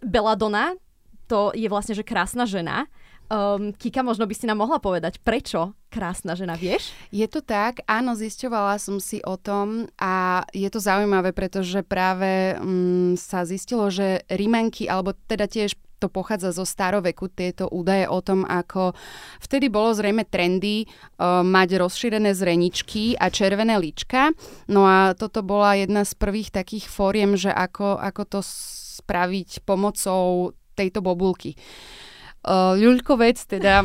Belladonna, 0.00 0.72
to 1.28 1.52
je 1.52 1.68
vlastne, 1.68 1.92
že 1.92 2.00
krásna 2.00 2.48
žena. 2.48 2.88
Um, 3.28 3.76
Kika, 3.76 4.00
možno 4.00 4.24
by 4.24 4.34
si 4.34 4.48
nám 4.48 4.64
mohla 4.64 4.80
povedať, 4.80 5.20
prečo 5.20 5.76
krásna 5.92 6.32
žena, 6.32 6.56
vieš? 6.56 6.90
Je 7.12 7.28
to 7.28 7.44
tak, 7.44 7.84
áno, 7.86 8.16
zisťovala 8.16 8.80
som 8.80 8.98
si 8.98 9.20
o 9.22 9.36
tom 9.36 9.86
a 10.00 10.42
je 10.50 10.66
to 10.72 10.80
zaujímavé, 10.80 11.36
pretože 11.36 11.84
práve 11.84 12.56
um, 12.56 13.14
sa 13.20 13.44
zistilo, 13.44 13.86
že 13.92 14.24
Rimanky, 14.32 14.88
alebo 14.88 15.12
teda 15.28 15.44
tiež 15.44 15.76
to 16.00 16.08
pochádza 16.08 16.56
zo 16.56 16.64
staroveku, 16.64 17.28
tieto 17.28 17.68
údaje 17.68 18.08
o 18.08 18.24
tom, 18.24 18.48
ako 18.48 18.96
vtedy 19.44 19.68
bolo 19.68 19.92
zrejme 19.92 20.24
trendy 20.24 20.88
uh, 20.88 21.44
mať 21.44 21.76
rozšírené 21.76 22.32
zreničky 22.32 23.20
a 23.20 23.28
červené 23.28 23.76
lička. 23.76 24.32
No 24.66 24.88
a 24.88 25.12
toto 25.12 25.44
bola 25.44 25.76
jedna 25.76 26.08
z 26.08 26.16
prvých 26.16 26.48
takých 26.48 26.88
fóriem, 26.88 27.36
že 27.36 27.52
ako, 27.52 28.00
ako 28.00 28.22
to 28.24 28.40
spraviť 29.04 29.68
pomocou 29.68 30.56
tejto 30.72 31.04
bobulky. 31.04 31.52
Uh, 31.52 32.09
ľuľkovec, 32.80 33.36
teda 33.36 33.84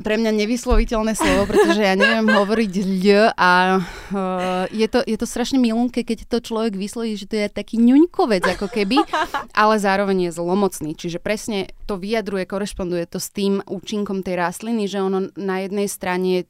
pre 0.00 0.14
mňa 0.16 0.32
nevysloviteľné 0.32 1.12
slovo, 1.12 1.44
pretože 1.44 1.84
ja 1.84 1.92
neviem 1.92 2.24
hovoriť 2.24 2.72
ľ 2.80 3.36
a 3.36 3.52
uh, 3.84 4.64
je, 4.72 4.86
to, 4.88 5.04
je 5.04 5.16
to 5.20 5.26
strašne 5.28 5.60
milunké, 5.60 6.00
keď 6.00 6.24
to 6.24 6.40
človek 6.40 6.80
vysloví, 6.80 7.20
že 7.20 7.28
to 7.28 7.36
je 7.36 7.52
taký 7.52 7.76
ňuňkovec 7.76 8.56
ako 8.56 8.72
keby, 8.72 9.04
ale 9.52 9.74
zároveň 9.76 10.28
je 10.28 10.36
zlomocný. 10.40 10.96
Čiže 10.96 11.20
presne 11.20 11.76
to 11.84 12.00
vyjadruje, 12.00 12.48
korešponduje 12.48 13.04
to 13.04 13.20
s 13.20 13.28
tým 13.28 13.60
účinkom 13.68 14.24
tej 14.24 14.40
rastliny, 14.40 14.88
že 14.88 15.04
ono 15.04 15.28
na 15.36 15.60
jednej 15.60 15.88
strane 15.88 16.48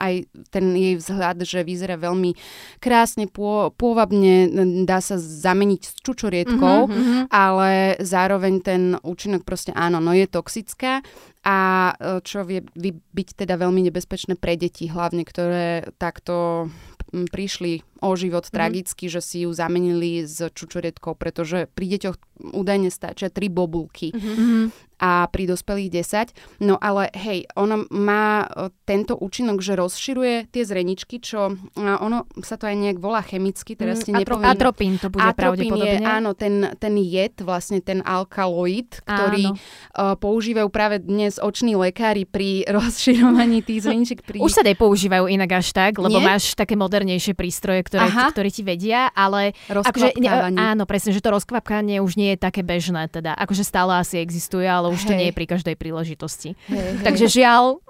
aj 0.00 0.24
ten 0.48 0.64
jej 0.72 0.94
vzhľad, 0.96 1.44
že 1.44 1.60
vyzerá 1.60 2.00
veľmi 2.00 2.32
krásne, 2.80 3.28
pô, 3.28 3.68
pôvabne, 3.76 4.48
dá 4.88 5.04
sa 5.04 5.20
zameniť 5.20 5.80
s 5.84 5.92
čučoriedkou, 6.00 6.78
mm-hmm. 6.88 7.20
ale 7.28 8.00
zároveň 8.00 8.54
ten 8.64 8.82
účinok 9.04 9.44
proste 9.44 9.76
áno, 9.76 10.00
no 10.00 10.16
je 10.16 10.24
toxická 10.24 11.04
a 11.44 11.58
e, 11.92 12.20
čo 12.24 12.44
vie 12.44 12.64
byť 12.88 13.28
teda 13.44 13.60
veľmi 13.60 13.84
nebezpečné 13.92 14.40
pre 14.40 14.56
deti, 14.56 14.88
hlavne 14.88 15.24
ktoré 15.28 15.92
takto 16.00 16.68
prišli 17.10 17.82
o 18.00 18.10
život 18.16 18.48
mm. 18.48 18.52
tragicky, 18.52 19.06
že 19.06 19.20
si 19.20 19.44
ju 19.44 19.50
zamenili 19.52 20.24
s 20.24 20.40
čučoriedkou, 20.40 21.14
pretože 21.16 21.68
pri 21.72 21.86
deťoch 21.96 22.16
údajne 22.56 22.88
stačia 22.88 23.28
tri 23.28 23.52
bobulky. 23.52 24.12
Mm-hmm 24.12 24.90
a 25.00 25.26
pri 25.32 25.48
dospelých 25.48 26.04
10. 26.04 26.68
No 26.68 26.76
ale 26.76 27.08
hej, 27.16 27.48
ono 27.56 27.88
má 27.88 28.44
e, 28.44 28.68
tento 28.84 29.16
účinok, 29.16 29.64
že 29.64 29.72
rozširuje 29.72 30.52
tie 30.52 30.62
zreničky, 30.62 31.24
čo 31.24 31.56
ono 31.80 32.28
sa 32.44 32.60
to 32.60 32.68
aj 32.68 32.76
nejak 32.76 32.98
volá 33.00 33.24
chemicky, 33.24 33.72
teraz 33.74 34.04
si 34.04 34.12
mm, 34.12 34.22
nepoviem. 34.22 34.52
Atropín 34.52 34.92
to 35.00 35.08
bude 35.08 35.24
atropín 35.24 35.72
pravdepodobne. 35.72 36.04
Je, 36.04 36.04
áno, 36.04 36.36
ten, 36.36 36.76
ten 36.76 36.94
jed, 37.00 37.32
vlastne 37.40 37.80
ten 37.80 38.04
alkaloid, 38.04 39.00
ktorý 39.08 39.56
uh, 39.56 40.20
používajú 40.20 40.68
práve 40.68 41.00
dnes 41.00 41.40
oční 41.40 41.80
lekári 41.80 42.28
pri 42.28 42.62
rozširovaní 42.76 43.64
tých 43.64 43.88
zreničiek. 43.88 44.20
Pri... 44.20 44.44
Už 44.44 44.52
sa 44.52 44.62
nepoužívajú 44.62 45.32
inak 45.32 45.64
až 45.64 45.72
tak, 45.72 45.96
lebo 45.96 46.20
Nie? 46.20 46.36
máš 46.36 46.52
také 46.52 46.76
modernejšie 46.76 47.32
prístroje, 47.32 47.80
ktoré, 47.90 48.06
ktoré 48.30 48.48
ti 48.54 48.62
vedia, 48.62 49.10
ale 49.10 49.58
akože, 49.66 50.14
áno, 50.54 50.86
presne, 50.86 51.10
že 51.10 51.18
to 51.18 51.34
rozkvapkanie 51.34 51.98
už 51.98 52.14
nie 52.14 52.38
je 52.38 52.38
také 52.38 52.62
bežné, 52.62 53.10
teda 53.10 53.34
akože 53.34 53.66
stále 53.66 53.98
asi 53.98 54.22
existuje, 54.22 54.64
ale 54.64 54.94
už 54.94 55.10
to 55.10 55.12
nie 55.18 55.28
je 55.28 55.36
pri 55.36 55.46
každej 55.50 55.74
príležitosti. 55.74 56.54
Hej, 56.70 57.02
Takže 57.02 57.26
žiaľ. 57.26 57.82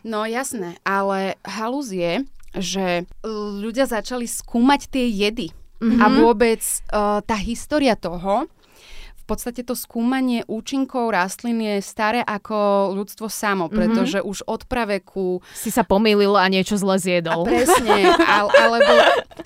No 0.00 0.24
jasné, 0.24 0.80
ale 0.80 1.36
halus 1.44 1.92
je, 1.92 2.24
že 2.56 3.04
ľudia 3.26 3.84
začali 3.84 4.24
skúmať 4.24 4.88
tie 4.88 5.06
jedy. 5.10 5.52
Mm-hmm. 5.80 6.00
A 6.00 6.06
vôbec 6.12 6.60
uh, 6.60 7.24
tá 7.24 7.36
história 7.40 7.96
toho, 7.96 8.44
podstate 9.30 9.62
to 9.62 9.78
skúmanie 9.78 10.42
účinkov 10.50 11.14
rastlín 11.14 11.62
je 11.62 11.78
staré 11.78 12.26
ako 12.26 12.90
ľudstvo 12.98 13.30
samo, 13.30 13.70
mhm. 13.70 13.74
pretože 13.74 14.18
mm-hmm. 14.18 14.32
už 14.34 14.38
od 14.50 14.62
praveku... 14.66 15.38
Si 15.54 15.70
sa 15.70 15.86
pomýlil 15.86 16.34
a 16.34 16.50
niečo 16.50 16.74
zle 16.74 16.98
zjedol. 16.98 17.46
A 17.46 17.48
presne, 17.48 18.10
ale, 18.34 18.50
alebo 18.58 18.92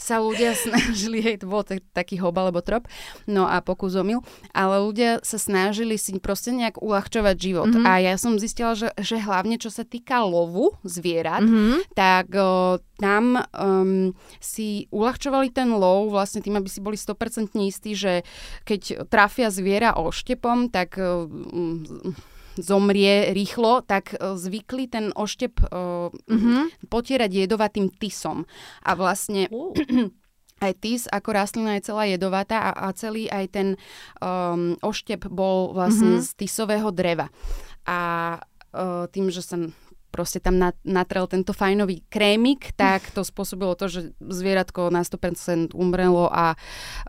sa 0.00 0.24
ľudia 0.24 0.56
snažili, 0.56 1.20
hej, 1.20 1.44
to 1.44 1.46
bol 1.46 1.60
taký 1.92 2.16
hob 2.16 2.34
alebo 2.40 2.64
trop, 2.64 2.88
no 3.28 3.44
a 3.44 3.60
pokus 3.60 3.92
omyl, 3.94 4.24
ale 4.56 4.80
ľudia 4.80 5.20
sa 5.20 5.36
snažili 5.36 6.00
si 6.00 6.16
proste 6.16 6.54
nejak 6.54 6.80
uľahčovať 6.80 7.36
život. 7.36 7.70
Mm-hmm. 7.70 7.88
A 7.88 7.92
ja 8.00 8.14
som 8.16 8.40
zistila, 8.40 8.72
že, 8.72 8.90
že 9.02 9.20
hlavne 9.20 9.60
čo 9.60 9.68
sa 9.68 9.84
týka 9.84 10.24
lovu 10.24 10.72
zvierat, 10.86 11.44
mm-hmm. 11.44 11.92
tak 11.92 12.32
o, 12.32 12.78
tam 12.98 13.42
um, 13.50 14.14
si 14.38 14.86
uľahčovali 14.94 15.50
ten 15.50 15.74
lov 15.74 16.14
vlastne 16.14 16.38
tým, 16.38 16.54
aby 16.54 16.70
si 16.70 16.78
boli 16.78 16.94
100% 16.94 17.50
istí, 17.66 17.98
že 17.98 18.22
keď 18.62 19.10
trafia 19.10 19.50
zviera 19.50 19.73
zviera 19.74 19.98
oštepom, 19.98 20.70
tak 20.70 20.94
e, 21.02 21.26
zomrie 22.62 23.34
rýchlo, 23.34 23.82
tak 23.82 24.14
e, 24.14 24.38
zvykli 24.38 24.86
ten 24.86 25.10
oštep 25.10 25.66
mm-hmm. 25.66 26.86
potierať 26.86 27.30
jedovatým 27.34 27.90
tisom. 27.90 28.46
A 28.86 28.94
vlastne... 28.94 29.50
Uh. 29.50 29.74
aj 30.62 30.72
tis 30.78 31.10
ako 31.10 31.34
rastlina 31.34 31.76
je 31.76 31.90
celá 31.90 32.06
jedovatá 32.06 32.70
a, 32.70 32.88
a 32.88 32.94
celý 32.94 33.26
aj 33.26 33.52
ten 33.52 33.68
um, 34.22 34.78
oštep 34.80 35.26
bol 35.26 35.74
vlastne 35.74 36.22
mm-hmm. 36.22 36.24
z 36.24 36.30
tisového 36.38 36.88
dreva. 36.94 37.28
A 37.84 37.98
uh, 38.72 39.04
tým, 39.10 39.34
že 39.34 39.42
sa 39.42 39.58
proste 40.14 40.38
tam 40.38 40.62
natrel 40.86 41.26
tento 41.26 41.50
fajnový 41.50 42.06
krémik, 42.06 42.70
tak 42.78 43.10
to 43.10 43.26
spôsobilo 43.26 43.74
to, 43.74 43.90
že 43.90 44.00
zvieratko 44.22 44.94
na 44.94 45.02
100% 45.02 45.74
umrelo 45.74 46.30
a 46.30 46.54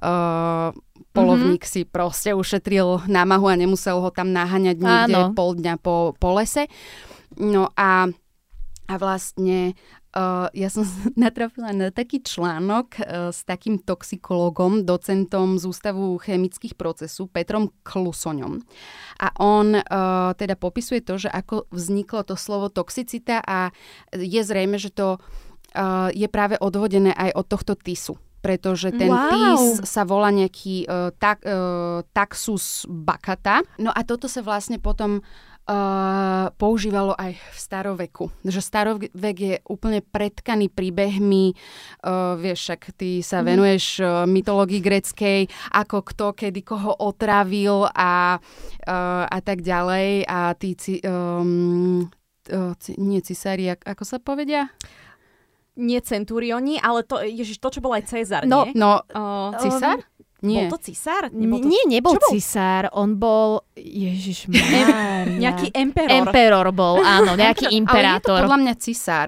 uh, 0.01 0.73
polovník 1.13 1.61
mm-hmm. 1.61 1.85
si 1.85 1.85
proste 1.85 2.33
ušetril 2.33 3.05
námahu 3.05 3.45
a 3.45 3.53
nemusel 3.53 4.01
ho 4.01 4.09
tam 4.09 4.33
naháňať 4.33 4.81
niekde 4.81 5.13
Áno. 5.13 5.37
pol 5.37 5.53
dňa 5.53 5.77
po, 5.77 6.17
po 6.17 6.33
lese. 6.33 6.65
No 7.37 7.69
a, 7.77 8.09
a 8.89 8.93
vlastne 8.97 9.77
Uh, 10.15 10.47
ja 10.55 10.71
som 10.71 10.87
natrafila 11.19 11.75
na 11.75 11.91
taký 11.91 12.23
článok 12.23 12.87
uh, 12.97 13.29
s 13.35 13.43
takým 13.43 13.83
toxikologom, 13.83 14.87
docentom 14.87 15.59
z 15.59 15.67
Ústavu 15.67 16.15
chemických 16.23 16.79
procesov, 16.79 17.27
Petrom 17.35 17.75
Klusoňom. 17.83 18.63
A 19.19 19.27
on 19.43 19.75
uh, 19.75 20.31
teda 20.39 20.55
popisuje 20.55 21.03
to, 21.03 21.19
že 21.19 21.27
ako 21.27 21.67
vzniklo 21.67 22.23
to 22.23 22.39
slovo 22.39 22.71
toxicita 22.71 23.43
a 23.43 23.75
je 24.15 24.41
zrejme, 24.41 24.79
že 24.79 24.95
to 24.95 25.19
je 26.15 26.23
práve 26.31 26.55
odvodené 26.55 27.11
aj 27.11 27.35
od 27.35 27.45
tohto 27.51 27.75
tisu 27.75 28.15
pretože 28.45 28.93
ten 28.93 29.09
wow. 29.09 29.33
tis 29.33 29.89
sa 29.89 30.05
volá 30.05 30.29
nejaký 30.29 30.85
uh, 30.85 31.09
tak, 31.17 31.41
uh, 31.41 32.05
taxus 32.13 32.85
bakata. 32.85 33.65
No 33.81 33.89
a 33.89 34.05
toto 34.05 34.29
sa 34.29 34.45
vlastne 34.45 34.77
potom 34.77 35.17
uh, 35.17 35.54
používalo 36.61 37.17
aj 37.17 37.33
v 37.33 37.57
staroveku. 37.57 38.25
Že 38.45 38.61
starovek 38.61 39.37
je 39.37 39.55
úplne 39.65 40.05
predkaný 40.05 40.69
príbehmi, 40.69 41.57
uh, 42.05 42.37
vieš, 42.37 42.69
však 42.69 42.81
ty 42.93 43.25
sa 43.25 43.41
mm. 43.41 43.45
venuješ 43.49 43.85
uh, 43.99 44.29
mytológii 44.29 44.81
greckej, 44.81 45.49
ako 45.73 46.05
kto 46.05 46.25
kedy 46.37 46.61
koho 46.61 46.93
otravil 47.01 47.89
a, 47.89 48.37
uh, 48.37 49.23
a 49.25 49.39
tak 49.41 49.65
ďalej. 49.65 50.29
A 50.29 50.53
tí, 50.53 50.77
um, 51.01 52.05
uh, 52.53 52.73
nie 53.01 53.25
cisári, 53.25 53.73
ako 53.73 54.03
sa 54.05 54.21
povedia? 54.21 54.69
Nie 55.75 55.99
centurioni, 55.99 56.79
ale 56.79 57.03
to, 57.03 57.19
ježiš, 57.19 57.59
to, 57.59 57.67
čo 57.67 57.83
bol 57.83 57.91
aj 57.91 58.07
Cezar, 58.07 58.47
no, 58.47 58.69
nie? 58.69 58.77
No, 58.79 59.03
uh, 59.11 59.51
cisár? 59.59 60.07
Nie. 60.45 60.69
Bol 60.69 60.77
to 60.77 60.79
cisár? 60.85 61.33
Nebol 61.33 61.57
to... 61.59 61.67
Nie, 61.67 61.83
nebol 61.89 62.13
bol? 62.13 62.29
cisár. 62.29 62.93
On 62.93 63.17
bol... 63.17 63.65
Ježiš 63.73 64.45
Nejaký 65.43 65.73
emperor. 65.73 66.29
Emperor 66.29 66.67
bol, 66.69 67.01
áno, 67.01 67.33
nejaký 67.41 67.73
imperátor. 67.73 68.37
Ale 68.37 68.45
je 68.45 68.45
to 68.45 68.45
podľa 68.45 68.59
mňa 68.61 68.73
cisár. 68.77 69.27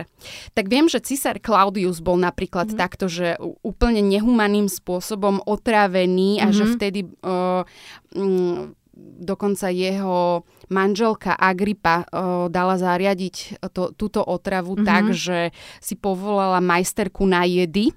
Tak 0.53 0.65
viem, 0.69 0.85
že 0.85 1.01
cisár 1.01 1.41
Claudius 1.41 1.99
bol 1.99 2.21
napríklad 2.21 2.69
mm. 2.71 2.77
takto, 2.77 3.09
že 3.09 3.35
úplne 3.65 4.05
nehumaným 4.05 4.69
spôsobom 4.69 5.41
otrávený 5.43 6.39
a 6.39 6.47
mm-hmm. 6.47 6.55
že 6.55 6.63
mhm. 6.63 6.71
vtedy... 6.77 6.99
Uh, 7.25 7.65
um, 8.13 8.76
dokonca 9.17 9.69
jeho 9.73 10.45
manželka 10.69 11.33
Agripa 11.33 12.03
uh, 12.03 12.47
dala 12.51 12.77
zariadiť 12.77 13.63
to, 13.73 13.93
túto 13.97 14.21
otravu 14.21 14.77
mm-hmm. 14.77 14.87
tak, 14.87 15.03
že 15.13 15.39
si 15.81 15.97
povolala 15.97 16.61
majsterku 16.61 17.25
na 17.25 17.47
jedy, 17.47 17.93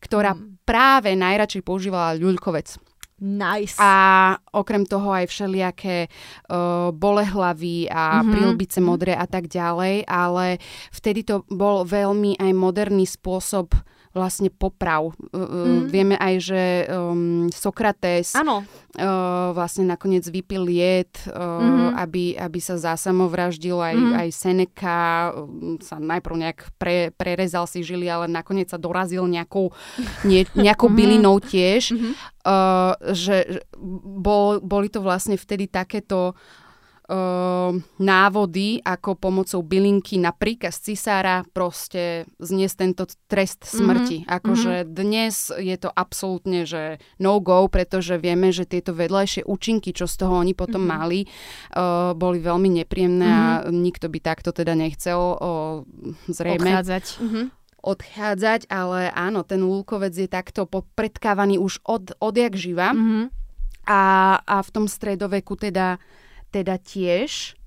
ktorá 0.00 0.32
mm. 0.36 0.64
práve 0.64 1.12
najradšej 1.16 1.62
používala 1.64 2.16
ľuľkovec. 2.16 2.80
Nice. 3.24 3.78
A 3.78 4.34
okrem 4.52 4.84
toho 4.84 5.14
aj 5.14 5.30
všelijaké 5.30 6.10
uh, 6.10 6.90
bolehlavy 6.90 7.86
a 7.86 8.20
mm-hmm. 8.20 8.32
prilbice 8.34 8.78
modré 8.82 9.14
a 9.14 9.24
tak 9.24 9.46
ďalej, 9.46 10.04
ale 10.04 10.58
vtedy 10.90 11.22
to 11.22 11.46
bol 11.46 11.86
veľmi 11.86 12.36
aj 12.36 12.52
moderný 12.52 13.06
spôsob 13.06 13.72
vlastne 14.14 14.46
poprav. 14.48 15.10
Mm. 15.34 15.90
Vieme 15.90 16.14
aj, 16.14 16.34
že 16.38 16.62
um, 16.86 17.50
Sokrates 17.50 18.30
uh, 18.38 18.62
vlastne 19.50 19.90
nakoniec 19.90 20.22
vypil 20.30 20.70
jed, 20.70 21.10
uh, 21.26 21.34
mm-hmm. 21.34 21.90
aby, 21.98 22.24
aby 22.38 22.58
sa 22.62 22.78
zásamovraždil. 22.78 23.74
Aj, 23.82 23.92
mm-hmm. 23.98 24.14
aj 24.22 24.28
Seneca 24.30 24.98
um, 25.34 25.76
sa 25.82 25.98
najprv 25.98 26.36
nejak 26.46 26.58
pre, 26.78 27.10
prerezal 27.10 27.66
si 27.66 27.82
žili, 27.82 28.06
ale 28.06 28.30
nakoniec 28.30 28.70
sa 28.70 28.78
dorazil 28.78 29.26
nejakou, 29.26 29.74
nie, 30.22 30.46
nejakou 30.54 30.86
mm-hmm. 30.86 30.98
bylinou 31.02 31.36
tiež. 31.42 31.92
Mm-hmm. 31.92 32.12
Uh, 32.44 32.94
že 33.10 33.66
bol, 34.20 34.62
boli 34.62 34.86
to 34.92 35.02
vlastne 35.02 35.34
vtedy 35.34 35.66
takéto 35.66 36.36
uh, 36.36 36.63
návody, 38.00 38.80
ako 38.80 39.20
pomocou 39.20 39.60
bylinky 39.60 40.16
na 40.16 40.32
príkaz 40.32 40.80
cisára 40.80 41.44
proste 41.52 42.24
zniesť 42.40 42.76
tento 42.80 43.04
trest 43.28 43.68
smrti. 43.68 44.24
Mm-hmm. 44.24 44.36
Akože 44.40 44.72
mm-hmm. 44.72 44.94
dnes 44.96 45.34
je 45.52 45.76
to 45.76 45.92
absolútne, 45.92 46.64
že 46.64 46.96
no 47.20 47.44
go, 47.44 47.68
pretože 47.68 48.16
vieme, 48.16 48.56
že 48.56 48.64
tieto 48.64 48.96
vedľajšie 48.96 49.44
účinky, 49.44 49.92
čo 49.92 50.08
z 50.08 50.16
toho 50.16 50.40
oni 50.40 50.56
potom 50.56 50.88
mm-hmm. 50.88 50.96
mali, 50.96 51.20
uh, 51.76 52.16
boli 52.16 52.40
veľmi 52.40 52.80
nepríjemné 52.80 53.28
mm-hmm. 53.28 53.68
a 53.68 53.68
nikto 53.68 54.08
by 54.08 54.18
takto 54.24 54.56
teda 54.56 54.72
nechcel 54.72 55.20
uh, 55.20 55.84
zrejme. 56.32 56.72
Odchádzať. 56.72 57.04
Mm-hmm 57.20 57.46
odchádzať, 57.84 58.72
ale 58.72 59.12
áno, 59.12 59.44
ten 59.44 59.60
lúkovec 59.60 60.16
je 60.16 60.24
takto 60.24 60.64
predkávaný 60.96 61.60
už 61.60 61.84
od, 61.84 62.16
odjak 62.16 62.56
živa. 62.56 62.96
Mm-hmm. 62.96 63.28
A, 63.84 64.02
a 64.40 64.56
v 64.64 64.70
tom 64.72 64.88
stredoveku 64.88 65.60
teda 65.60 66.00
teda 66.54 66.78
tiež 66.78 67.58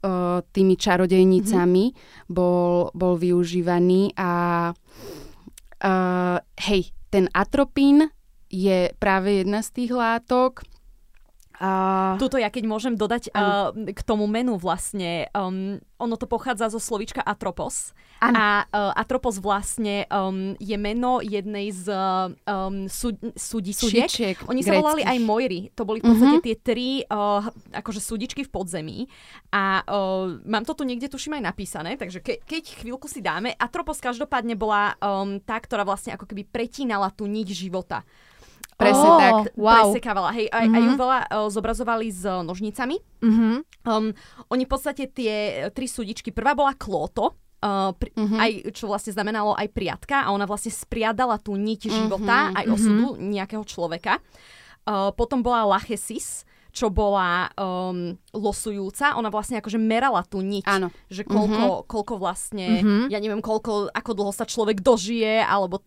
uh, 0.00 0.40
tými 0.48 0.80
čarodejnicami 0.80 1.84
mm-hmm. 1.92 2.32
bol, 2.32 2.88
bol 2.96 3.20
využívaný 3.20 4.16
a 4.16 4.30
uh, 4.72 6.36
hej, 6.40 6.88
ten 7.12 7.28
atropín 7.36 8.08
je 8.50 8.90
práve 8.96 9.44
jedna 9.44 9.60
z 9.60 9.68
tých 9.70 9.92
látok, 9.92 10.64
a... 11.60 12.16
Tuto 12.16 12.40
ja 12.40 12.48
keď 12.48 12.64
môžem 12.64 12.96
dodať 12.96 13.36
uh, 13.36 13.76
k 13.76 14.00
tomu 14.00 14.24
menu 14.24 14.56
vlastne, 14.56 15.28
um, 15.36 15.76
ono 16.00 16.16
to 16.16 16.24
pochádza 16.24 16.72
zo 16.72 16.80
slovička 16.80 17.20
atropos. 17.20 17.92
Ano. 18.24 18.36
A 18.36 18.46
uh, 18.64 18.92
atropos 18.96 19.36
vlastne 19.36 20.08
um, 20.08 20.56
je 20.56 20.76
meno 20.80 21.20
jednej 21.20 21.68
z 21.68 21.92
um, 21.92 22.88
súd, 22.88 23.20
súdičiek. 23.36 24.08
súdičiek. 24.08 24.36
Oni 24.48 24.64
sa 24.64 24.80
volali 24.80 25.04
aj 25.04 25.20
Mojry. 25.20 25.68
To 25.76 25.84
boli 25.84 26.00
v 26.00 26.08
podstate 26.08 26.36
uh-huh. 26.40 26.48
tie 26.48 26.56
tri 26.56 26.88
uh, 27.04 27.44
akože 27.76 28.00
súdičky 28.00 28.40
v 28.44 28.52
podzemí. 28.52 28.98
A 29.52 29.84
uh, 29.84 30.40
mám 30.48 30.64
to 30.64 30.72
tu 30.72 30.88
niekde, 30.88 31.12
tuším, 31.12 31.40
aj 31.40 31.52
napísané, 31.52 32.00
takže 32.00 32.24
ke, 32.24 32.40
keď 32.40 32.80
chvíľku 32.80 33.04
si 33.04 33.20
dáme. 33.20 33.52
Atropos 33.60 34.00
každopádne 34.00 34.56
bola 34.56 34.96
um, 34.96 35.36
tá, 35.44 35.60
ktorá 35.60 35.84
vlastne 35.84 36.16
ako 36.16 36.24
keby 36.24 36.48
pretínala 36.48 37.12
tú 37.12 37.28
niť 37.28 37.48
života. 37.52 38.00
Presne 38.80 39.08
oh, 39.12 39.18
tak. 39.20 39.34
Wow. 39.60 39.92
Presekávala. 39.92 40.30
Hej, 40.32 40.48
aj, 40.48 40.64
mm-hmm. 40.64 40.76
aj 40.76 40.80
ju 40.80 40.90
mhm. 40.90 40.98
veľa 40.98 41.18
uh, 41.20 41.48
zobrazovali 41.52 42.06
s 42.08 42.24
nožnicami. 42.24 42.96
Mm-hmm. 43.20 43.54
Um, 43.84 44.06
oni 44.48 44.62
v 44.64 44.70
podstate 44.70 45.04
tie 45.12 45.68
tri 45.76 45.84
súdičky, 45.84 46.32
prvá 46.32 46.56
bola 46.56 46.72
Klóto, 46.72 47.36
Uh, 47.60 47.92
pri, 47.92 48.08
mm-hmm. 48.16 48.40
aj, 48.40 48.50
čo 48.72 48.88
vlastne 48.88 49.12
znamenalo 49.12 49.52
aj 49.52 49.68
priatka 49.76 50.24
a 50.24 50.32
ona 50.32 50.48
vlastne 50.48 50.72
spriadala 50.72 51.36
tú 51.36 51.60
niť 51.60 51.92
života, 51.92 52.48
mm-hmm. 52.48 52.56
aj 52.56 52.64
osudu 52.72 53.06
mm-hmm. 53.12 53.28
nejakého 53.36 53.64
človeka. 53.68 54.16
Uh, 54.88 55.12
potom 55.12 55.44
bola 55.44 55.68
Lachesis, 55.68 56.48
čo 56.70 56.88
bola 56.88 57.50
um, 57.58 58.14
losujúca, 58.30 59.18
ona 59.18 59.28
vlastne 59.28 59.58
akože 59.58 59.76
merala 59.76 60.22
tú 60.22 60.38
niť, 60.38 60.66
Áno. 60.66 60.94
že 61.10 61.26
koľko, 61.26 61.82
mm-hmm. 61.82 61.86
koľko 61.90 62.14
vlastne, 62.16 62.66
mm-hmm. 62.78 63.02
ja 63.10 63.18
neviem, 63.18 63.42
koľko, 63.42 63.90
ako 63.90 64.10
dlho 64.14 64.32
sa 64.32 64.46
človek 64.46 64.78
dožije, 64.78 65.42
alebo... 65.42 65.82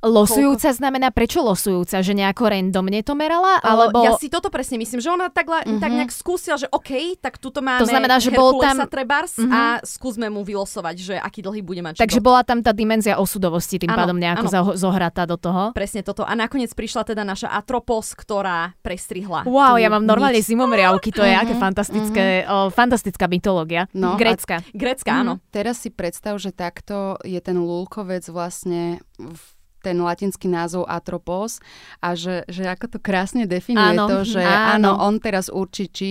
Losujúca 0.00 0.72
koľko... 0.72 0.80
znamená 0.80 1.12
prečo 1.12 1.44
losujúca? 1.44 2.00
Že 2.00 2.12
nejako 2.16 2.42
randomne 2.48 3.04
to 3.04 3.12
merala? 3.12 3.60
Alebo... 3.60 4.00
Ja 4.00 4.16
si 4.16 4.32
toto 4.32 4.48
presne 4.48 4.80
myslím, 4.80 5.04
že 5.04 5.12
ona 5.12 5.28
tak, 5.28 5.52
mm-hmm. 5.52 5.76
tak 5.76 5.90
nejak 5.92 6.12
skúsila, 6.12 6.56
že 6.56 6.66
OK, 6.72 7.20
tak 7.20 7.36
tuto 7.36 7.60
máme 7.60 7.84
to 7.84 7.92
znamená, 7.92 8.16
že 8.16 8.32
bol 8.32 8.56
tam... 8.56 8.88
trebárs 8.88 9.36
mm-hmm. 9.36 9.52
a 9.52 9.60
skúsme 9.84 10.32
mu 10.32 10.40
vylosovať, 10.40 10.96
že 10.96 11.14
aký 11.20 11.44
dlhý 11.44 11.60
bude 11.60 11.84
mať 11.84 12.00
Takže 12.00 12.24
bola 12.24 12.40
tam 12.40 12.64
tá 12.64 12.72
dimenzia 12.72 13.20
osudovosti 13.20 13.82
tým 13.82 13.92
ano, 13.92 13.98
pádom 14.00 14.16
nejako 14.16 14.46
ano. 14.48 14.60
zohratá 14.78 15.28
do 15.28 15.36
toho? 15.36 15.76
Presne 15.76 16.00
toto. 16.00 16.24
A 16.24 16.32
nakoniec 16.32 16.72
prišla 16.72 17.04
teda 17.04 17.26
naša 17.26 17.52
Atropos, 17.52 18.16
ktorá 18.16 18.72
prestrihla. 18.80 19.44
Wow, 19.44 19.76
ja 19.76 19.90
mám 19.90 20.05
normálne 20.06 20.38
zimomriavky, 20.38 21.10
to 21.10 21.26
je 21.26 21.34
uh-huh, 21.34 21.42
aké 21.42 21.54
fantastické, 21.58 22.24
uh-huh. 22.46 22.70
o, 22.70 22.72
fantastická 22.72 23.26
mytológia. 23.26 23.90
No, 23.90 24.14
Grécka. 24.14 24.62
Grécka, 24.70 25.10
uh-huh. 25.10 25.22
áno. 25.26 25.32
Teraz 25.50 25.82
si 25.82 25.90
predstav, 25.90 26.38
že 26.38 26.54
takto 26.54 27.18
je 27.26 27.38
ten 27.42 27.58
lulkovec 27.58 28.22
vlastne 28.30 29.02
v 29.18 29.42
ten 29.86 30.02
latinský 30.02 30.50
názov 30.50 30.82
atropos 30.90 31.62
a 32.02 32.18
že, 32.18 32.42
že 32.50 32.66
ako 32.66 32.96
to 32.96 32.98
krásne 32.98 33.46
definuje 33.46 33.94
áno, 33.94 34.10
to, 34.10 34.18
že 34.26 34.42
áno. 34.42 34.98
áno, 34.98 35.06
on 35.06 35.22
teraz 35.22 35.46
určí, 35.46 35.86
či 35.86 36.10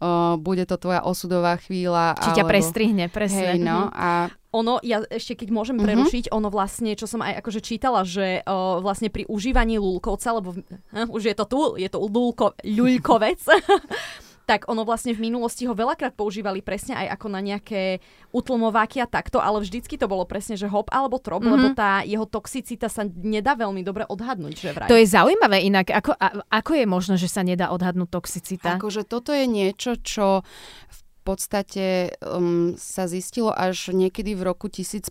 o, 0.00 0.36
bude 0.40 0.64
to 0.68 0.76
tvoja 0.76 1.04
osudová 1.04 1.56
chvíľa. 1.60 2.16
Či 2.20 2.30
alebo... 2.32 2.38
ťa 2.38 2.44
prestrihne, 2.44 3.04
presne. 3.08 3.56
Hej, 3.56 3.64
no, 3.64 3.88
a 3.92 4.30
ono, 4.56 4.80
ja 4.80 5.04
ešte 5.12 5.44
keď 5.44 5.48
môžem 5.52 5.76
mhm. 5.76 5.84
prerušiť, 5.84 6.24
uh-huh. 6.28 6.38
ono 6.40 6.48
vlastne, 6.48 6.96
čo 6.96 7.04
som 7.04 7.20
aj 7.20 7.44
akože 7.44 7.60
čítala, 7.60 8.08
že 8.08 8.40
uh, 8.40 8.80
vlastne 8.80 9.12
pri 9.12 9.28
užívaní 9.28 9.76
lúlkovca, 9.76 10.32
lebo 10.32 10.56
uh, 10.56 11.06
už 11.16 11.32
je 11.32 11.34
to 11.36 11.44
tu, 11.44 11.60
je 11.76 11.88
to 11.92 11.98
lúlko, 12.00 12.56
ľuľkovec, 12.64 13.40
tak 14.46 14.70
ono 14.70 14.86
vlastne 14.86 15.10
v 15.10 15.26
minulosti 15.26 15.66
ho 15.66 15.74
veľakrát 15.74 16.14
používali 16.14 16.62
presne 16.62 16.94
aj 16.94 17.18
ako 17.18 17.26
na 17.34 17.42
nejaké 17.42 17.98
utlmováky 18.30 19.02
a 19.02 19.10
takto, 19.10 19.42
ale 19.42 19.58
vždycky 19.58 19.98
to 19.98 20.06
bolo 20.06 20.22
presne, 20.22 20.54
že 20.54 20.70
hop 20.70 20.86
alebo 20.94 21.18
trop, 21.18 21.42
mm-hmm. 21.42 21.52
lebo 21.52 21.66
tá 21.74 22.06
jeho 22.06 22.24
toxicita 22.24 22.86
sa 22.86 23.02
nedá 23.04 23.58
veľmi 23.58 23.82
dobre 23.82 24.06
odhadnúť, 24.06 24.54
že 24.54 24.70
vraj. 24.70 24.86
To 24.86 24.94
je 24.94 25.06
zaujímavé 25.10 25.66
inak, 25.66 25.90
ako, 25.90 26.14
a, 26.14 26.46
ako 26.46 26.72
je 26.78 26.86
možno, 26.86 27.14
že 27.18 27.26
sa 27.26 27.42
nedá 27.42 27.74
odhadnúť 27.74 28.06
toxicita? 28.06 28.78
Akože 28.78 29.02
toto 29.02 29.34
je 29.34 29.50
niečo, 29.50 29.98
čo 29.98 30.46
v 30.86 30.98
podstate 31.26 32.14
um, 32.22 32.78
sa 32.78 33.10
zistilo 33.10 33.50
až 33.50 33.90
niekedy 33.90 34.38
v 34.38 34.46
roku 34.46 34.70
1515, 34.70 35.10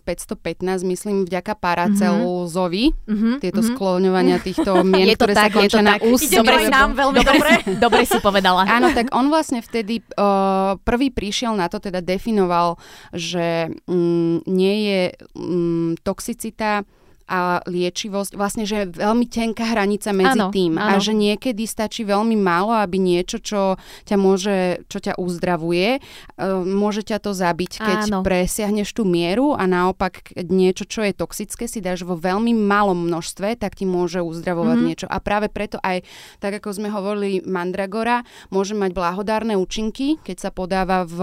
myslím, 0.88 1.28
vďaka 1.28 1.52
Paracelúzovi, 1.60 2.96
mm-hmm. 2.96 3.34
tieto 3.44 3.60
mm-hmm. 3.60 3.76
skloňovania 3.76 4.40
týchto 4.40 4.80
mien, 4.88 5.12
ktoré 5.12 5.36
tak, 5.36 5.52
sa 5.52 5.60
končia 5.60 5.84
na 5.84 6.00
ús. 6.00 6.24
Dobre, 6.24 6.72
nám 6.72 6.96
veľmi 6.96 7.20
dobre. 7.20 7.52
dobre 7.84 8.02
si 8.08 8.16
povedala. 8.24 8.64
Áno, 8.64 8.96
tak 8.96 9.12
on 9.12 9.28
vlastne 9.28 9.60
vtedy 9.60 10.00
uh, 10.16 10.80
prvý 10.80 11.12
prišiel 11.12 11.52
na 11.52 11.68
to, 11.68 11.76
teda 11.76 12.00
definoval, 12.00 12.80
že 13.12 13.68
um, 13.84 14.40
nie 14.48 14.88
je 14.88 15.00
um, 15.36 15.92
toxicita 16.00 16.88
a 17.26 17.58
liečivosť, 17.66 18.38
vlastne, 18.38 18.62
že 18.62 18.86
je 18.86 19.02
veľmi 19.02 19.26
tenká 19.26 19.66
hranica 19.74 20.14
medzi 20.14 20.38
áno, 20.38 20.54
tým 20.54 20.78
áno. 20.78 20.94
a 20.94 21.02
že 21.02 21.10
niekedy 21.10 21.66
stačí 21.66 22.06
veľmi 22.06 22.38
málo, 22.38 22.70
aby 22.70 23.02
niečo, 23.02 23.42
čo 23.42 23.74
ťa 24.06 24.14
môže, 24.14 24.86
čo 24.86 25.02
ťa 25.02 25.18
uzdravuje, 25.18 25.98
uh, 25.98 26.62
môže 26.62 27.02
ťa 27.02 27.18
to 27.18 27.34
zabiť, 27.34 27.82
keď 27.82 28.00
áno. 28.06 28.18
presiahneš 28.22 28.94
tú 28.94 29.02
mieru 29.02 29.58
a 29.58 29.66
naopak 29.66 30.38
niečo, 30.38 30.86
čo 30.86 31.02
je 31.02 31.18
toxické, 31.18 31.66
si 31.66 31.82
dáš 31.82 32.06
vo 32.06 32.14
veľmi 32.14 32.54
malom 32.54 33.10
množstve, 33.10 33.58
tak 33.58 33.74
ti 33.74 33.90
môže 33.90 34.22
uzdravovať 34.22 34.76
mm-hmm. 34.78 34.86
niečo. 34.86 35.06
A 35.10 35.18
práve 35.18 35.50
preto 35.50 35.82
aj, 35.82 36.06
tak 36.38 36.62
ako 36.62 36.78
sme 36.78 36.94
hovorili, 36.94 37.42
mandragora 37.42 38.22
môže 38.54 38.78
mať 38.78 38.94
blahodárne 38.94 39.58
účinky, 39.58 40.22
keď 40.22 40.46
sa 40.46 40.50
podáva 40.54 41.02
v 41.02 41.18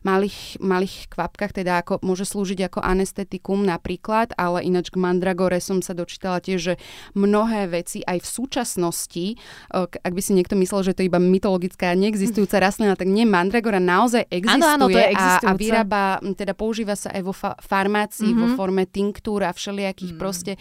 malých, 0.00 0.64
malých 0.64 1.12
kvapkách, 1.12 1.60
teda 1.60 1.84
ako, 1.84 2.00
môže 2.00 2.24
slúžiť 2.24 2.72
ako 2.72 2.80
anestetikum 2.80 3.60
napríklad, 3.68 4.32
ale 4.40 4.64
ináč 4.64 4.88
k 4.88 4.96
mandragora 4.96 5.25
Mandragore 5.26 5.58
som 5.58 5.82
sa 5.82 5.90
dočítala 5.90 6.38
tiež, 6.38 6.60
že 6.62 6.74
mnohé 7.18 7.66
veci 7.66 7.98
aj 8.06 8.22
v 8.22 8.28
súčasnosti, 8.30 9.26
ak 9.74 10.12
by 10.14 10.22
si 10.22 10.38
niekto 10.38 10.54
myslel, 10.54 10.86
že 10.86 10.94
to 10.94 11.02
je 11.02 11.10
iba 11.10 11.18
mytologická 11.18 11.98
neexistujúca 11.98 12.62
rastlina, 12.62 12.94
tak 12.94 13.10
nie, 13.10 13.26
Mandragora 13.26 13.82
naozaj 13.82 14.30
existuje 14.30 14.78
áno, 14.78 14.86
áno, 14.86 14.94
to 14.94 15.02
je 15.02 15.10
a, 15.18 15.42
a 15.42 15.50
vyrába, 15.58 16.22
teda 16.38 16.54
používa 16.54 16.94
sa 16.94 17.10
aj 17.10 17.22
vo 17.26 17.34
fa- 17.34 17.58
farmácii, 17.58 18.30
mm-hmm. 18.30 18.38
vo 18.38 18.48
mhm. 18.54 18.54
forme 18.54 18.84
tinktúr 18.86 19.42
a 19.42 19.50
všelijakých 19.50 20.14
mm. 20.14 20.20
proste 20.22 20.52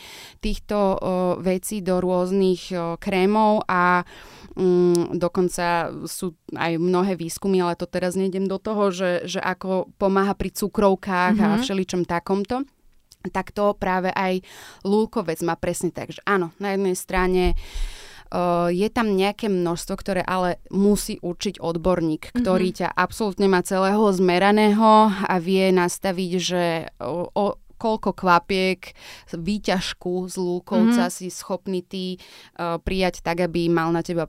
týchto 0.41 0.74
o, 0.74 0.93
vecí 1.38 1.86
do 1.86 2.01
rôznych 2.01 2.74
o, 2.74 2.97
krémov 2.97 3.70
a 3.70 4.01
um, 4.57 5.13
dokonca 5.13 5.93
sú 6.09 6.34
aj 6.57 6.82
mnohé 6.82 7.13
výskumy, 7.13 7.61
ale 7.61 7.78
to 7.78 7.86
teraz 7.86 8.18
nejdem 8.18 8.49
do 8.49 8.57
toho, 8.57 8.89
že, 8.89 9.30
že 9.30 9.38
ako 9.38 9.93
pomáha 10.01 10.34
pri 10.34 10.49
cukrovkách 10.49 11.38
mm-hmm. 11.38 11.53
a 11.53 11.57
mhm. 11.59 11.61
všeličom 11.61 12.01
takomto 12.09 12.66
tak 13.30 13.53
to 13.53 13.78
práve 13.78 14.09
aj 14.13 14.41
Lúkovec 14.84 15.39
má 15.45 15.55
presne 15.59 15.93
tak, 15.93 16.13
že 16.13 16.21
áno, 16.26 16.51
na 16.57 16.73
jednej 16.73 16.95
strane 16.95 17.43
Uh, 18.26 18.73
je 18.73 18.89
tam 18.89 19.13
nejaké 19.13 19.53
množstvo, 19.53 19.93
ktoré 20.01 20.21
ale 20.26 20.57
musí 20.73 21.21
určiť 21.21 21.61
odborník, 21.61 22.34
ktorý 22.34 22.73
mm-hmm. 22.73 22.89
ťa 22.89 22.97
absolútne 22.97 23.45
má 23.45 23.61
celého 23.61 24.01
zmeraného 24.01 25.13
a 25.13 25.36
vie 25.38 25.69
nastaviť, 25.69 26.32
že 26.41 26.63
o, 27.05 27.30
o, 27.30 27.53
koľko 27.78 28.17
kvapiek 28.17 28.97
výťažku 29.30 30.26
z 30.26 30.36
lúkovca 30.41 31.05
mm-hmm. 31.05 31.15
si 31.21 31.30
schopný 31.30 31.86
ty 31.86 32.17
uh, 32.57 32.82
prijať 32.82 33.21
tak, 33.21 33.45
aby 33.45 33.69
mal 33.69 33.93
na 33.93 34.01
teba 34.01 34.26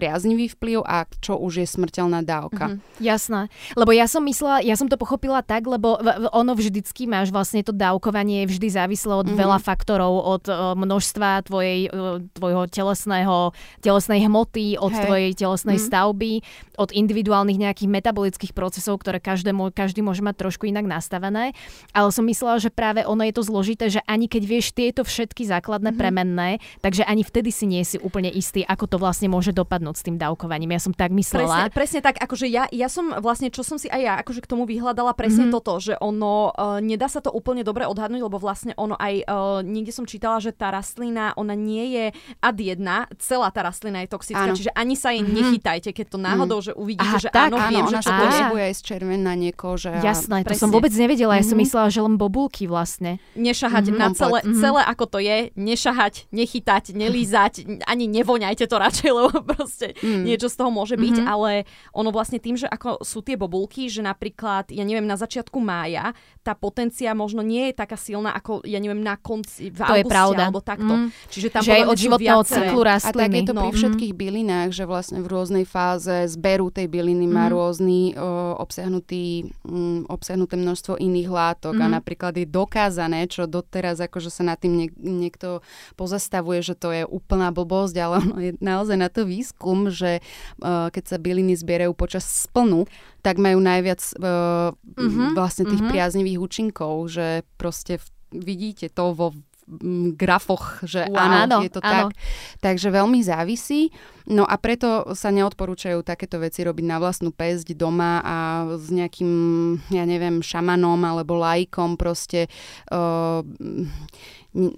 priaznivý 0.00 0.48
vplyv 0.56 0.80
a 0.80 1.04
čo 1.20 1.36
už 1.36 1.60
je 1.60 1.66
smrteľná 1.68 2.24
dávka. 2.24 2.72
Mm-hmm. 2.72 3.04
Jasné. 3.04 3.52
Lebo 3.76 3.92
ja 3.92 4.08
som 4.08 4.24
myslela, 4.24 4.64
ja 4.64 4.72
som 4.80 4.88
to 4.88 4.96
pochopila 4.96 5.44
tak, 5.44 5.68
lebo 5.68 6.00
ono 6.32 6.56
vždycky 6.56 7.04
máš 7.04 7.28
vlastne 7.28 7.60
to 7.60 7.76
dávkovanie 7.76 8.48
vždy 8.48 8.72
závislo 8.72 9.20
od 9.20 9.28
mm-hmm. 9.28 9.40
veľa 9.44 9.58
faktorov, 9.60 10.12
od 10.24 10.44
uh, 10.48 10.72
množstva 10.72 11.44
tvojej, 11.44 11.92
uh, 11.92 12.24
tvojho 12.32 12.64
telesného, 12.72 13.52
telesnej 13.84 14.24
hmoty, 14.24 14.80
od 14.80 14.96
hey. 14.96 15.04
tvojej 15.04 15.30
telesnej 15.36 15.76
mm-hmm. 15.76 15.92
stavby, 15.92 16.32
od 16.80 16.90
individuálnych 16.96 17.60
nejakých 17.60 17.92
metabolických 17.92 18.52
procesov, 18.56 19.04
ktoré 19.04 19.20
každé, 19.20 19.52
každý 19.76 20.00
môže 20.00 20.24
mať 20.24 20.40
trošku 20.40 20.64
inak 20.64 20.88
nastavené. 20.88 21.52
Ale 21.92 22.08
som 22.08 22.24
myslela, 22.24 22.56
že 22.56 22.72
práve 22.72 23.04
ono 23.04 23.20
je 23.28 23.36
to 23.36 23.44
zložité, 23.44 23.92
že 23.92 24.00
ani 24.08 24.30
keď 24.30 24.42
vieš 24.48 24.72
tieto 24.72 25.04
všetky 25.04 25.44
základné 25.44 25.92
mm-hmm. 25.92 26.00
premenné, 26.00 26.50
takže 26.80 27.04
ani 27.04 27.20
vtedy 27.20 27.52
si 27.52 27.68
nie 27.68 27.84
si 27.84 28.00
úplne 28.00 28.30
istý, 28.32 28.64
ako 28.64 28.86
to 28.86 28.96
vlastne 28.96 29.28
môže 29.28 29.50
dopadnúť 29.50 29.89
zvládnuť 29.90 29.96
s 29.98 30.06
tým 30.06 30.16
dávkovaním. 30.16 30.70
Ja 30.70 30.80
som 30.80 30.92
tak 30.94 31.10
myslela. 31.10 31.68
Presne, 31.68 31.74
presne 31.74 32.00
tak, 32.00 32.16
akože 32.22 32.46
ja, 32.46 32.70
ja 32.70 32.88
som 32.88 33.10
vlastne, 33.18 33.50
čo 33.50 33.66
som 33.66 33.76
si 33.76 33.90
aj 33.90 34.00
ja 34.00 34.14
akože 34.22 34.40
k 34.40 34.46
tomu 34.46 34.64
vyhľadala 34.64 35.12
presne 35.18 35.50
mm-hmm. 35.50 35.56
toto, 35.58 35.82
že 35.82 35.94
ono, 35.98 36.54
uh, 36.54 36.78
nedá 36.78 37.10
sa 37.10 37.18
to 37.18 37.34
úplne 37.34 37.66
dobre 37.66 37.84
odhadnúť, 37.90 38.22
lebo 38.22 38.38
vlastne 38.38 38.72
ono 38.78 38.94
aj, 38.94 39.26
uh, 39.26 39.60
niekde 39.66 39.90
som 39.90 40.06
čítala, 40.06 40.38
že 40.38 40.54
tá 40.54 40.70
rastlina, 40.70 41.34
ona 41.34 41.58
nie 41.58 41.98
je 41.98 42.04
ad 42.38 42.56
jedna, 42.56 43.10
celá 43.18 43.50
tá 43.50 43.66
rastlina 43.66 44.06
je 44.06 44.08
toxická, 44.14 44.54
áno. 44.54 44.56
čiže 44.56 44.70
ani 44.72 44.94
sa 44.94 45.10
jej 45.10 45.26
mm-hmm. 45.26 45.36
nechytajte, 45.36 45.90
keď 45.90 46.06
to 46.06 46.18
náhodou, 46.20 46.58
mm. 46.62 46.64
že 46.70 46.72
uvidíte, 46.76 47.16
Aha, 47.18 47.22
že 47.22 47.28
tak, 47.32 47.50
áno, 47.50 47.56
áno, 47.58 47.70
viem, 47.72 47.84
že 47.90 47.96
čo 48.04 48.12
to 48.12 48.24
je. 48.30 48.62
aj 48.70 48.74
z 48.76 48.82
červená 48.86 49.32
kože. 49.56 49.92
Jasné, 50.04 50.46
presne. 50.46 50.54
to 50.54 50.62
som 50.68 50.70
vôbec 50.70 50.92
nevedela, 50.94 51.34
ja 51.34 51.42
som 51.42 51.56
mm-hmm. 51.56 51.64
myslela, 51.64 51.88
že 51.90 52.00
len 52.04 52.14
bobulky 52.20 52.68
vlastne. 52.68 53.18
Nešahať 53.34 53.90
mm-hmm. 53.90 54.00
na 54.00 54.08
celé, 54.14 54.38
mm-hmm. 54.44 54.60
celé 54.60 54.80
ako 54.84 55.04
to 55.08 55.18
je, 55.18 55.38
nešahať, 55.56 56.14
nechytať, 56.30 56.84
nelízať, 56.92 57.52
ani 57.88 58.04
nevoňajte 58.06 58.64
to 58.68 58.76
radšej, 58.76 59.10
lebo 59.18 59.40
proste 59.40 59.79
mm. 59.88 60.24
niečo 60.28 60.52
z 60.52 60.56
toho 60.60 60.70
môže 60.70 61.00
byť, 61.00 61.16
mm-hmm. 61.22 61.32
ale 61.32 61.64
ono 61.96 62.10
vlastne 62.12 62.36
tým, 62.36 62.60
že 62.60 62.68
ako 62.68 63.00
sú 63.00 63.24
tie 63.24 63.40
bobulky, 63.40 63.88
že 63.88 64.04
napríklad, 64.04 64.68
ja 64.68 64.84
neviem, 64.84 65.08
na 65.08 65.16
začiatku 65.16 65.56
mája 65.58 66.12
tá 66.40 66.56
potencia 66.56 67.12
možno 67.12 67.44
nie 67.44 67.68
je 67.68 67.74
taká 67.76 68.00
silná 68.00 68.32
ako, 68.32 68.64
ja 68.64 68.80
neviem, 68.80 69.04
na 69.04 69.20
konci, 69.20 69.68
v 69.68 69.76
to 69.76 69.84
auguste, 69.84 70.00
je 70.00 70.04
pravda. 70.08 70.42
alebo 70.48 70.60
takto. 70.64 70.94
Mm. 70.96 71.08
Čiže 71.28 71.48
tam 71.52 71.62
že 71.62 71.72
aj 71.76 71.84
od 71.84 71.98
životného 72.00 72.42
cyklu 72.48 72.80
rastliny. 72.80 73.12
A 73.12 73.28
tak 73.28 73.36
je 73.36 73.42
to 73.44 73.54
no. 73.54 73.60
pri 73.60 73.70
všetkých 73.76 74.12
bylinách, 74.16 74.68
že 74.72 74.84
vlastne 74.88 75.20
v 75.20 75.28
rôznej 75.28 75.64
fáze 75.68 76.32
zberu 76.32 76.72
tej 76.72 76.88
byliny 76.88 77.28
má 77.28 77.46
mm. 77.46 77.52
rôzny 77.52 78.00
o, 78.16 78.56
obsiahnutý, 78.56 79.52
um, 79.68 80.08
obsiahnuté 80.08 80.56
množstvo 80.56 80.96
iných 80.96 81.28
látok 81.28 81.76
mm. 81.76 81.84
a 81.84 81.86
napríklad 82.00 82.32
je 82.40 82.48
dokázané, 82.48 83.28
čo 83.28 83.44
doteraz 83.44 84.00
akože 84.00 84.32
sa 84.32 84.40
nad 84.40 84.56
tým 84.56 84.88
niek- 84.88 84.96
niekto 84.96 85.60
pozastavuje, 86.00 86.64
že 86.64 86.72
to 86.72 86.88
je 86.88 87.04
úplná 87.04 87.52
blbosť, 87.52 87.94
ale 88.00 88.14
ono 88.24 88.36
je 88.40 88.52
naozaj 88.64 88.96
na 88.96 89.12
to 89.12 89.28
výskum, 89.28 89.59
že 89.92 90.24
uh, 90.64 90.88
keď 90.88 91.04
sa 91.04 91.16
byliny 91.20 91.54
zbierajú 91.54 91.92
počas 91.92 92.24
splnu, 92.24 92.88
tak 93.20 93.36
majú 93.36 93.60
najviac 93.60 94.00
mm-hmm. 94.16 95.36
vlastne 95.36 95.68
tých 95.68 95.84
mm-hmm. 95.84 95.92
priaznivých 95.92 96.38
účinkov, 96.40 97.12
že 97.12 97.44
proste 97.60 98.00
vidíte 98.32 98.88
to 98.88 99.12
vo 99.12 99.36
grafoch, 100.18 100.82
že 100.82 101.06
wow, 101.06 101.30
áno, 101.30 101.36
áno, 101.46 101.58
je 101.62 101.70
to 101.70 101.80
áno. 101.82 102.10
tak. 102.10 102.18
Takže 102.58 102.88
veľmi 102.90 103.20
závisí. 103.22 103.94
No 104.26 104.42
a 104.46 104.58
preto 104.58 105.14
sa 105.14 105.30
neodporúčajú 105.30 106.02
takéto 106.02 106.42
veci 106.42 106.66
robiť 106.66 106.84
na 106.86 106.98
vlastnú 106.98 107.30
pesť 107.30 107.74
doma 107.78 108.22
a 108.22 108.36
s 108.74 108.90
nejakým, 108.90 109.30
ja 109.94 110.02
neviem, 110.06 110.42
šamanom 110.42 110.98
alebo 111.06 111.38
lajkom 111.38 111.94
proste. 111.94 112.50
Uh, 112.90 113.46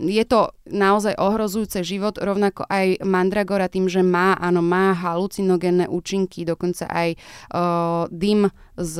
je 0.05 0.25
to 0.29 0.53
naozaj 0.69 1.17
ohrozujúce 1.17 1.81
život, 1.81 2.21
rovnako 2.21 2.69
aj 2.69 3.01
mandragora 3.09 3.73
tým, 3.73 3.89
že 3.89 4.05
má, 4.05 4.37
áno, 4.37 4.61
má 4.61 4.93
halucinogénne 4.93 5.89
účinky, 5.89 6.45
dokonca 6.45 6.85
aj 6.93 7.17
uh, 7.17 8.05
dym 8.13 8.53
z 8.77 8.97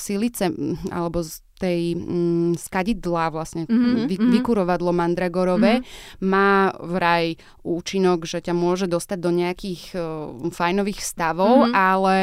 silice 0.00 0.48
alebo 0.88 1.20
z 1.20 1.44
tej 1.54 1.94
mm, 1.94 2.58
skadidla 2.58 3.30
vlastne 3.30 3.64
mm-hmm, 3.70 4.10
vy, 4.10 4.16
vykurovadlo 4.40 4.90
mandragorové 4.90 5.80
mm-hmm. 5.80 6.26
má 6.26 6.74
vraj 6.82 7.38
účinok, 7.62 8.26
že 8.26 8.42
ťa 8.42 8.54
môže 8.56 8.90
dostať 8.90 9.18
do 9.20 9.30
nejakých 9.30 9.82
uh, 9.94 10.02
fajnových 10.50 11.00
stavov, 11.04 11.68
mm-hmm. 11.68 11.74
ale 11.76 12.16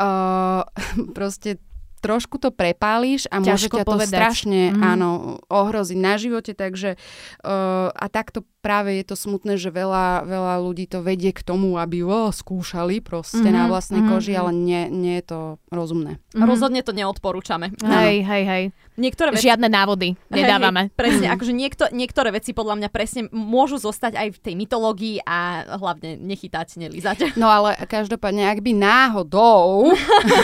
uh, 0.00 0.66
proste 1.16 1.62
trošku 1.98 2.38
to 2.38 2.54
prepáliš 2.54 3.26
a 3.28 3.42
môže 3.42 3.68
ťa 3.68 3.84
to 3.84 3.86
povedať. 3.86 4.10
strašne 4.10 4.72
mm. 4.72 4.82
áno, 4.82 5.10
ohroziť 5.50 5.98
na 5.98 6.14
živote, 6.16 6.52
takže 6.54 6.94
uh, 6.94 7.90
a 7.90 8.06
takto 8.08 8.46
práve 8.62 8.98
je 9.00 9.04
to 9.06 9.16
smutné, 9.16 9.56
že 9.56 9.70
veľa, 9.70 10.26
veľa 10.26 10.54
ľudí 10.62 10.90
to 10.90 11.00
vedie 11.00 11.30
k 11.30 11.40
tomu, 11.46 11.78
aby 11.78 12.02
oh, 12.02 12.34
skúšali 12.34 13.00
proste 13.00 13.40
mm-hmm, 13.40 13.54
na 13.54 13.64
vlastnej 13.70 14.02
mm-hmm. 14.02 14.18
koži, 14.18 14.32
ale 14.34 14.50
nie, 14.52 14.82
nie 14.90 15.14
je 15.22 15.24
to 15.30 15.40
rozumné. 15.70 16.18
Mm-hmm. 16.34 16.48
Rozhodne 16.48 16.80
to 16.82 16.92
neodporúčame. 16.92 17.72
Hej, 17.80 18.26
hej, 18.26 18.44
hej. 18.44 18.64
Niektoré 18.98 19.30
veci... 19.30 19.46
Žiadne 19.46 19.70
návody 19.70 20.18
nedávame. 20.26 20.90
Hej, 20.90 20.90
hej, 20.90 20.98
presne, 20.98 21.26
akože 21.30 21.52
niekto, 21.54 21.84
niektoré 21.94 22.34
veci 22.34 22.50
podľa 22.50 22.82
mňa 22.82 22.88
presne 22.90 23.22
môžu 23.30 23.78
zostať 23.78 24.18
aj 24.18 24.28
v 24.34 24.38
tej 24.42 24.54
mytológii 24.58 25.16
a 25.22 25.62
hlavne 25.78 26.18
nechytať, 26.18 26.82
nelízať. 26.82 27.38
No 27.38 27.46
ale 27.46 27.78
každopádne, 27.86 28.50
ak 28.50 28.58
by 28.58 28.72
náhodou, 28.74 29.94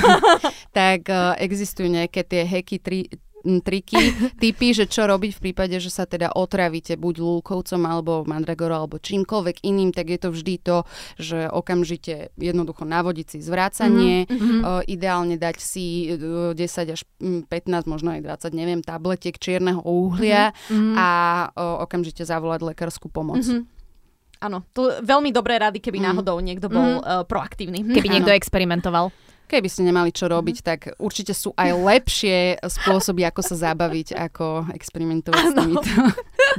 tak 0.78 1.10
uh, 1.10 1.34
existujú 1.42 1.90
nejaké 1.90 2.22
tie 2.22 2.46
heky 2.46 2.78
tri, 2.78 3.10
triky, 3.44 4.00
typy, 4.42 4.72
že 4.72 4.88
čo 4.88 5.04
robiť 5.04 5.38
v 5.38 5.42
prípade, 5.50 5.76
že 5.78 5.92
sa 5.92 6.08
teda 6.08 6.32
otravíte 6.32 6.96
buď 6.96 7.14
lúkovcom 7.20 7.82
alebo 7.84 8.24
mandragorou 8.24 8.84
alebo 8.84 8.96
čímkoľvek 8.98 9.62
iným, 9.62 9.92
tak 9.92 10.10
je 10.10 10.18
to 10.18 10.28
vždy 10.32 10.54
to, 10.64 10.76
že 11.20 11.46
okamžite 11.52 12.32
jednoducho 12.40 12.88
navodiť 12.88 13.26
si 13.36 13.38
zvrácanie, 13.44 14.24
mm-hmm. 14.26 14.60
uh, 14.64 14.82
ideálne 14.88 15.36
dať 15.36 15.56
si 15.60 16.16
10 16.16 16.56
až 16.66 17.00
15, 17.20 17.48
možno 17.84 18.16
aj 18.16 18.24
20, 18.50 18.56
neviem, 18.56 18.80
tabletiek 18.80 19.36
čierneho 19.36 19.84
uhlia 19.84 20.56
mm-hmm. 20.66 20.94
a 20.96 21.08
uh, 21.52 21.84
okamžite 21.84 22.24
zavolať 22.24 22.74
lekárskú 22.74 23.12
pomoc. 23.12 23.44
Mm-hmm. 23.44 23.74
Áno, 24.44 24.60
to 24.76 25.00
veľmi 25.00 25.32
dobré 25.32 25.56
rady, 25.56 25.80
keby 25.80 26.04
mm. 26.04 26.04
náhodou 26.04 26.36
niekto 26.44 26.68
bol 26.68 27.00
mm. 27.00 27.04
uh, 27.06 27.24
proaktívny. 27.24 27.80
Keby 27.80 28.08
niekto 28.12 28.28
experimentoval. 28.28 29.08
Keby 29.44 29.68
ste 29.68 29.84
nemali 29.84 30.10
čo 30.10 30.26
robiť, 30.26 30.56
mm. 30.60 30.64
tak 30.64 30.80
určite 30.96 31.36
sú 31.36 31.52
aj 31.54 31.70
lepšie 31.76 32.36
spôsoby, 32.64 33.28
ako 33.28 33.40
sa 33.44 33.70
zabaviť, 33.70 34.16
ako 34.16 34.72
experimentovať 34.72 35.44
ano. 35.44 35.50
s 35.50 35.54
týmito 35.54 35.90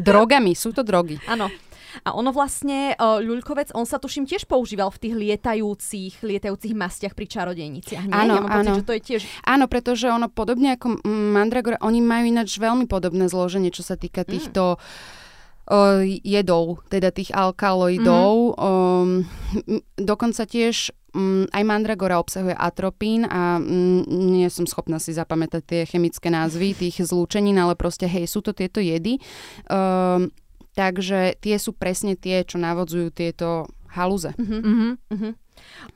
drogami. 0.08 0.54
Sú 0.54 0.70
to 0.70 0.86
drogy. 0.86 1.18
Áno. 1.26 1.50
A 2.04 2.12
ono 2.12 2.36
vlastne, 2.36 2.92
uh, 3.00 3.24
ľuľkovec, 3.24 3.72
on 3.72 3.88
sa 3.88 3.96
tuším 3.96 4.28
tiež 4.28 4.44
používal 4.52 4.92
v 4.92 5.00
tých 5.00 5.14
lietajúcich, 5.16 6.14
lietajúcich 6.28 6.76
mastiach 6.76 7.16
pri 7.16 7.24
čarodejniciach. 7.32 8.12
Áno, 8.12 8.34
ja 8.36 8.42
áno. 8.44 8.52
Pocit, 8.52 8.76
že 8.76 8.84
to 8.84 8.94
je 8.94 9.02
tiež... 9.02 9.22
áno, 9.48 9.72
pretože 9.72 10.12
ono 10.12 10.28
podobne 10.28 10.76
ako 10.76 11.00
mandragora, 11.08 11.80
oni 11.80 12.04
majú 12.04 12.28
ináč 12.28 12.60
veľmi 12.60 12.92
podobné 12.92 13.32
zloženie, 13.32 13.72
čo 13.72 13.88
sa 13.88 13.96
týka 13.96 14.28
mm. 14.28 14.28
týchto 14.28 14.76
mm 14.76 15.24
jedov, 16.22 16.86
teda 16.94 17.10
tých 17.10 17.34
alkaloidov. 17.34 18.54
Mm-hmm. 18.54 18.62
Um, 18.62 19.10
dokonca 19.98 20.46
tiež 20.46 20.94
um, 21.16 21.50
aj 21.50 21.64
mandragora 21.66 22.22
obsahuje 22.22 22.54
atropín 22.54 23.26
a 23.26 23.58
um, 23.58 24.06
nie 24.06 24.46
som 24.54 24.70
schopná 24.70 25.02
si 25.02 25.16
zapamätať 25.18 25.62
tie 25.66 25.82
chemické 25.90 26.30
názvy 26.30 26.78
tých 26.78 27.02
zlúčenín, 27.02 27.58
ale 27.58 27.74
proste 27.74 28.06
hej, 28.06 28.30
sú 28.30 28.46
to 28.46 28.54
tieto 28.54 28.78
jedy. 28.78 29.18
Um, 29.66 30.30
takže 30.78 31.40
tie 31.42 31.56
sú 31.58 31.74
presne 31.74 32.14
tie, 32.14 32.46
čo 32.46 32.62
navodzujú 32.62 33.10
tieto 33.10 33.66
halúze. 33.90 34.36
Mm-hmm. 34.38 34.92
Mm-hmm. 35.10 35.32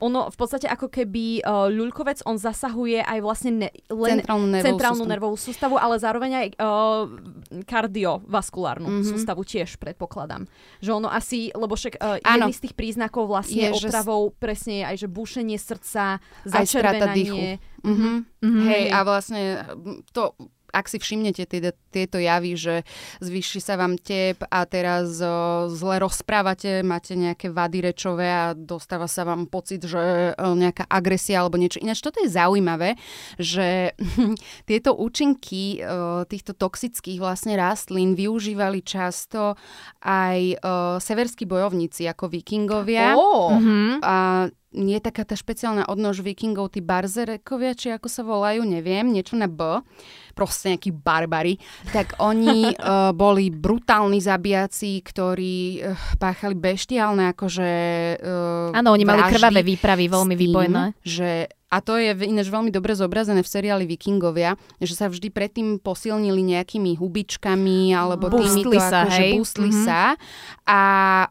Ono 0.00 0.28
v 0.32 0.36
podstate 0.36 0.66
ako 0.66 0.88
keby 0.88 1.42
uh, 1.42 1.68
ľuľkovec, 1.68 2.24
on 2.24 2.36
zasahuje 2.36 3.02
aj 3.04 3.18
vlastne 3.20 3.52
ne, 3.66 3.68
len 3.92 4.20
centrálnu 4.22 4.46
nervovú, 4.48 4.68
centrálnu 4.68 5.02
sústavu. 5.02 5.12
nervovú 5.12 5.36
sústavu, 5.36 5.74
ale 5.76 5.94
zároveň 6.00 6.30
aj 6.32 6.48
uh, 6.56 7.04
kardiovaskulárnu 7.64 8.88
mm-hmm. 8.88 9.08
sústavu 9.10 9.42
tiež 9.44 9.76
predpokladám. 9.76 10.48
Že 10.80 10.90
ono 11.04 11.08
asi, 11.10 11.52
lebo 11.52 11.74
však 11.76 11.94
uh, 12.00 12.18
jedný 12.20 12.52
z 12.52 12.62
tých 12.68 12.74
príznakov 12.76 13.28
vlastne 13.28 13.68
je, 13.68 13.76
otravou 13.76 14.32
že... 14.32 14.36
presne 14.38 14.74
je 14.80 14.84
aj, 14.84 14.96
že 15.00 15.08
bušenie 15.08 15.58
srdca, 15.60 16.04
začervenanie. 16.44 17.60
Mm-hmm. 17.80 18.16
Mm-hmm. 18.44 18.64
Hej, 18.68 18.84
a 18.92 18.98
vlastne 19.08 19.42
to 20.12 20.36
ak 20.70 20.86
si 20.88 20.98
všimnete 20.98 21.44
tie, 21.46 21.60
tieto 21.90 22.18
javy, 22.18 22.56
že 22.56 22.74
zvýši 23.20 23.60
sa 23.60 23.74
vám 23.76 23.98
tep 23.98 24.42
a 24.46 24.64
teraz 24.66 25.18
o, 25.20 25.66
zle 25.70 26.00
rozprávate, 26.00 26.82
máte 26.86 27.14
nejaké 27.18 27.50
vady 27.50 27.92
rečové 27.92 28.30
a 28.30 28.56
dostáva 28.56 29.10
sa 29.10 29.26
vám 29.26 29.46
pocit, 29.50 29.84
že 29.84 30.34
o, 30.34 30.54
nejaká 30.54 30.86
agresia 30.86 31.42
alebo 31.42 31.58
niečo. 31.58 31.82
Ináč 31.82 32.00
toto 32.00 32.22
je 32.22 32.30
zaujímavé, 32.30 32.96
že 33.36 33.94
tieto 34.70 34.94
účinky 34.96 35.82
o, 35.82 36.24
týchto 36.24 36.54
toxických 36.54 37.20
vlastne 37.20 37.54
rastlín 37.58 38.14
využívali 38.14 38.82
často 38.82 39.54
aj 40.00 40.62
severskí 41.02 41.44
bojovníci 41.44 42.08
ako 42.08 42.30
vikingovia. 42.32 43.14
Oh. 43.18 43.52
A 44.00 44.48
nie 44.70 45.02
je 45.02 45.06
taká 45.06 45.26
tá 45.26 45.34
špeciálna 45.34 45.90
odnož 45.90 46.22
vikingov, 46.22 46.78
tí 46.78 46.80
barzerekovia, 46.80 47.74
či 47.74 47.90
ako 47.90 48.06
sa 48.06 48.22
volajú, 48.22 48.62
neviem, 48.62 49.02
niečo 49.10 49.34
na 49.34 49.50
B, 49.50 49.82
proste 50.40 50.72
nejakí 50.72 50.88
barbary, 50.96 51.60
tak 51.92 52.16
oni 52.16 52.72
uh, 52.72 53.12
boli 53.22 53.52
brutálni 53.52 54.24
zabijaci, 54.24 55.04
ktorí 55.04 55.84
uh, 55.84 55.92
páchali 56.16 56.56
beštiálne 56.56 57.28
akože 57.36 57.70
uh, 58.24 58.72
Áno, 58.72 58.96
oni 58.96 59.04
mali 59.04 59.20
krvavé 59.28 59.60
výpravy, 59.60 60.08
veľmi 60.08 60.32
tým, 60.32 60.40
výbojné. 60.40 60.82
Že, 61.04 61.30
a 61.68 61.76
to 61.84 62.00
je 62.00 62.16
ináč 62.24 62.48
veľmi 62.48 62.72
dobre 62.72 62.96
zobrazené 62.96 63.44
v 63.44 63.52
seriáli 63.52 63.84
Vikingovia, 63.84 64.56
že 64.80 64.96
sa 64.96 65.12
vždy 65.12 65.28
predtým 65.28 65.76
posilnili 65.76 66.40
nejakými 66.40 66.96
hubičkami 66.96 67.92
alebo 67.92 68.32
Boostli 68.32 68.64
týmito, 68.64 68.80
sa, 68.80 69.04
akože 69.04 69.20
hej. 69.20 69.32
boostli 69.36 69.68
Mhm. 69.68 69.82
sa. 69.84 70.00
A 70.64 70.80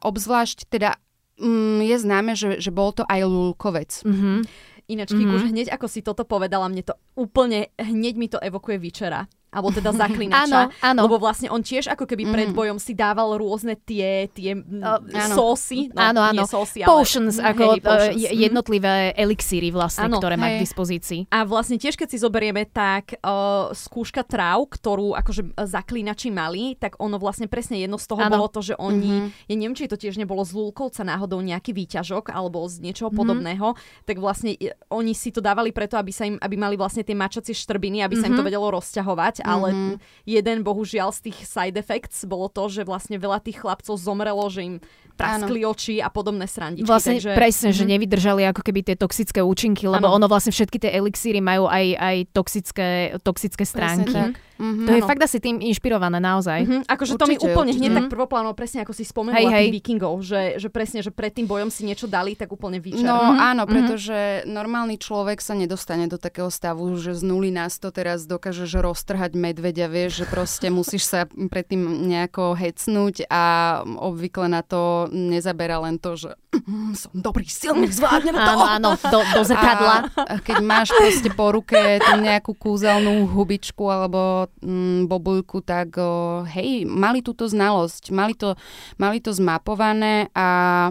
obzvlášť 0.06 0.70
teda 0.70 1.02
mm, 1.42 1.82
je 1.82 1.96
známe, 1.98 2.32
že, 2.38 2.62
že 2.62 2.70
bol 2.70 2.94
to 2.94 3.02
aj 3.10 3.26
lulkovec. 3.26 3.92
Mhm. 4.06 4.46
Ináč, 4.90 5.14
Kik, 5.14 5.22
Mhm. 5.22 5.36
už 5.36 5.44
hneď 5.48 5.68
ako 5.70 5.86
si 5.86 6.02
toto 6.02 6.26
povedala, 6.26 6.66
mne 6.66 6.82
to 6.82 6.98
úplne, 7.14 7.70
hneď 7.78 8.14
mi 8.18 8.26
to 8.26 8.42
evokuje 8.42 8.82
Vyčera. 8.82 9.30
Alebo 9.50 9.70
teda 9.72 9.90
Áno, 9.90 9.98
zaklinača. 10.00 10.70
áno. 10.80 11.02
Lebo 11.04 11.18
vlastne 11.18 11.50
on 11.50 11.60
tiež 11.60 11.90
ako 11.90 12.06
keby 12.06 12.24
pred 12.28 12.48
Mhm. 12.50 12.56
bojom 12.56 12.78
si 12.78 12.94
dával 12.94 13.34
rôzne 13.36 13.74
tie, 13.76 14.30
tie 14.30 14.54
mm, 14.54 15.10
áno. 15.10 15.36
sósy. 15.36 15.90
No, 15.90 16.00
áno, 16.04 16.22
áno. 16.24 16.34
Nie 16.36 16.46
sósy, 16.46 16.80
ale, 16.80 16.90
Potions, 16.92 17.36
Mm, 17.36 17.46
ako 17.48 17.58
hej, 17.60 17.70
hej, 17.72 17.82
potions. 17.82 18.16
je- 18.16 18.34
jednotlivé 18.40 18.94
elixíry 19.16 19.70
vlastne, 19.70 20.06
Áno, 20.06 20.18
ktoré 20.18 20.36
má 20.36 20.48
k 20.48 20.56
hej. 20.56 20.64
dispozícii. 20.64 21.22
A 21.30 21.44
vlastne 21.44 21.76
tiež, 21.76 21.96
keď 21.96 22.08
si 22.08 22.18
zoberieme, 22.18 22.64
tak 22.64 23.18
uh, 23.20 23.74
skúška 23.74 24.22
tráv, 24.22 24.70
ktorú 24.70 25.16
akože 25.16 25.42
zaklínači 25.60 26.30
mali, 26.30 26.76
tak 26.76 26.96
ono 26.98 27.18
vlastne 27.18 27.48
presne 27.48 27.80
jedno 27.80 27.98
z 27.98 28.06
toho 28.06 28.22
Áno. 28.22 28.30
bolo 28.32 28.48
to, 28.48 28.62
že 28.62 28.76
oni, 28.76 29.10
Mhm. 29.10 29.28
ja 29.46 29.56
neviem, 29.56 29.74
či 29.74 29.88
to 29.88 29.96
tiež 29.96 30.16
nebolo 30.16 30.46
z 30.46 30.54
Lulkovca 30.54 31.02
náhodou 31.02 31.40
nejaký 31.40 31.74
výťažok 31.74 32.30
alebo 32.30 32.62
z 32.66 32.80
niečoho 32.82 33.10
Mhm. 33.10 33.18
podobného, 33.18 33.68
tak 34.04 34.18
vlastne 34.18 34.54
oni 34.90 35.14
si 35.14 35.30
to 35.30 35.40
dávali 35.40 35.72
preto, 35.72 35.96
aby 35.96 36.12
sa 36.12 36.24
im, 36.24 36.38
aby 36.38 36.54
mali 36.54 36.76
vlastne 36.76 37.02
tie 37.02 37.14
mačacie 37.14 37.52
štrbiny, 37.52 38.00
aby 38.00 38.14
sa 38.14 38.28
im 38.28 38.36
to 38.36 38.44
Mhm. 38.44 38.48
vedelo 38.48 38.68
rozťahovať, 38.72 39.39
ale 39.42 39.68
Mhm. 39.70 39.94
jeden 40.26 40.58
bohužiaľ 40.62 41.10
z 41.12 41.20
tých 41.26 41.38
side 41.44 41.76
effects 41.76 42.24
bolo 42.24 42.48
to, 42.48 42.68
že 42.68 42.82
vlastne 42.82 43.16
veľa 43.16 43.40
tých 43.40 43.58
chlapcov 43.58 43.96
zomrelo, 43.96 44.46
že 44.48 44.62
im 44.62 44.76
praskli 45.14 45.62
oči 45.62 46.00
a 46.00 46.08
podobné 46.08 46.48
srandičky. 46.48 46.88
Vlastne 46.88 47.20
takže... 47.20 47.36
presne, 47.36 47.70
že 47.70 47.84
Mhm. 47.84 47.92
nevydržali 47.92 48.42
ako 48.48 48.62
keby 48.62 48.80
tie 48.82 48.96
toxické 48.96 49.40
účinky, 49.40 49.84
lebo 49.86 50.08
Áno. 50.08 50.16
ono 50.18 50.26
vlastne 50.28 50.50
všetky 50.50 50.80
tie 50.80 50.92
elixíry 50.94 51.40
majú 51.40 51.68
aj, 51.68 51.86
aj 51.94 52.16
toxické, 52.32 52.88
toxické 53.20 53.64
Presne 53.64 54.08
stránky. 54.08 54.16
tak. 54.16 54.40
Mhm. 54.58 54.86
To 54.86 54.92
je 54.92 55.00
Áno. 55.00 55.08
fakt 55.08 55.22
asi 55.22 55.38
tým 55.38 55.60
inšpirované 55.62 56.20
naozaj. 56.20 56.60
Mhm, 56.62 56.80
akože 56.86 57.12
to 57.16 57.26
mi 57.26 57.36
úplne 57.38 57.72
určite. 57.72 57.80
hneď 57.82 57.92
tak 57.98 58.08
prvoplánovo, 58.10 58.54
presne 58.54 58.80
ako 58.82 58.92
si 58.92 59.04
spomenula 59.04 59.40
Hej, 59.42 59.48
hej. 59.50 59.68
vikingov, 59.74 60.20
že, 60.22 60.42
že 60.56 60.68
presne, 60.68 61.00
že 61.00 61.12
pred 61.12 61.32
tým 61.32 61.46
bojom 61.46 61.68
si 61.68 61.84
niečo 61.84 62.08
dali, 62.08 62.32
tak 62.34 62.48
úplne 62.50 62.76
vyčer. 62.78 63.04
No 63.04 63.20
Mhm, 63.30 63.40
áno, 63.42 63.64
pretože 63.66 64.18
normálny 64.46 64.96
človek 64.96 65.40
sa 65.40 65.52
nedostane 65.54 66.08
do 66.08 66.16
takého 66.16 66.48
stavu, 66.50 66.96
že 66.96 67.12
z 67.12 67.22
nuly 67.22 67.52
na 67.52 67.68
100 67.68 67.92
teraz 67.94 68.24
dokážeš 68.26 68.72
roztrhať 68.78 69.29
medveďa, 69.36 69.86
vieš, 69.90 70.24
že 70.24 70.26
proste 70.30 70.68
musíš 70.70 71.10
sa 71.10 71.26
predtým 71.28 72.08
nejako 72.08 72.56
hecnúť 72.56 73.28
a 73.30 73.44
obvykle 73.86 74.48
na 74.48 74.62
to 74.62 75.12
nezabera 75.12 75.82
len 75.82 75.98
to, 75.98 76.16
že 76.16 76.32
"Mm, 76.54 76.94
som 76.98 77.12
dobrý, 77.14 77.46
silný, 77.46 77.90
zvládnem 77.90 78.34
to. 78.34 78.54
Áno, 78.54 78.66
áno, 78.66 78.90
do, 78.98 79.20
do 79.22 79.42
zrkadla. 79.46 80.10
A 80.16 80.42
keď 80.42 80.58
máš 80.64 80.90
proste 80.94 81.30
po 81.34 81.54
ruke 81.54 81.78
tú 82.02 82.14
nejakú 82.18 82.54
kúzelnú 82.56 83.30
hubičku 83.30 83.86
alebo 83.90 84.50
mm, 84.62 85.06
bobulku, 85.10 85.62
tak 85.62 85.98
o, 86.00 86.44
hej, 86.50 86.88
mali 86.90 87.22
túto 87.26 87.46
znalosť, 87.46 88.14
mali 88.16 88.34
to, 88.34 88.56
mali 88.98 89.20
to 89.22 89.34
zmapované 89.36 90.32
a 90.34 90.90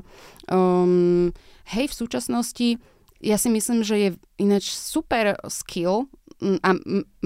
um, 0.51 1.33
hej, 1.73 1.87
v 1.91 1.95
súčasnosti 1.95 2.69
ja 3.19 3.35
si 3.35 3.51
myslím, 3.51 3.83
že 3.83 3.97
je 3.99 4.09
ináč 4.39 4.71
super 4.71 5.35
skill 5.51 6.07
a 6.39 6.71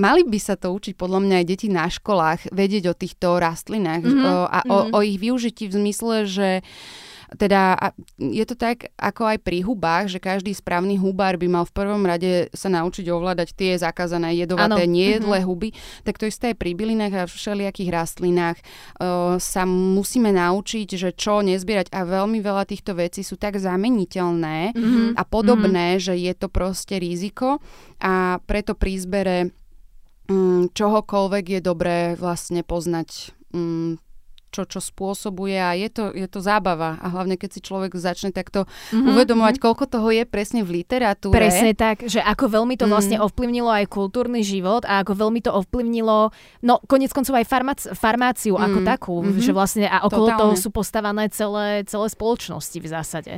mali 0.00 0.22
by 0.24 0.38
sa 0.40 0.56
to 0.56 0.72
učiť 0.72 0.96
podľa 0.96 1.20
mňa 1.20 1.36
aj 1.44 1.46
deti 1.46 1.68
na 1.68 1.84
školách, 1.84 2.48
vedieť 2.48 2.84
o 2.88 2.94
týchto 2.96 3.36
rastlinách 3.36 4.00
Mhm, 4.08 4.24
o, 4.24 4.34
a 4.48 4.58
o, 4.64 4.76
mhm. 4.88 4.90
o 4.96 4.98
ich 5.04 5.18
využití 5.20 5.68
v 5.68 5.76
zmysle, 5.76 6.16
že 6.24 6.48
teda 7.37 7.74
a 7.74 7.87
je 8.16 8.45
to 8.45 8.55
tak 8.55 8.91
ako 8.97 9.33
aj 9.33 9.39
pri 9.41 9.64
hubách, 9.64 10.12
že 10.12 10.18
každý 10.18 10.53
správny 10.53 11.01
hubár 11.01 11.37
by 11.37 11.49
mal 11.49 11.64
v 11.64 11.74
prvom 11.74 12.03
rade 12.05 12.53
sa 12.53 12.68
naučiť 12.68 13.09
ovládať 13.09 13.55
tie 13.57 13.76
zakázané 13.76 14.37
jedovaté, 14.37 14.85
Áno. 14.85 14.93
nejedlé 14.93 15.45
huby. 15.45 15.72
Tak 16.05 16.20
to 16.20 16.26
isté 16.26 16.53
aj 16.53 16.61
pri 16.61 16.72
bylinách 16.76 17.14
a 17.14 17.30
všelijakých 17.30 17.91
rastlinách 17.91 18.59
uh, 18.59 19.37
sa 19.41 19.62
musíme 19.64 20.30
naučiť, 20.30 20.89
že 20.97 21.11
čo 21.12 21.41
nezbierať 21.41 21.89
a 21.91 22.05
veľmi 22.05 22.41
veľa 22.41 22.68
týchto 22.68 22.93
vecí 22.95 23.22
sú 23.22 23.37
tak 23.37 23.57
zameniteľné 23.57 24.74
Mhm. 24.74 25.14
a 25.16 25.22
podobné, 25.24 25.97
že 25.99 26.14
je 26.14 26.33
to 26.35 26.49
proste 26.49 26.99
riziko 26.99 27.59
a 27.99 28.39
preto 28.45 28.74
pri 28.74 28.99
zbere 28.99 29.37
mm, 30.28 30.72
čohokoľvek 30.72 31.45
je 31.49 31.61
dobré 31.61 31.99
vlastne 32.14 32.62
poznať 32.62 33.33
mm, 33.53 34.11
čo, 34.53 34.62
čo 34.62 34.78
spôsobuje 34.78 35.57
a 35.57 35.72
je 35.72 35.88
to, 35.88 36.12
je 36.12 36.28
to 36.28 36.38
zábava. 36.38 37.00
A 37.00 37.09
hlavne, 37.09 37.34
keď 37.34 37.50
si 37.50 37.61
človek 37.61 37.96
začne 37.96 38.30
takto 38.30 38.68
Mhm, 38.92 39.09
uvedomovať, 39.09 39.57
koľko 39.57 39.88
toho 39.88 40.09
je 40.09 40.22
presne 40.22 40.61
v 40.61 40.78
literatúre. 40.78 41.32
Presne 41.32 41.72
tak, 41.72 42.05
že 42.05 42.20
ako 42.20 42.53
veľmi 42.53 42.76
to 42.76 42.84
vlastne 42.84 43.16
Mm. 43.16 43.24
ovplyvnilo 43.24 43.72
aj 43.72 43.88
kultúrny 43.88 44.44
život 44.44 44.84
a 44.84 45.00
ako 45.00 45.16
veľmi 45.18 45.40
to 45.40 45.50
ovplyvnilo, 45.50 46.28
no 46.61 46.74
konec 46.84 47.11
koncov 47.11 47.32
aj 47.34 47.46
farmac- 47.46 47.88
farmáciu 47.96 48.55
ako 48.55 48.78
Mm. 48.78 48.86
takú, 48.86 49.16
Mhm. 49.18 49.40
že 49.40 49.50
vlastne 49.50 49.86
a 49.86 50.05
okolo 50.05 50.28
toho 50.28 50.53
Totálne. 50.53 50.61
sú 50.61 50.68
postavané 50.68 51.24
celé, 51.28 51.82
celé 51.84 52.07
spoločnosti 52.07 52.76
v 52.76 52.86
zásade. 52.86 53.32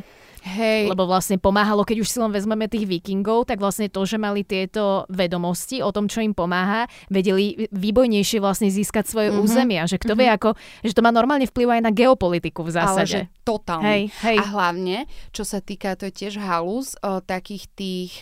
Hej, 0.45 0.87
Lebo 0.87 1.05
vlastne 1.05 1.35
pomáhalo, 1.35 1.83
keď 1.83 1.99
už 1.99 2.07
si 2.07 2.19
len 2.19 2.29
vezmeme 2.29 2.69
tých 2.69 2.85
vikingov, 2.85 3.45
tak 3.45 3.57
vlastne 3.57 3.89
to, 3.89 4.05
že 4.05 4.15
mali 4.15 4.45
tieto 4.45 5.09
vedomosti 5.09 5.81
o 5.81 5.89
tom, 5.89 6.05
čo 6.05 6.21
im 6.21 6.31
pomáha, 6.31 6.85
vedeli 7.09 7.65
výbojnejšie 7.71 8.39
vlastne 8.39 8.69
získať 8.69 9.05
svoje 9.07 9.29
Mhm. 9.31 9.41
územia. 9.41 9.83
Že 9.85 9.97
kto 9.99 10.13
vie, 10.15 10.29
ako, 10.29 10.53
že 10.81 10.93
to 10.93 11.01
má 11.01 11.09
normálne 11.09 11.45
vplyv 11.45 11.69
aj 11.71 11.83
na 11.83 11.91
geopolitiku 11.91 12.61
v 12.61 12.71
ale 12.71 12.77
že 13.03 13.25
zásade. 13.25 13.33
totálne. 13.41 13.85
Hej, 13.87 14.03
hej. 14.21 14.37
A 14.37 14.45
hlavne, 14.47 14.97
čo 15.31 15.43
sa 15.43 15.59
týka, 15.59 15.97
to 15.97 16.05
je 16.05 16.15
tiež 16.15 16.37
halus 16.37 16.93
o, 17.01 17.19
takých 17.19 17.65
tých 17.71 18.13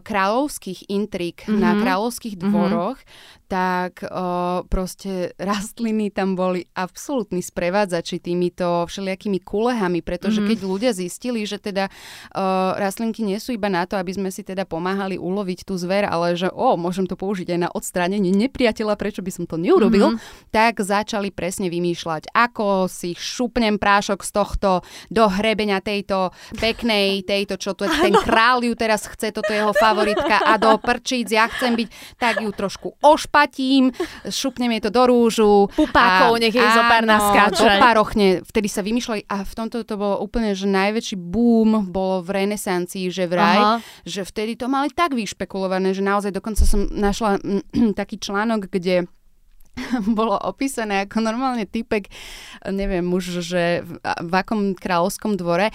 kráľovských 0.00 0.86
intrik 0.88 1.42
mm-hmm. 1.42 1.58
na 1.58 1.70
Mhm. 1.74 1.80
kráľovských 1.80 2.34
Mhm. 2.36 2.42
dvoroch, 2.42 2.98
tak 3.44 4.02
o, 4.02 4.08
proste 4.66 5.30
rastliny 5.38 6.10
tam 6.10 6.34
boli 6.34 6.64
absolútni 6.72 7.38
sprevádzači 7.38 8.18
týmito 8.18 8.64
všelijakými 8.86 9.38
kulehami, 9.40 10.00
pretože 10.00 10.40
Mhm. 10.40 10.46
keď 10.48 10.58
ľudia 10.64 10.92
zistili, 10.92 11.44
že 11.44 11.58
teda 11.58 11.86
o, 11.86 12.42
rastlinky 12.74 13.20
nie 13.20 13.36
sú 13.36 13.52
iba 13.52 13.66
na 13.66 13.84
to, 13.84 13.94
aby 13.94 14.12
sme 14.12 14.30
si 14.30 14.42
teda 14.42 14.64
pomáhali 14.64 15.16
uloviť 15.16 15.64
tú 15.64 15.74
zver, 15.74 16.04
ale 16.04 16.34
že 16.34 16.48
o, 16.48 16.74
môžem 16.74 17.04
to 17.04 17.14
použiť 17.14 17.50
aj 17.50 17.60
na 17.60 17.70
odstránenie 17.70 18.30
nepriateľa, 18.30 18.94
prečo 18.94 19.20
by 19.20 19.30
som 19.30 19.44
to 19.44 19.56
neurobil, 19.56 20.14
Mhm. 20.14 20.18
tak 20.50 20.80
začali 20.80 21.30
presne 21.30 21.66
vymýšľať, 21.68 22.30
ako 22.30 22.86
si 22.86 23.14
šupnem 23.14 23.76
prášok 23.76 24.22
z 24.22 24.30
tohto 24.30 24.70
do 25.10 25.24
hrebeňa 25.26 25.80
tejto 25.80 26.30
peknej, 26.58 27.22
tejto, 27.22 27.56
čo 27.56 27.72
tu 27.72 27.84
ten 27.84 28.12
král 28.14 28.60
ju 28.60 28.74
teraz 28.74 29.04
chce, 29.04 29.30
toto 29.30 29.50
je 29.50 29.63
jeho 29.64 29.74
favoritka 29.74 30.36
a 30.44 30.60
do 30.60 30.76
prčíc 30.76 31.32
ja 31.32 31.48
chcem 31.48 31.72
byť, 31.72 31.88
tak 32.20 32.44
ju 32.44 32.50
trošku 32.52 33.00
ošpatím, 33.00 33.90
šupnem 34.28 34.76
jej 34.76 34.82
to 34.84 34.90
do 34.92 35.02
rúžu. 35.08 35.72
Pupákov, 35.72 36.36
nech 36.36 36.52
jej 36.52 36.70
zo 36.76 36.82
pár 36.84 37.04
áno, 37.08 37.16
naskáče. 37.16 37.64
Do 37.64 37.68
parochne, 37.80 38.28
vtedy 38.44 38.68
sa 38.68 38.84
vymýšľali 38.84 39.24
a 39.26 39.42
v 39.42 39.52
tomto 39.56 39.82
to 39.82 39.96
bolo 39.96 40.20
úplne, 40.20 40.52
že 40.52 40.68
najväčší 40.68 41.16
boom 41.16 41.88
bolo 41.88 42.20
v 42.20 42.44
renesancii, 42.44 43.08
že 43.08 43.24
vraj, 43.24 43.60
Aha. 43.60 43.76
že 44.04 44.22
vtedy 44.22 44.60
to 44.60 44.68
mali 44.68 44.92
tak 44.92 45.16
vyšpekulované, 45.16 45.96
že 45.96 46.04
naozaj 46.04 46.30
dokonca 46.34 46.62
som 46.68 46.84
našla 46.92 47.40
mm, 47.40 47.92
taký 48.00 48.20
článok, 48.20 48.68
kde 48.68 49.08
bolo 50.18 50.38
opísané 50.38 51.06
ako 51.06 51.18
normálne 51.22 51.66
typek, 51.66 52.10
neviem 52.70 53.04
muž, 53.04 53.42
že 53.42 53.82
v, 53.82 53.98
v 54.02 54.32
akom 54.32 54.74
kráľovskom 54.78 55.34
dvore 55.34 55.70
e, 55.70 55.74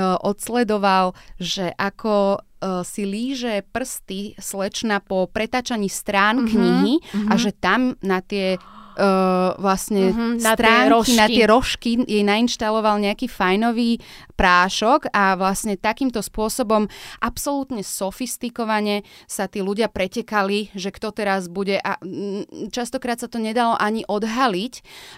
odsledoval, 0.00 1.14
že 1.38 1.74
ako 1.74 2.42
si 2.82 3.02
líže 3.02 3.62
prsty 3.72 4.34
slečna 4.38 5.00
po 5.00 5.26
pretáčaní 5.26 5.88
strán 5.88 6.36
Mhm, 6.36 6.48
knihy 6.48 6.94
mhm. 7.14 7.28
a 7.32 7.34
že 7.36 7.50
tam 7.52 7.94
na 8.02 8.20
tie 8.22 8.56
uh, 8.94 9.56
vlastne 9.56 10.12
Mhm, 10.12 10.38
na 10.38 10.52
tie 10.52 10.56
stránky, 10.58 10.90
rožky. 10.90 11.16
na 11.16 11.26
tie 11.26 11.44
rožky 11.44 11.90
jej 12.02 12.22
nainštaloval 12.22 12.96
nejaký 12.98 13.26
fajnový 13.26 13.98
prášok 14.34 15.08
a 15.10 15.34
vlastne 15.34 15.74
takýmto 15.74 16.18
spôsobom 16.18 16.88
absolútne 17.18 17.80
sofistikovane 17.82 19.02
sa 19.24 19.46
tí 19.46 19.60
ľudia 19.60 19.86
pretekali, 19.86 20.72
že 20.72 20.90
kto 20.90 21.12
teraz 21.12 21.46
bude 21.46 21.76
a 21.76 21.96
mm, 21.98 22.70
častokrát 22.70 23.16
sa 23.16 23.26
to 23.26 23.36
nedalo 23.36 23.74
ani 23.74 24.02
odhaliť, 24.04 24.72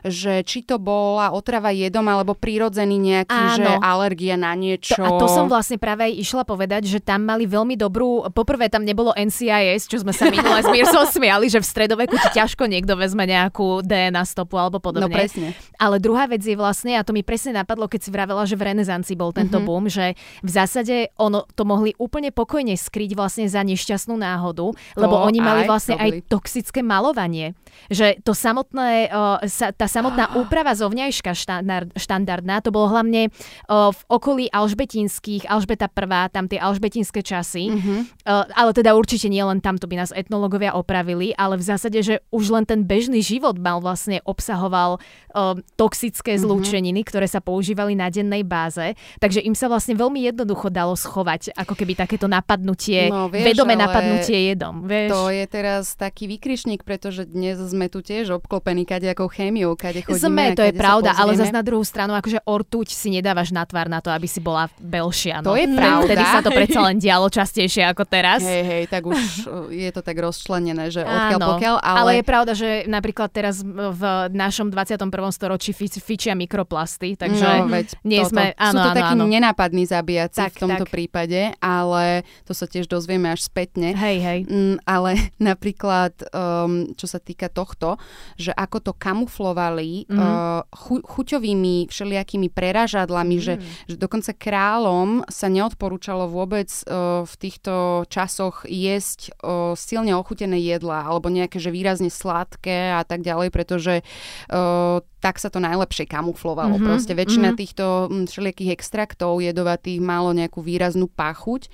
že 0.04 0.42
či 0.42 0.62
to 0.62 0.76
bola 0.76 1.30
otrava 1.30 1.70
jedom 1.70 2.04
alebo 2.04 2.34
prírodzený 2.34 2.96
nejaký, 2.98 3.42
že 3.56 3.64
Áno. 3.64 3.80
alergia 3.80 4.36
na 4.36 4.52
niečo. 4.52 4.98
To, 4.98 5.04
a 5.04 5.10
to 5.16 5.26
som 5.26 5.46
vlastne 5.46 5.76
práve 5.76 6.06
aj 6.06 6.14
išla 6.16 6.42
povedať, 6.44 6.84
že 6.84 6.98
tam 6.98 7.24
mali 7.24 7.44
veľmi 7.44 7.74
dobrú, 7.74 8.28
poprvé 8.30 8.68
tam 8.68 8.84
nebolo 8.84 9.12
NCIS, 9.12 9.88
čo 9.88 10.00
sme 10.00 10.12
sa 10.12 10.28
minule 10.28 10.60
s 10.60 10.68
Mirsom 10.68 11.06
smiali, 11.06 11.48
že 11.48 11.58
v 11.58 11.66
stredoveku 11.66 12.14
ti 12.14 12.28
ťažko 12.34 12.66
niekto 12.66 12.94
vezme 12.94 13.24
nejakú 13.24 13.63
DNA 13.82 14.22
stopu 14.26 14.56
alebo 14.60 14.78
podobne. 14.82 15.08
No 15.08 15.12
presne. 15.12 15.56
Ale 15.80 15.98
druhá 15.98 16.28
vec 16.28 16.44
je 16.44 16.56
vlastne, 16.56 16.96
a 16.96 17.02
to 17.02 17.16
mi 17.16 17.26
presne 17.26 17.56
napadlo, 17.56 17.88
keď 17.90 18.00
si 18.00 18.10
vravela, 18.10 18.42
že 18.44 18.58
v 18.58 18.74
renesancii 18.74 19.16
bol 19.16 19.32
tento 19.34 19.58
mm-hmm. 19.58 19.68
boom, 19.68 19.84
že 19.90 20.14
v 20.44 20.50
zásade 20.50 21.12
ono 21.16 21.44
to 21.54 21.62
mohli 21.66 21.96
úplne 21.96 22.30
pokojne 22.30 22.76
skryť 22.76 23.16
vlastne 23.16 23.46
za 23.48 23.60
nešťastnú 23.64 24.14
náhodu, 24.18 24.72
lebo 24.98 25.14
oni 25.24 25.40
mali 25.40 25.62
aj 25.64 25.68
vlastne 25.68 25.94
robili. 25.96 26.20
aj 26.22 26.30
toxické 26.30 26.80
malovanie. 26.84 27.56
Že 27.90 28.22
to 28.22 28.32
samotné, 28.32 29.10
uh, 29.10 29.42
sa, 29.50 29.74
tá 29.74 29.90
samotná 29.90 30.38
úprava 30.38 30.72
zovňajška 30.78 31.32
štandard, 31.34 31.90
štandardná, 31.98 32.62
to 32.62 32.70
bolo 32.70 32.86
hlavne 32.92 33.28
uh, 33.30 33.90
v 33.90 34.00
okolí 34.06 34.44
Alžbetinských, 34.54 35.50
Alžbeta 35.50 35.90
I, 35.90 36.30
tam 36.30 36.46
tie 36.46 36.58
alžbetinské 36.62 37.20
časy. 37.20 37.70
Mhm. 37.74 37.94
Uh, 38.24 38.46
ale 38.54 38.70
teda 38.72 38.94
určite 38.94 39.26
nie 39.26 39.42
len 39.42 39.58
tam, 39.58 39.76
to 39.76 39.90
by 39.90 39.98
nás 39.98 40.14
etnológovia 40.14 40.72
opravili, 40.74 41.34
ale 41.34 41.58
v 41.58 41.64
zásade, 41.66 41.98
že 42.00 42.22
už 42.30 42.54
len 42.54 42.64
ten 42.64 42.86
bežný 42.86 43.20
život 43.20 43.53
mal 43.56 43.78
vlastne 43.78 44.20
obsahoval 44.24 44.98
uh, 44.98 45.54
toxické 45.74 46.34
zlúčeniny, 46.38 47.02
ktoré 47.04 47.26
sa 47.26 47.38
používali 47.38 47.94
na 47.94 48.08
dennej 48.08 48.42
báze. 48.42 48.94
Takže 49.18 49.42
im 49.42 49.54
sa 49.54 49.70
vlastne 49.70 49.94
veľmi 49.94 50.24
jednoducho 50.24 50.70
dalo 50.70 50.94
schovať, 50.94 51.54
ako 51.54 51.74
keby 51.74 51.94
takéto 51.94 52.26
napadnutie, 52.26 53.10
No, 53.10 53.28
vieš, 53.28 53.52
vedomé 53.52 53.74
ale 53.76 53.82
napadnutie 53.84 54.38
jedom. 54.54 54.86
Vieš? 54.88 55.10
To 55.12 55.28
je 55.28 55.44
teraz 55.44 55.84
taký 55.94 56.24
vykrišník, 56.30 56.82
pretože 56.82 57.28
dnes 57.28 57.60
sme 57.60 57.92
tu 57.92 58.00
tiež 58.00 58.40
obklopení 58.40 58.88
kadejakou 58.88 59.28
chémiou, 59.28 59.76
kade 59.76 60.00
chodíme. 60.00 60.24
Sme, 60.24 60.44
to 60.56 60.64
je 60.64 60.72
pravda, 60.72 61.12
ale 61.12 61.36
zase 61.36 61.52
na 61.52 61.60
druhú 61.60 61.84
stranu, 61.84 62.16
akože 62.16 62.40
ortuť 62.48 62.88
si 62.90 63.12
nedávaš 63.12 63.52
na 63.52 63.68
tvár 63.68 63.92
na 63.92 64.00
to, 64.00 64.08
aby 64.08 64.24
si 64.24 64.40
bola 64.40 64.72
belšia. 64.80 65.44
No. 65.44 65.52
To 65.52 65.60
je 65.60 65.68
Vtedy- 65.68 65.76
pravda. 65.76 66.06
Vtedy 66.08 66.24
sa 66.24 66.40
to 66.40 66.50
predsa 66.58 66.80
len 66.80 66.96
dialo 66.96 67.26
častejšie 67.28 67.84
ako 67.92 68.02
teraz. 68.08 68.40
Hej, 68.40 68.62
hej, 68.64 68.82
tak 68.88 69.04
už 69.04 69.20
je 69.84 69.90
to 69.92 70.00
tak 70.00 70.16
rozčlenené, 70.16 70.88
že 70.88 71.04
odkiaľ 71.04 71.36
Áno, 71.36 71.46
pokiaľ, 71.60 71.74
ale... 71.84 71.98
ale 72.00 72.10
je 72.16 72.24
pravda, 72.24 72.52
že 72.56 72.68
napríklad 72.88 73.28
teraz 73.28 73.43
v 73.90 74.02
našom 74.30 74.68
21. 74.68 75.04
storočí 75.28 75.70
fi- 75.70 75.90
fičia 75.90 76.32
mikroplasty, 76.32 77.12
takže 77.14 77.44
no, 77.60 77.68
veď 77.68 77.86
nie 78.02 78.20
toto. 78.20 78.30
sme... 78.30 78.42
Áno, 78.54 78.70
Sú 78.70 78.78
to 78.78 78.90
áno, 78.90 78.96
takí 78.96 79.14
áno. 79.14 79.24
nenápadní 79.26 79.84
zabíjaci 79.84 80.38
Tak, 80.38 80.52
v 80.52 80.60
tomto 80.60 80.84
tak. 80.84 80.92
prípade, 80.92 81.40
ale 81.58 82.04
to 82.42 82.52
sa 82.52 82.64
tiež 82.64 82.86
dozvieme 82.86 83.26
až 83.28 83.42
spätne. 83.42 83.92
Hej, 83.92 84.16
hej. 84.18 84.38
Mm, 84.44 84.76
ale 84.82 85.10
napríklad, 85.42 86.14
um, 86.30 86.92
čo 86.92 87.04
sa 87.04 87.18
týka 87.18 87.48
tohto, 87.48 87.98
že 88.34 88.50
ako 88.50 88.78
to 88.80 88.92
kamuflovali 88.94 90.06
Mhm. 90.06 90.14
uh, 90.14 90.62
chu- 90.70 91.02
chuťovými 91.02 91.86
všelijakými 91.86 92.48
preražadlami, 92.48 93.36
že, 93.36 93.54
Mhm. 93.54 93.64
že 93.86 93.96
dokonca 93.96 94.30
kráľom 94.30 95.26
sa 95.26 95.48
neodporúčalo 95.48 96.26
vôbec 96.26 96.70
uh, 96.84 97.24
v 97.24 97.34
týchto 97.36 97.74
časoch 98.06 98.62
jesť 98.64 99.34
uh, 99.38 99.74
silne 99.74 100.14
ochutené 100.14 100.56
jedlá 100.56 101.02
alebo 101.02 101.26
nejaké, 101.26 101.56
že 101.56 101.68
výrazne 101.68 102.06
sladké 102.06 102.92
a 102.92 103.02
tak 103.02 103.20
ďalej, 103.20 103.33
pretože 103.50 104.04
uh, 104.50 105.00
tak 105.18 105.40
sa 105.40 105.48
to 105.48 105.58
najlepšie 105.58 106.04
kamuflovalo. 106.04 106.76
Mhm, 106.76 106.84
Proste 106.84 107.12
väčšina 107.16 107.54
mhm. 107.54 107.56
týchto 107.56 107.84
mm, 108.08 108.24
všelijakých 108.28 108.74
extraktov 108.76 109.40
jedovatých 109.40 109.98
malo 110.04 110.36
nejakú 110.36 110.60
výraznú 110.60 111.08
pachuť 111.08 111.72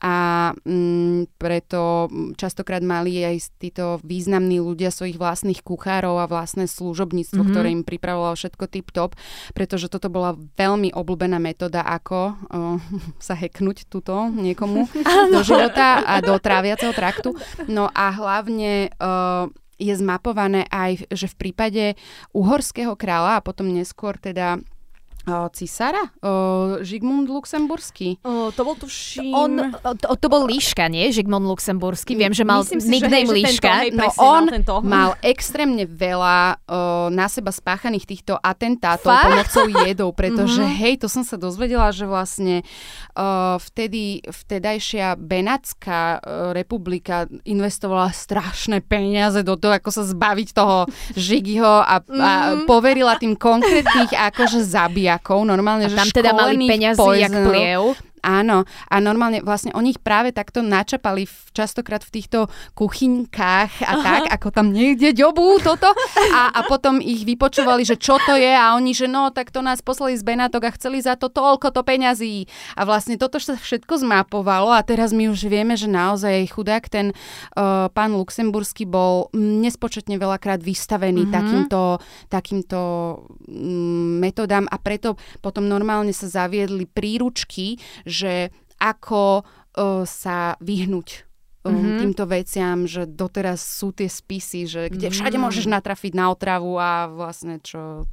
a 0.00 0.50
mm, 0.64 1.36
preto 1.36 2.08
mm, 2.08 2.40
častokrát 2.40 2.80
mali 2.80 3.20
aj 3.20 3.60
títo 3.60 4.00
významní 4.00 4.56
ľudia 4.56 4.88
svojich 4.88 5.20
vlastných 5.20 5.60
kuchárov 5.60 6.16
a 6.16 6.26
vlastné 6.26 6.64
služobníctvo, 6.64 7.36
Mhm. 7.36 7.44
mm-hmm. 7.44 7.52
ktoré 7.52 7.68
im 7.68 7.84
pripravovalo 7.84 8.32
všetko 8.32 8.64
tip-top, 8.64 9.12
pretože 9.52 9.92
toto 9.92 10.08
bola 10.08 10.32
veľmi 10.56 10.96
obľúbená 10.96 11.36
metóda, 11.36 11.84
ako 11.84 12.32
uh, 12.32 12.80
sa 13.20 13.36
heknúť 13.36 13.92
tuto 13.92 14.32
niekomu 14.32 14.88
do 15.36 15.40
života 15.44 16.00
a 16.00 16.24
do 16.24 16.32
tráviaceho 16.40 16.96
traktu. 16.96 17.36
No 17.68 17.92
a 17.92 18.08
hlavne 18.08 18.88
uh, 18.96 19.52
je 19.80 19.94
zmapované 19.96 20.68
aj, 20.68 21.08
že 21.08 21.26
v 21.32 21.38
prípade 21.48 21.84
uhorského 22.36 22.92
kráľa 22.94 23.40
a 23.40 23.44
potom 23.44 23.72
neskôr 23.72 24.20
teda 24.20 24.60
cisára, 25.50 26.10
Žigmund 26.80 27.26
Luxemburský, 27.26 28.18
O, 28.20 28.50
to 28.50 28.62
bol 28.62 28.74
tuším... 28.74 29.32
On, 29.32 29.50
to, 29.94 30.06
to 30.12 30.26
bol 30.26 30.44
Líška, 30.44 30.86
nie? 30.86 31.08
Žigmund 31.08 31.46
Luxemburský. 31.46 32.14
Viem, 32.14 32.30
že 32.30 32.42
mal 32.42 32.60
Myslím 32.60 32.80
si, 32.80 32.86
že 32.86 32.92
nickname 32.92 33.16
hej, 33.16 33.24
že 33.24 33.30
tento, 33.30 33.38
Líška. 33.38 33.70
No 33.90 34.06
on 34.18 34.42
mal 34.42 34.52
tento. 34.52 34.74
mal 34.80 35.10
extrémne 35.32 35.84
veľa 35.84 36.38
uh, 36.58 36.78
na 37.08 37.26
seba 37.26 37.50
spáchaných 37.50 38.06
týchto 38.06 38.36
atentátov 38.36 39.06
Fakt? 39.06 39.24
pomocou 39.26 39.66
jedov, 39.80 40.08
pretože 40.12 40.60
Mhm. 40.60 40.74
hej, 40.76 40.94
to 40.96 41.06
som 41.06 41.22
sa 41.22 41.36
dozvedela, 41.36 41.88
že 41.90 42.04
vlastne 42.04 42.66
uh, 43.12 43.56
vtedy 43.56 44.00
vtedajšia 44.22 45.14
Benátska 45.16 46.20
republika 46.52 47.10
investovala 47.42 48.10
strašné 48.10 48.80
peniaze 48.80 49.40
do 49.40 49.54
toho, 49.54 49.72
ako 49.72 49.90
sa 49.90 50.02
zbaviť 50.02 50.48
toho 50.50 50.84
Žigiho 51.14 51.66
a, 51.80 51.96
a 52.00 52.30
Mhm. 52.52 52.66
poverila 52.66 53.16
tým 53.16 53.34
konkrétnych 53.34 54.10
akože 54.10 54.60
zabijakov, 55.20 55.44
normálne, 55.44 55.84
A 55.86 55.88
že 55.92 55.96
tam 55.96 56.08
teda 56.10 56.32
mali 56.32 56.56
peňazí 56.66 57.08
jak 57.20 57.32
pliev. 57.32 57.82
Áno, 58.20 58.68
a 58.88 58.96
normálne 59.00 59.40
vlastne 59.40 59.72
oni 59.72 59.96
ich 59.96 60.00
práve 60.00 60.30
takto 60.30 60.60
načapali 60.60 61.24
v, 61.24 61.34
častokrát 61.56 62.04
v 62.04 62.20
týchto 62.20 62.38
kuchynkách 62.76 63.72
a 63.82 63.92
Aha. 63.96 64.02
tak, 64.04 64.22
ako 64.36 64.48
tam 64.52 64.70
niekde 64.70 65.16
ďobú 65.16 65.58
toto 65.64 65.88
a, 66.36 66.52
a 66.52 66.60
potom 66.68 67.00
ich 67.00 67.24
vypočúvali, 67.24 67.82
že 67.82 67.96
čo 67.96 68.20
to 68.22 68.36
je 68.36 68.52
a 68.52 68.76
oni, 68.76 68.92
že 68.92 69.08
no, 69.08 69.32
tak 69.32 69.48
to 69.48 69.64
nás 69.64 69.80
poslali 69.80 70.14
z 70.14 70.22
Benátok 70.22 70.68
a 70.68 70.74
chceli 70.76 71.00
za 71.00 71.16
to 71.16 71.32
toľko 71.32 71.72
to 71.72 71.80
peňazí. 71.80 72.44
A 72.76 72.84
vlastne 72.84 73.16
toto 73.16 73.40
sa 73.40 73.56
všetko 73.56 74.04
zmapovalo 74.04 74.70
a 74.70 74.84
teraz 74.84 75.16
my 75.16 75.32
už 75.32 75.48
vieme, 75.48 75.74
že 75.74 75.88
naozaj 75.88 76.52
chudák 76.52 76.84
ten 76.92 77.16
uh, 77.16 77.88
pán 77.88 78.12
Luxemburský 78.12 78.84
bol 78.84 79.32
nespočetne 79.32 80.20
veľakrát 80.20 80.60
vystavený 80.60 81.24
Mhm. 81.26 81.32
takýmto, 81.32 81.80
takýmto 82.28 82.78
metodám 84.20 84.66
a 84.70 84.76
preto 84.78 85.14
potom 85.40 85.66
normálne 85.66 86.10
sa 86.10 86.26
zaviedli 86.26 86.86
príručky, 86.86 87.78
že 88.10 88.50
ako 88.76 89.40
uh, 89.40 90.02
sa 90.04 90.58
vyhnúť 90.58 91.30
Mhm. 91.60 92.00
týmto 92.00 92.24
veciam, 92.24 92.88
že 92.88 93.04
doteraz 93.04 93.60
sú 93.60 93.92
tie 93.92 94.08
spisy, 94.08 94.64
že 94.64 94.88
kde 94.88 95.12
všade 95.12 95.36
Mhm. 95.36 95.44
môžeš 95.44 95.68
natrafiť 95.68 96.16
na 96.16 96.32
otravu 96.32 96.80
a 96.80 97.04
vlastne 97.04 97.60
čo 97.60 98.08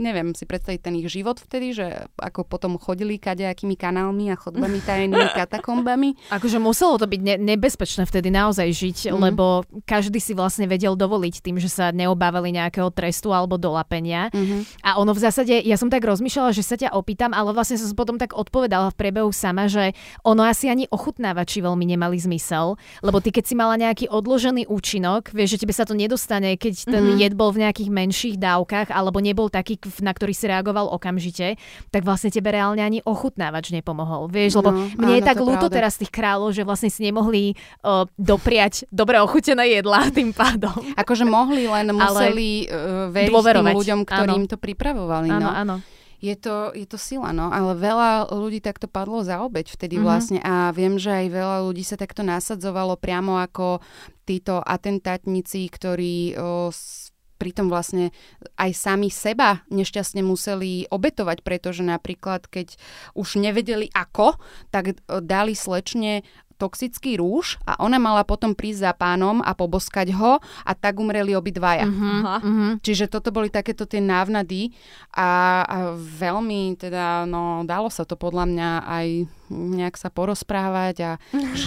neviem 0.00 0.32
si 0.32 0.42
predstaviť 0.42 0.80
ten 0.80 0.96
ich 0.96 1.06
život 1.06 1.36
vtedy, 1.36 1.70
že 1.70 1.86
ako 2.16 2.42
potom 2.42 2.74
chodili 2.74 3.20
kadejakými 3.20 3.76
kanálmi 3.76 4.32
a 4.32 4.36
chodbami 4.36 4.80
tajnými 4.80 5.28
katakombami. 5.36 6.16
Akože 6.32 6.56
muselo 6.56 6.96
to 6.96 7.04
byť 7.04 7.20
ne- 7.20 7.40
nebezpečné 7.46 8.02
vtedy 8.02 8.32
naozaj 8.32 8.66
žiť, 8.66 8.98
Mhm. 9.12 9.20
lebo 9.20 9.44
každý 9.84 10.16
si 10.16 10.32
vlastne 10.32 10.64
vedel 10.64 10.96
dovoliť 10.96 11.34
tým, 11.40 11.60
že 11.60 11.68
sa 11.68 11.92
neobávali 11.92 12.50
nejakého 12.50 12.88
trestu 12.90 13.30
alebo 13.30 13.54
dolapenia. 13.54 14.32
Mhm. 14.32 14.80
A 14.80 14.96
ono 14.96 15.12
v 15.12 15.20
zásade, 15.20 15.52
ja 15.60 15.76
som 15.76 15.92
tak 15.92 16.00
rozmýšľala, 16.00 16.50
že 16.50 16.64
sa 16.64 16.74
ťa 16.74 16.96
opýtam, 16.96 17.30
ale 17.30 17.52
vlastne 17.52 17.76
som 17.76 17.92
potom 17.92 18.16
tak 18.16 18.32
odpovedala 18.32 18.88
v 18.90 18.98
priebehu 18.98 19.30
sama, 19.30 19.68
že 19.68 19.92
ono 20.24 20.42
asi 20.42 20.66
ani 20.66 20.88
ochutnávači 20.88 21.60
veľmi 21.60 21.84
nemali 21.84 22.16
zmysel, 22.16 22.78
lebo 23.02 23.20
ty 23.20 23.28
keď 23.28 23.44
si 23.44 23.54
mala 23.54 23.76
nejaký 23.76 24.08
odložený 24.08 24.64
účinok, 24.66 25.34
vieš, 25.34 25.58
že 25.58 25.66
tebe 25.66 25.74
sa 25.74 25.84
to 25.84 25.92
nedostane, 25.92 26.56
keď 26.56 26.88
ten 26.88 27.04
Mhm. 27.04 27.18
jed 27.18 27.34
bol 27.34 27.50
v 27.50 27.66
nejakých 27.66 27.90
menších 27.90 28.36
dávkach, 28.38 28.88
alebo 28.88 29.18
nebol 29.18 29.50
taký, 29.50 29.76
na 29.98 30.14
ktorý 30.14 30.30
si 30.30 30.46
reagoval 30.46 30.86
okamžite, 30.88 31.58
tak 31.90 32.06
vlastne 32.06 32.30
tebe 32.30 32.48
reálne 32.48 32.80
ani 32.80 33.02
ochutnávač 33.02 33.74
nepomohol. 33.74 34.30
Vieš, 34.30 34.62
lebo 34.62 34.70
No, 34.70 34.86
mne 34.94 35.18
je 35.18 35.22
áno, 35.22 35.28
tak 35.28 35.36
je 35.36 35.44
ľúto 35.44 35.66
pravda. 35.66 35.76
teraz 35.76 35.92
tých 35.98 36.12
kráľov, 36.14 36.54
že 36.54 36.62
vlastne 36.62 36.86
si 36.88 37.02
nemohli 37.02 37.58
uh, 37.82 38.06
dopriať 38.14 38.86
dobre 38.88 39.18
ochutené 39.18 39.74
jedlá 39.74 40.06
tým 40.08 40.30
pádom. 40.30 40.72
Akože 40.94 41.26
mohli, 41.26 41.66
len 41.66 41.90
museli 41.90 42.70
uh, 42.70 43.10
veriť 43.10 43.32
dôverovať, 43.34 43.72
tým 43.74 43.80
ľuďom, 43.82 44.00
ktorí 44.06 44.30
áno. 44.30 44.38
im 44.38 44.46
to 44.46 44.56
pripravovali. 44.56 45.28
Áno, 45.28 45.42
no. 45.42 45.50
áno. 45.50 45.76
Je 46.20 46.36
to, 46.36 46.68
je 46.76 46.84
to 46.84 47.00
sila, 47.00 47.32
no, 47.32 47.48
ale 47.48 47.72
veľa 47.72 48.28
ľudí 48.28 48.60
takto 48.60 48.84
padlo 48.84 49.24
za 49.24 49.40
obeď 49.40 49.72
vtedy 49.72 49.96
Mhm. 49.96 50.04
vlastne 50.04 50.38
a 50.44 50.68
viem, 50.68 51.00
že 51.00 51.08
aj 51.08 51.32
veľa 51.32 51.56
ľudí 51.64 51.80
sa 51.80 51.96
takto 51.96 52.20
nasadzovalo 52.20 53.00
priamo 53.00 53.40
ako 53.40 53.80
títo 54.28 54.60
atentátnici, 54.60 55.64
ktorí 55.66 56.36
o, 56.36 56.68
pritom 57.40 57.72
vlastne 57.72 58.12
aj 58.60 58.76
sami 58.76 59.08
seba 59.08 59.64
nešťastne 59.72 60.20
museli 60.20 60.84
obetovať, 60.92 61.40
pretože 61.40 61.80
napríklad 61.80 62.44
keď 62.44 62.76
už 63.16 63.40
nevedeli 63.40 63.88
ako, 63.96 64.36
tak 64.68 65.00
o, 65.08 65.24
dali 65.24 65.56
slečne 65.56 66.20
toxický 66.60 67.16
rúž 67.16 67.56
a 67.64 67.80
ona 67.80 67.96
mala 67.96 68.20
potom 68.28 68.52
prísť 68.52 68.84
za 68.84 68.92
pánom 68.92 69.40
a 69.40 69.56
poboskať 69.56 70.12
ho 70.12 70.36
a 70.44 70.72
tak 70.76 71.00
umreli 71.00 71.32
obidvaja. 71.32 71.88
Aha. 71.88 72.36
mhm. 72.44 72.68
Čiže 72.84 73.08
toto 73.08 73.32
boli 73.32 73.48
takéto 73.48 73.88
tie 73.88 74.04
návnady 74.04 74.76
a, 75.16 75.64
a 75.64 75.76
veľmi 75.96 76.76
teda, 76.76 77.24
no 77.24 77.64
dalo 77.64 77.88
sa 77.88 78.04
to 78.04 78.20
podľa 78.20 78.44
mňa 78.44 78.70
aj 78.84 79.06
nejak 79.50 79.94
sa 79.94 80.08
porozprávať 80.08 80.96
a 81.00 81.10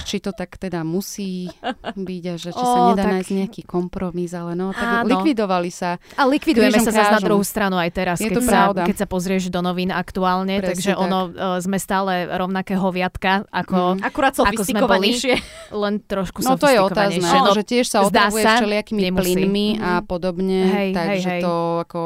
či 0.04 0.18
to 0.18 0.32
tak 0.32 0.56
teda 0.56 0.82
musí 0.82 1.52
byť 1.94 2.24
a 2.26 2.34
že 2.34 2.50
či 2.50 2.64
sa 2.64 2.80
Ó, 2.80 2.90
nedá 2.90 3.04
tak- 3.04 3.14
nájsť 3.14 3.32
nejaký 3.36 3.62
kompromis, 3.64 4.32
ale 4.32 4.54
no 4.54 4.72
tak 4.72 5.04
Áno. 5.04 5.12
likvidovali 5.12 5.68
sa. 5.68 6.00
A 6.14 6.24
likvidujeme 6.24 6.74
sa 6.76 6.90
zase 6.90 7.12
na 7.12 7.22
druhú 7.22 7.44
stranu 7.44 7.76
aj 7.76 7.92
teraz, 7.92 8.18
Je 8.18 8.26
keď 8.26 8.34
to 8.34 8.42
sa, 8.42 8.52
pravda. 8.66 8.82
keď 8.86 8.96
sa 8.98 9.08
pozrieš 9.08 9.44
do 9.48 9.60
novín 9.60 9.90
aktuálne, 9.90 10.58
Presne 10.58 10.70
takže 10.70 10.90
tak. 10.90 11.02
ono, 11.02 11.20
e, 11.28 11.32
sme 11.60 11.78
stále 11.78 12.14
rovnaké 12.30 12.74
hoviatka, 12.74 13.44
ako 13.48 14.00
Akurát 14.02 14.32
Ako 14.34 14.64
sme 14.64 14.80
boli. 14.82 15.12
len 15.84 16.00
trošku 16.00 16.40
No 16.40 16.56
to 16.56 16.66
je 16.66 16.80
otázne, 16.80 17.20
no, 17.20 17.52
že 17.52 17.64
tiež 17.64 17.86
sa 17.86 18.00
otravuje 18.02 18.42
sa, 18.42 18.58
všelijakými 18.58 19.02
nemusí. 19.04 19.36
plynmi 19.36 19.68
a 19.78 19.92
Mhm. 19.96 20.06
podobne, 20.06 20.60
Hej, 20.66 20.90
takže 20.94 21.12
hej, 21.20 21.34
hej. 21.34 21.42
to 21.42 21.54
ako 21.82 22.04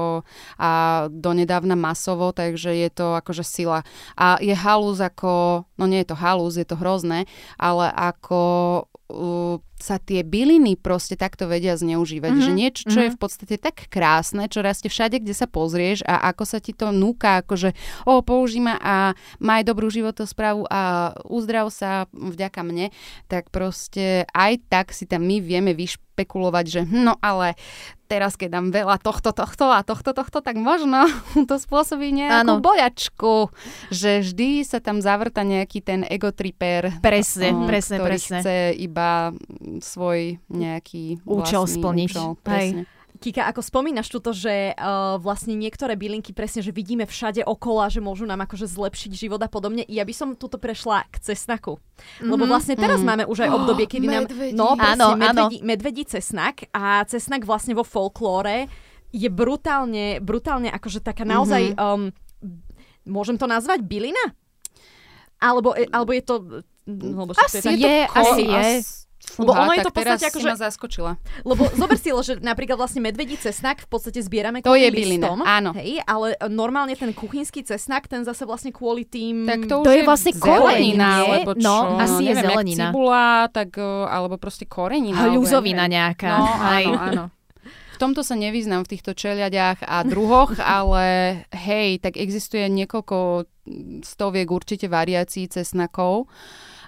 a 0.58 0.70
donedávna 1.08 1.76
masovo, 1.76 2.32
takže 2.32 2.74
je 2.74 2.90
to 2.90 3.14
akože 3.14 3.44
sila. 3.44 3.84
A 4.16 4.40
je 4.40 4.54
halúz 4.54 4.98
ako, 4.98 5.67
no 5.76 5.86
nie 5.86 6.02
je 6.02 6.10
to 6.14 6.18
halúz, 6.18 6.56
je 6.56 6.64
to 6.64 6.80
hrozné, 6.80 7.28
ale 7.60 7.92
ako 7.92 8.42
uh, 9.10 9.58
sa 9.78 10.02
tie 10.02 10.26
byliny 10.26 10.74
proste 10.74 11.14
takto 11.14 11.46
vedia 11.46 11.78
zneužívať. 11.78 12.32
Mhm, 12.34 12.42
Že 12.42 12.52
niečo, 12.58 12.84
čo 12.90 13.00
je 13.06 13.10
mhm. 13.14 13.16
v 13.16 13.20
podstate 13.22 13.56
tak 13.62 13.86
krásne, 13.88 14.50
čo 14.50 14.66
rastie 14.66 14.90
všade, 14.90 15.22
kde 15.22 15.38
sa 15.38 15.46
pozrieš 15.46 16.02
a 16.04 16.34
ako 16.34 16.44
sa 16.50 16.58
ti 16.58 16.74
to 16.74 16.90
núka, 16.90 17.46
akože 17.46 17.78
o, 18.10 18.20
použij 18.26 18.62
ma 18.62 18.76
a 18.82 19.14
maj 19.38 19.62
dobrú 19.62 19.94
životosprávu 19.94 20.66
a 20.68 21.14
uzdrav 21.30 21.70
sa 21.70 22.10
vďaka 22.12 22.66
mne, 22.66 22.90
tak 23.30 23.54
proste 23.54 24.26
aj 24.34 24.66
tak 24.68 24.86
si 24.98 25.06
tam 25.06 25.22
my 25.30 25.38
vieme 25.46 25.78
vyšpekulovať, 25.78 26.66
že 26.66 26.82
no 26.90 27.14
ale 27.22 27.54
teraz 28.10 28.40
keď 28.40 28.50
dám 28.58 28.68
veľa 28.72 28.98
tohto, 29.04 29.36
tohto 29.36 29.70
a 29.70 29.84
tohto, 29.84 30.16
tohto, 30.16 30.40
tak 30.42 30.58
možno 30.58 31.06
to 31.50 31.56
spôsobí 31.62 32.10
nejakú 32.18 32.58
Áno. 32.58 32.64
boľačku, 32.64 33.54
že 33.94 34.26
vždy 34.26 34.66
sa 34.66 34.82
tam 34.82 35.04
zavrta 35.04 35.46
nejaký 35.46 35.86
ten 35.86 36.02
egotriper, 36.08 36.98
Presne, 37.04 37.54
o, 37.54 37.70
presne, 37.70 38.02
ktorý 38.02 38.18
presne. 38.18 38.40
chce 38.42 38.56
iba 38.80 38.97
mm, 38.98 39.80
svoj 39.80 40.42
nejaký 40.50 41.22
Účel 41.24 41.64
vlastný 41.64 41.78
splniť. 41.80 42.10
Účel, 42.12 42.28
Hej. 42.30 42.42
presne. 42.42 42.84
Kika, 43.18 43.50
ako 43.50 43.66
spomínaš 43.66 44.14
tuto, 44.14 44.30
že 44.30 44.78
uh, 44.78 45.18
vlastne 45.18 45.58
niektoré 45.58 45.98
bylinky 45.98 46.38
presne, 46.38 46.62
že 46.62 46.70
vidíme 46.70 47.02
všade 47.02 47.42
okolo 47.42 47.90
že 47.90 47.98
môžu 47.98 48.30
nám 48.30 48.46
akože 48.46 48.70
zlepšiť 48.70 49.12
život 49.18 49.42
a 49.42 49.50
podobne. 49.50 49.82
Ja 49.90 50.06
by 50.06 50.14
som 50.14 50.28
tuto 50.38 50.62
prešla 50.62 51.02
k 51.10 51.26
cesnaku. 51.26 51.82
Lebo 52.22 52.46
Mhm. 52.46 52.50
vlastne 52.50 52.76
teraz 52.78 53.02
Mhm. 53.02 53.08
máme 53.10 53.24
už 53.26 53.42
aj 53.42 53.50
obdobie, 53.50 53.90
kedy 53.98 54.06
nám... 54.06 54.30
medvedí. 54.30 54.54
No, 54.54 54.78
presne, 54.78 54.94
Áno, 54.94 55.08
áno. 55.10 55.18
medvedí, 55.18 55.58
medvedí 55.66 56.04
cesnak 56.06 56.70
a 56.70 57.02
cesnak 57.10 57.42
vlastne 57.42 57.74
vo 57.74 57.82
folklóre 57.82 58.70
je 59.10 59.30
brutálne, 59.34 60.22
brutálne 60.22 60.70
akože 60.70 61.02
taká 61.02 61.26
naozaj... 61.26 61.74
Um, 61.74 62.14
môžem 63.02 63.40
to 63.40 63.48
nazvať 63.48 63.82
bylina? 63.82 64.36
Alebo, 65.42 65.74
e, 65.74 65.90
alebo 65.90 66.14
je 66.14 66.22
to... 66.22 66.36
Lebo 66.88 67.36
Asi 67.36 67.60
je, 67.76 67.98
asi 68.08 68.44
Ko- 68.48 68.56
je. 68.56 68.72
as- 68.80 69.08
Lebo 69.36 69.52
ono 69.52 69.76
je 69.76 69.84
to 69.84 69.92
v 69.92 69.98
podstate 70.00 70.26
ako, 70.32 70.40
že- 70.40 70.48
ma 70.48 70.56
zaskočila. 70.56 71.12
Lebo 71.44 71.68
zober 71.76 72.00
si, 72.00 72.10
že 72.10 72.40
napríklad 72.40 72.80
vlastne 72.80 73.04
medvedí 73.04 73.36
cesnak 73.36 73.84
v 73.84 73.90
podstate 73.92 74.24
zbierame 74.24 74.64
To 74.64 74.72
je 74.72 74.88
bylina, 74.88 75.28
listom, 75.28 75.44
áno. 75.44 75.76
Hej, 75.76 76.00
ale 76.08 76.40
e, 76.40 76.48
normálne 76.48 76.96
ten 76.96 77.12
kuchynský 77.12 77.68
cesnak, 77.68 78.08
ten 78.08 78.24
zase 78.24 78.48
vlastne 78.48 78.72
kvôli 78.72 79.04
tým... 79.04 79.44
Tak 79.44 79.68
to, 79.68 79.84
To 79.84 79.92
už 79.92 80.00
je 80.00 80.04
vlastne 80.08 80.32
nie? 81.28 81.28
alebo 81.44 81.52
čo? 81.60 81.68
No, 81.68 82.00
asi 82.00 82.24
je 82.24 82.34
neviem, 82.34 82.46
zelenina. 82.48 82.88
cibula, 82.90 83.28
tak, 83.52 83.70
o, 83.76 84.08
alebo 84.08 84.40
proste 84.40 84.64
korenina. 84.64 85.20
neviem. 85.84 85.92
nejaká. 85.92 86.32
No, 86.32 86.46
áno, 86.48 86.92
áno. 86.96 87.24
V 87.68 88.06
tomto 88.06 88.22
sa 88.22 88.38
nevyznám 88.38 88.86
v 88.86 88.94
týchto 88.96 89.12
čeliadiach 89.18 89.82
a 89.84 90.06
druhoch, 90.08 90.56
ale 90.80 91.06
hej, 91.52 92.00
tak 92.00 92.16
existuje 92.16 92.64
niekoľko 92.72 93.44
stoviek 94.08 94.48
určite 94.48 94.88
variácií 94.88 95.50
cesnakov, 95.52 96.30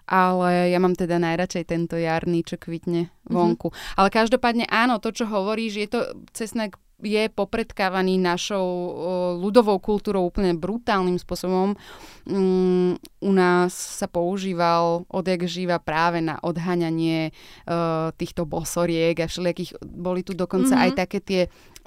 ale 0.09 0.73
ja 0.73 0.81
mám 0.81 0.97
teda 0.97 1.21
najradšej 1.21 1.69
tento 1.69 1.93
jarný, 1.95 2.41
čo 2.41 2.57
kvitne 2.57 3.13
vonku. 3.29 3.69
Mm-hmm. 3.69 3.95
Ale 4.01 4.09
každopádne 4.09 4.65
áno, 4.65 4.97
to, 4.97 5.13
čo 5.13 5.29
hovoríš, 5.29 5.73
je 5.77 5.87
to 5.87 5.99
cesnak 6.33 6.81
je 6.99 7.31
popredkávaný 7.31 8.19
našou 8.19 8.67
ľudovou 9.39 9.79
kultúrou 9.79 10.27
úplne 10.27 10.51
brutálnym 10.51 11.15
spôsobom. 11.15 11.79
Mm, 12.27 12.99
u 12.99 13.31
nás 13.31 13.71
sa 13.71 14.11
používal 14.11 15.07
odjak 15.07 15.47
živa 15.47 15.79
práve 15.79 16.19
na 16.19 16.35
odhaňanie 16.43 17.31
uh, 17.31 18.11
týchto 18.19 18.43
bosoriek 18.43 19.15
a 19.15 19.31
všelijakých, 19.31 19.79
boli 19.79 20.27
tu 20.27 20.35
dokonca 20.35 20.75
Mhm. 20.75 20.83
aj 20.83 20.91
také 20.99 21.19
tie, 21.23 21.41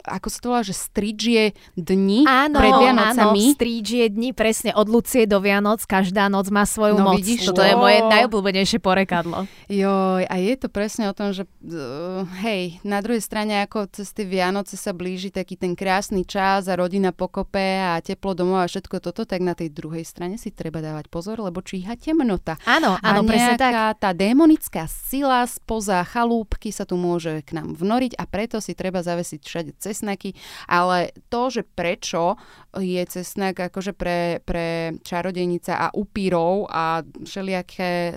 ako 0.04 0.26
sa 0.28 0.38
to 0.42 0.46
volá, 0.50 0.62
že 0.66 0.74
stridžie 0.74 1.54
dni 1.78 2.26
Áno, 2.26 2.58
pred 2.58 2.72
áno, 2.74 2.82
Vianocami. 2.82 3.54
strídie 3.54 4.10
dni, 4.10 4.34
presne 4.34 4.70
od 4.74 4.90
Lucie 4.90 5.24
do 5.24 5.38
Vianoc, 5.38 5.82
každá 5.86 6.26
noc 6.26 6.50
má 6.50 6.66
svoju 6.66 6.98
No 6.98 7.14
moc. 7.14 7.22
vidíš 7.22 7.50
Toto 7.50 7.62
je 7.62 7.74
moje 7.78 8.02
najobľúbenejšie 8.02 8.78
porekadlo. 8.82 9.46
Joj, 9.70 10.26
a 10.26 10.34
je 10.36 10.54
to 10.58 10.68
presne 10.68 11.08
o 11.08 11.14
tom, 11.14 11.30
že 11.30 11.46
uh, 11.46 12.26
hej, 12.42 12.82
na 12.82 12.98
druhej 13.00 13.22
strane 13.22 13.62
ako 13.64 13.88
cez 13.94 14.10
tie 14.10 14.26
Vianoce 14.26 14.74
sa 14.74 14.90
blíži 14.92 15.30
taký 15.30 15.54
ten 15.54 15.78
krásny 15.78 16.26
čas 16.26 16.66
a 16.66 16.74
rodina 16.74 17.14
pokope 17.14 17.78
a 17.80 18.02
teplo 18.02 18.34
domov 18.34 18.64
a 18.64 18.70
všetko 18.70 18.98
toto, 18.98 19.22
tak 19.22 19.40
na 19.40 19.54
tej 19.54 19.70
druhej 19.70 20.02
strane 20.02 20.36
si 20.36 20.50
treba 20.50 20.82
dávať 20.82 21.08
pozor, 21.08 21.38
lebo 21.40 21.62
číha 21.62 21.94
temnota. 21.96 22.58
Áno, 22.66 22.98
áno, 22.98 23.22
a 23.22 23.26
presne 23.26 23.54
tak. 23.56 23.98
tá 23.98 24.10
démonická 24.10 24.90
sila 24.90 25.46
spoza 25.46 26.02
chalúbky 26.02 26.74
sa 26.74 26.82
tu 26.82 26.98
môže 26.98 27.40
k 27.46 27.54
nám 27.56 27.74
vnoriť 27.78 28.18
a 28.18 28.24
preto 28.26 28.58
si 28.58 28.74
treba 28.74 29.00
zavesiť 29.04 29.40
všade 29.42 29.70
cesnaky, 29.92 30.32
ale 30.64 31.12
to, 31.28 31.52
že 31.52 31.62
prečo 31.68 32.40
je 32.72 33.04
cesnak 33.04 33.60
akože 33.60 33.92
pre, 33.92 34.40
pre 34.40 34.96
čarodejnica 35.04 35.76
a 35.76 35.86
upírov 35.92 36.72
a 36.72 37.04
všelijaké 37.04 37.92
e, 38.08 38.12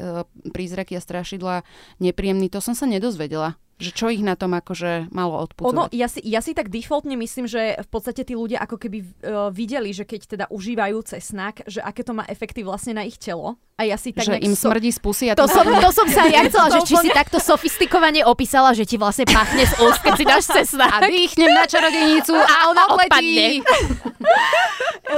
prízraky 0.56 0.96
a 0.96 1.04
strašidla 1.04 1.68
nepríjemný, 2.00 2.48
to 2.48 2.64
som 2.64 2.72
sa 2.72 2.88
nedozvedela. 2.88 3.60
Že 3.76 3.92
čo 3.92 4.08
ich 4.08 4.24
na 4.24 4.40
tom 4.40 4.56
akože 4.56 5.12
malo 5.12 5.36
Ono, 5.36 5.44
odpudzovať. 5.52 5.92
ja 5.92 6.08
si, 6.08 6.24
ja 6.24 6.40
si 6.40 6.56
tak 6.56 6.72
defaultne 6.72 7.20
myslím, 7.20 7.44
že 7.44 7.76
v 7.76 7.90
podstate 7.92 8.24
tí 8.24 8.32
ľudia 8.32 8.64
ako 8.64 8.80
keby 8.80 8.98
uh, 9.04 9.52
videli, 9.52 9.92
že 9.92 10.08
keď 10.08 10.22
teda 10.24 10.46
užívajú 10.48 11.04
cesnak, 11.04 11.60
že 11.68 11.84
aké 11.84 12.08
to 12.08 12.16
má 12.16 12.24
efekty 12.32 12.64
vlastne 12.64 12.96
na 12.96 13.04
ich 13.04 13.20
telo. 13.20 13.60
A 13.76 13.84
ja 13.84 13.96
si 13.96 14.10
tak 14.10 14.24
že 14.24 14.40
im 14.40 14.56
so- 14.56 14.72
smrdí 14.72 14.88
z 14.88 14.98
pusy 14.98 15.26
a 15.28 15.34
To 15.34 15.46
som, 15.46 15.68
to 15.84 15.92
som 15.92 16.08
sa 16.08 16.24
ja 16.32 16.44
chcela, 16.44 16.68
že 16.70 16.80
To 16.80 16.88
či 16.88 16.96
si 16.98 17.10
takto 17.12 17.38
sofistikovane 17.38 18.24
opísala, 18.24 18.72
že 18.72 18.84
ti 18.84 18.96
vlastne 18.96 19.24
pachne 19.26 19.62
z 19.62 19.76
úst, 19.78 20.00
keď 20.00 20.14
si 20.14 20.24
dáš 20.24 20.44
a 20.48 20.54
cesnak. 20.58 21.04
dýchnem 21.04 21.52
na 21.52 21.66
čarodejnicu 21.66 22.32
a 22.34 22.56
ona 22.72 22.88
odpadne. 22.90 23.60
E, 23.60 23.62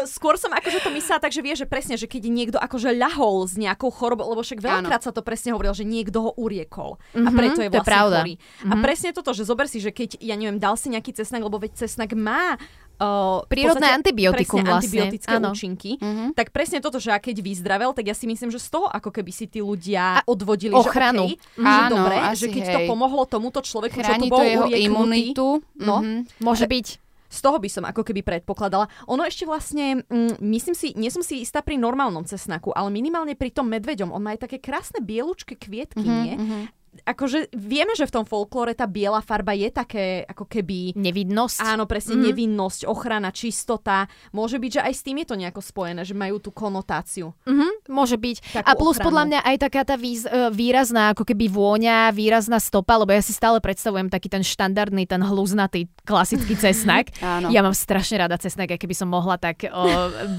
Skôr 0.06 0.36
som 0.36 0.50
akože 0.50 0.80
to 0.80 0.90
myslela 0.90 1.20
tak, 1.20 1.30
že 1.30 1.40
vie, 1.40 1.54
že 1.54 1.64
presne, 1.64 1.96
že 1.96 2.06
keď 2.06 2.24
niekto 2.26 2.58
akože 2.58 2.92
ľahol 2.94 3.46
s 3.46 3.56
nejakou 3.56 3.88
chorobou, 3.90 4.28
lebo 4.28 4.42
však 4.42 4.60
veľakrát 4.60 5.02
sa 5.02 5.12
to 5.12 5.22
presne 5.22 5.54
hovorilo, 5.54 5.74
že 5.74 5.86
niekto 5.86 6.18
ho 6.20 6.32
uriekol. 6.36 6.98
A 7.14 7.24
Mhm, 7.24 7.32
preto 7.32 7.60
je 7.60 7.70
to 7.70 7.70
je 7.70 7.70
vlastne 7.72 7.88
pravda. 7.88 8.18
chorý. 8.20 8.34
A 8.64 8.74
presne 8.76 9.10
toto, 9.12 9.32
že 9.32 9.44
zober 9.44 9.66
si, 9.66 9.78
že 9.78 9.92
keď, 9.92 10.18
ja 10.20 10.34
neviem, 10.34 10.58
dal 10.58 10.76
si 10.76 10.90
nejaký 10.90 11.14
cesnak, 11.14 11.40
lebo 11.40 11.56
veď 11.56 11.78
cesnak 11.80 12.12
má 12.12 12.58
uh, 13.00 13.42
Prírodné 13.46 13.88
antibiotikum 13.90 14.60
presne 14.60 14.62
vlastne, 14.64 14.80
antibiotické 14.80 15.34
áno. 15.34 15.50
účinky. 15.52 15.92
Mhm. 15.98 16.34
Tak 16.34 16.50
presne 16.50 16.78
toto, 16.78 16.98
že 16.98 17.10
a 17.10 17.18
keď 17.18 17.40
vyzdravel, 17.40 17.92
tak 17.92 18.06
ja 18.06 18.14
si 18.14 18.26
myslím, 18.26 18.50
že 18.50 18.58
z 18.58 18.70
toho 18.70 18.86
ako 18.86 19.10
keby 19.10 19.32
si 19.32 19.46
tí 19.46 19.60
ľudia 19.60 20.22
odvodili, 20.24 20.74
ochranu. 20.74 21.28
že, 21.28 21.36
okay, 21.36 21.58
že 21.58 21.82
Áno, 21.84 21.96
dobre, 21.98 22.16
asi 22.20 22.38
že 22.38 22.48
keď 22.50 22.64
to 22.68 22.80
hej. 22.82 22.88
pomohlo 22.88 23.24
tomuto 23.24 23.60
človeku, 23.60 23.96
čo 23.96 24.02
tu 24.02 24.08
Chráni 24.08 24.28
bol 24.28 24.40
to 24.40 24.44
jeho 24.44 24.66
urieknutý, 24.66 24.86
imunitu. 24.88 25.48
No. 25.76 26.02
Mhm. 26.02 26.42
Môže 26.42 26.66
byť. 26.66 26.88
z 27.28 27.44
toho 27.44 27.60
by 27.60 27.68
som 27.68 27.84
ako 27.84 28.08
keby 28.08 28.24
predpokladala. 28.24 28.88
Ono 29.06 29.20
ešte 29.20 29.44
vlastne, 29.44 30.00
mm, 30.00 30.40
myslím 30.40 30.72
si, 30.72 30.96
nie 30.96 31.12
som 31.12 31.20
si 31.20 31.44
istá 31.44 31.60
pri 31.60 31.76
normálnom 31.76 32.24
cesnaku, 32.24 32.72
ale 32.72 32.88
minimálne 32.88 33.36
pri 33.36 33.52
tom 33.52 33.68
medveďom. 33.68 34.16
On 34.16 34.24
má 34.24 34.32
aj 34.32 34.48
také 34.48 34.64
krásne 34.64 35.04
bielučké 35.04 35.60
kvietky, 35.60 36.08
Mhm, 36.08 36.22
nie? 36.24 36.36
mhm. 36.40 36.60
Akože 37.06 37.54
vieme, 37.54 37.94
že 37.94 38.04
v 38.04 38.14
tom 38.14 38.26
folklóre 38.26 38.74
tá 38.74 38.84
biela 38.84 39.22
farba 39.22 39.54
je 39.54 39.70
také 39.70 40.06
ako 40.26 40.44
keby... 40.44 40.98
Nevidnosť. 40.98 41.62
Áno, 41.62 41.86
presne, 41.86 42.18
Mhm. 42.18 42.24
nevinnosť, 42.26 42.82
ochrana, 42.86 43.30
čistota. 43.30 44.10
Môže 44.32 44.58
byť, 44.58 44.72
že 44.72 44.82
aj 44.82 44.94
s 44.94 45.02
tým 45.02 45.22
je 45.22 45.28
to 45.28 45.36
nejako 45.36 45.62
spojené, 45.62 46.02
že 46.02 46.12
majú 46.12 46.42
tú 46.42 46.50
konotáciu. 46.50 47.38
Mhm, 47.46 47.86
môže 47.88 48.18
byť. 48.18 48.38
Takú 48.58 48.66
a 48.66 48.72
plus 48.74 48.98
ochranu. 48.98 49.08
podľa 49.08 49.24
mňa 49.30 49.40
aj 49.46 49.56
taká 49.62 49.82
tá 49.86 49.96
výz, 49.96 50.26
e, 50.26 50.50
výrazná 50.50 51.14
ako 51.14 51.24
keby 51.24 51.46
vôňa, 51.48 52.10
výrazná 52.12 52.58
stopa, 52.58 52.98
lebo 52.98 53.14
ja 53.14 53.22
si 53.22 53.32
stále 53.32 53.62
predstavujem 53.62 54.10
taký 54.10 54.28
ten 54.28 54.42
štandardný, 54.42 55.06
ten 55.06 55.22
hluznatý 55.22 55.86
klasický 56.02 56.58
cesnak. 56.66 57.14
Áno. 57.22 57.54
Ja 57.54 57.62
mám 57.62 57.78
strašne 57.78 58.26
rada 58.26 58.42
cesnak, 58.42 58.74
keby 58.74 58.96
som 58.98 59.08
mohla, 59.08 59.38
tak 59.38 59.64
o, 59.64 59.84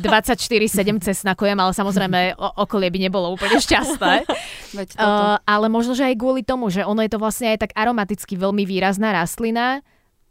24-7 0.03 0.67
cesnakujem, 1.01 1.55
ale 1.55 1.73
samozrejme 1.73 2.19
okolie 2.37 2.91
by 2.91 2.99
nebolo 2.99 3.33
úplne 3.33 3.59
šťastné. 3.59 4.15
Veď 4.79 4.89
toto. 4.95 5.07
Uh, 5.07 5.37
ale 5.45 5.67
možno, 5.69 5.95
že 5.95 6.05
aj 6.05 6.17
kvôli 6.17 6.38
tomu, 6.43 6.69
že 6.69 6.83
ono 6.83 7.01
je 7.01 7.09
to 7.09 7.19
vlastne 7.19 7.51
aj 7.51 7.59
tak 7.61 7.73
aromaticky 7.73 8.35
veľmi 8.35 8.63
výrazná 8.63 9.13
rastlina 9.13 9.81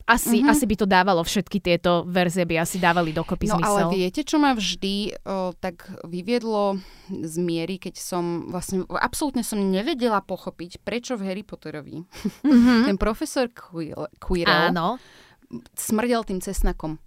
asi, 0.03 0.39
Mhm. 0.39 0.47
asi 0.47 0.63
by 0.63 0.75
to 0.77 0.85
dávalo, 0.85 1.19
všetky 1.19 1.59
tieto 1.59 2.07
verzie 2.07 2.43
by 2.43 2.61
asi 2.61 2.77
dávali 2.77 3.11
dokopy 3.11 3.45
No 3.45 3.59
ale 3.59 3.83
zmysel. 3.83 3.89
viete, 3.93 4.21
čo 4.21 4.37
ma 4.37 4.51
vždy 4.51 4.95
o, 5.19 5.51
tak 5.53 5.83
vyviedlo 6.01 6.79
z 7.11 7.35
miery, 7.37 7.75
keď 7.75 7.95
som 7.97 8.47
vlastne, 8.47 8.87
absolútne 8.89 9.43
som 9.43 9.59
nevedela 9.59 10.19
pochopiť, 10.21 10.79
prečo 10.79 11.13
v 11.13 11.25
Harry 11.25 11.43
Potterovi 11.43 12.07
Mhm. 12.41 12.87
ten 12.87 12.95
profesor 12.95 13.51
Quirrell 13.51 14.71
Áno. 14.71 14.95
smrdel 15.73 16.23
tým 16.23 16.39
cesnakom. 16.39 16.99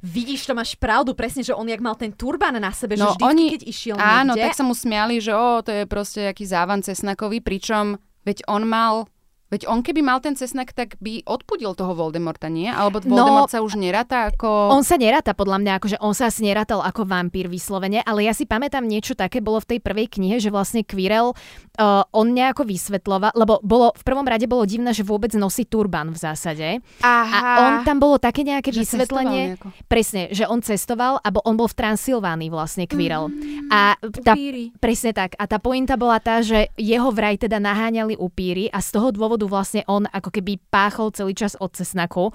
Vidíš, 0.00 0.44
to 0.44 0.52
máš 0.52 0.74
pravdu, 0.74 1.12
presne, 1.12 1.40
že 1.40 1.50
on 1.50 1.64
jak 1.64 1.78
mal 1.78 1.94
ten 1.94 2.10
turban 2.10 2.54
na 2.54 2.70
sebe, 2.70 2.94
No 2.94 3.06
že 3.06 3.10
vždycky, 3.12 3.26
oni- 3.26 3.50
keď 3.50 3.62
išiel 3.64 3.96
Áno, 3.96 4.32
niekde, 4.32 4.42
tak 4.42 4.54
sa 4.54 4.62
mu 4.62 4.72
smiali, 4.72 5.18
že 5.18 5.32
o, 5.32 5.60
to 5.60 5.70
je 5.70 5.84
proste 5.84 6.20
aký 6.22 6.44
závan 6.44 6.80
cesnakový, 6.80 7.40
pričom 7.40 7.96
veď 8.22 8.46
on 8.46 8.62
mal 8.62 9.06
Veď 9.46 9.70
on 9.70 9.86
keby 9.86 10.02
mal 10.02 10.18
ten 10.18 10.34
cesnak, 10.34 10.74
tak 10.74 10.98
by 10.98 11.22
odpudil 11.22 11.78
toho 11.78 11.94
Voldemorta, 11.94 12.50
nie? 12.50 12.66
Alebo 12.66 12.98
Voldemort 12.98 13.46
sa 13.46 13.62
už 13.62 13.78
neráta 13.78 14.34
ako... 14.34 14.74
On 14.74 14.82
sa 14.82 14.98
neráta 14.98 15.38
podľa 15.38 15.62
mňa, 15.62 15.72
akože 15.78 15.96
on 16.02 16.18
sa 16.18 16.26
asi 16.26 16.42
nerátal 16.42 16.82
ako 16.82 17.06
vampír 17.06 17.46
vyslovene, 17.46 18.02
ale 18.02 18.26
ja 18.26 18.34
si 18.34 18.42
pamätám 18.42 18.82
niečo 18.82 19.14
také, 19.14 19.38
bolo 19.38 19.62
v 19.62 19.76
tej 19.76 19.78
prvej 19.78 20.10
knihe, 20.18 20.42
že 20.42 20.50
vlastne 20.50 20.82
Quirrell, 20.82 21.30
uh, 21.30 22.02
on 22.10 22.34
nejako 22.34 22.66
vysvetloval, 22.66 23.38
lebo 23.38 23.62
bolo, 23.62 23.94
v 23.94 24.02
prvom 24.02 24.26
rade 24.26 24.50
bolo 24.50 24.66
divné, 24.66 24.90
že 24.90 25.06
vôbec 25.06 25.30
nosí 25.38 25.62
turban 25.62 26.10
v 26.10 26.18
zásade. 26.18 26.82
Aha. 27.06 27.38
A 27.38 27.58
on 27.62 27.74
tam 27.86 28.02
bolo 28.02 28.18
také 28.18 28.42
nejaké 28.42 28.74
Že 28.74 28.82
vysvetlenie, 28.82 29.62
presne, 29.86 30.26
že 30.34 30.42
on 30.50 30.58
cestoval, 30.58 31.22
alebo 31.22 31.38
on 31.46 31.54
bol 31.54 31.70
v 31.70 31.78
Transylvánii 31.78 32.50
vlastne 32.50 32.90
Quirrell. 32.90 33.30
A 33.70 33.94
tá, 34.26 34.34
upíry. 34.34 34.74
presne 34.82 35.14
tak. 35.14 35.38
A 35.38 35.46
tá 35.46 35.62
pointa 35.62 35.94
bola 35.94 36.18
tá, 36.18 36.42
že 36.42 36.74
jeho 36.74 37.14
vraj 37.14 37.38
teda 37.38 37.62
naháňali 37.62 38.18
upíry 38.18 38.66
a 38.74 38.82
z 38.82 38.90
toho 38.90 39.14
dôvodu 39.36 39.52
vlastne 39.52 39.84
on 39.84 40.08
ako 40.08 40.32
keby 40.32 40.56
páchol 40.72 41.12
celý 41.12 41.36
čas 41.36 41.52
od 41.60 41.68
cesnaku. 41.68 42.32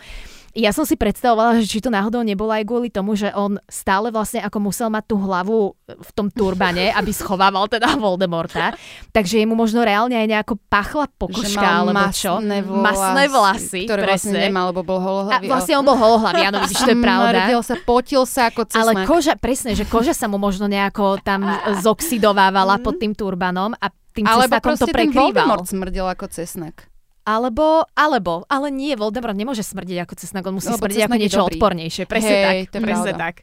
Ja 0.51 0.75
som 0.75 0.83
si 0.83 0.99
predstavovala, 0.99 1.63
že 1.63 1.65
či 1.65 1.79
to 1.79 1.87
náhodou 1.87 2.21
nebolo 2.21 2.51
aj 2.51 2.67
kvôli 2.67 2.91
tomu, 2.91 3.15
že 3.15 3.31
on 3.31 3.55
stále 3.65 4.11
vlastne 4.11 4.43
ako 4.43 4.59
musel 4.59 4.91
mať 4.91 5.07
tú 5.07 5.15
hlavu 5.17 5.73
v 5.87 6.09
tom 6.11 6.27
turbane, 6.27 6.91
aby 6.99 7.09
schovával 7.09 7.71
teda 7.71 7.95
Voldemorta. 7.95 8.75
Takže 9.09 9.41
jemu 9.41 9.55
možno 9.55 9.81
reálne 9.81 10.13
aj 10.13 10.27
nejako 10.27 10.59
pachla 10.69 11.07
pokožka, 11.07 11.87
alebo 11.87 12.03
čo. 12.11 12.37
vlasy, 12.37 12.61
Masné 12.67 13.23
vlasy, 13.31 13.81
ktoré 13.87 14.01
vlastne 14.05 14.35
presne. 14.35 14.45
nemal, 14.51 14.75
lebo 14.75 14.83
bol 14.83 14.99
A 14.99 15.03
holohlavý. 15.07 15.47
vlastne 15.47 15.73
on 15.79 15.85
bol 15.87 15.97
holohlavý, 15.97 16.41
áno, 16.45 16.57
vidíš, 16.61 16.83
to 16.83 16.91
je 16.93 16.99
pravda. 17.07 17.39
Sa, 17.63 17.75
potil 17.81 18.21
sa 18.27 18.51
ako 18.51 18.61
cesnak. 18.67 18.83
Ale 18.83 19.09
koža, 19.09 19.33
presne, 19.39 19.71
že 19.71 19.87
koža 19.87 20.11
sa 20.11 20.27
mu 20.27 20.35
možno 20.35 20.67
nejako 20.67 21.17
tam 21.23 21.47
zoxidovávala 21.79 22.77
pod 22.83 22.99
tým 22.99 23.15
turbanom 23.15 23.71
a 23.79 23.87
tým 24.11 24.27
Alebo 24.27 24.51
cesnakom 24.51 24.75
to 24.75 24.85
prekrýval. 24.91 25.31
Voldemort 25.31 25.63
smrdel 25.63 26.03
ako 26.11 26.27
cesnak. 26.27 26.90
Alebo, 27.31 27.87
alebo, 27.93 28.43
ale 28.45 28.67
nie, 28.69 28.91
Voldemort 28.93 29.31
nemôže 29.33 29.63
smrdiť 29.63 30.03
ako 30.03 30.13
cesnak, 30.17 30.43
on 30.43 30.59
musí 30.59 30.67
Lebo 30.67 30.83
smrdiť 30.83 30.99
ako 31.01 31.13
je 31.13 31.21
niečo 31.21 31.39
dobrý. 31.39 31.55
odpornejšie. 31.55 32.03
Presne 32.05 32.27
Hej, 32.29 32.43
tak. 32.43 32.55
to 32.67 32.75
je 32.75 32.83
presne 32.83 33.13
tak. 33.15 33.35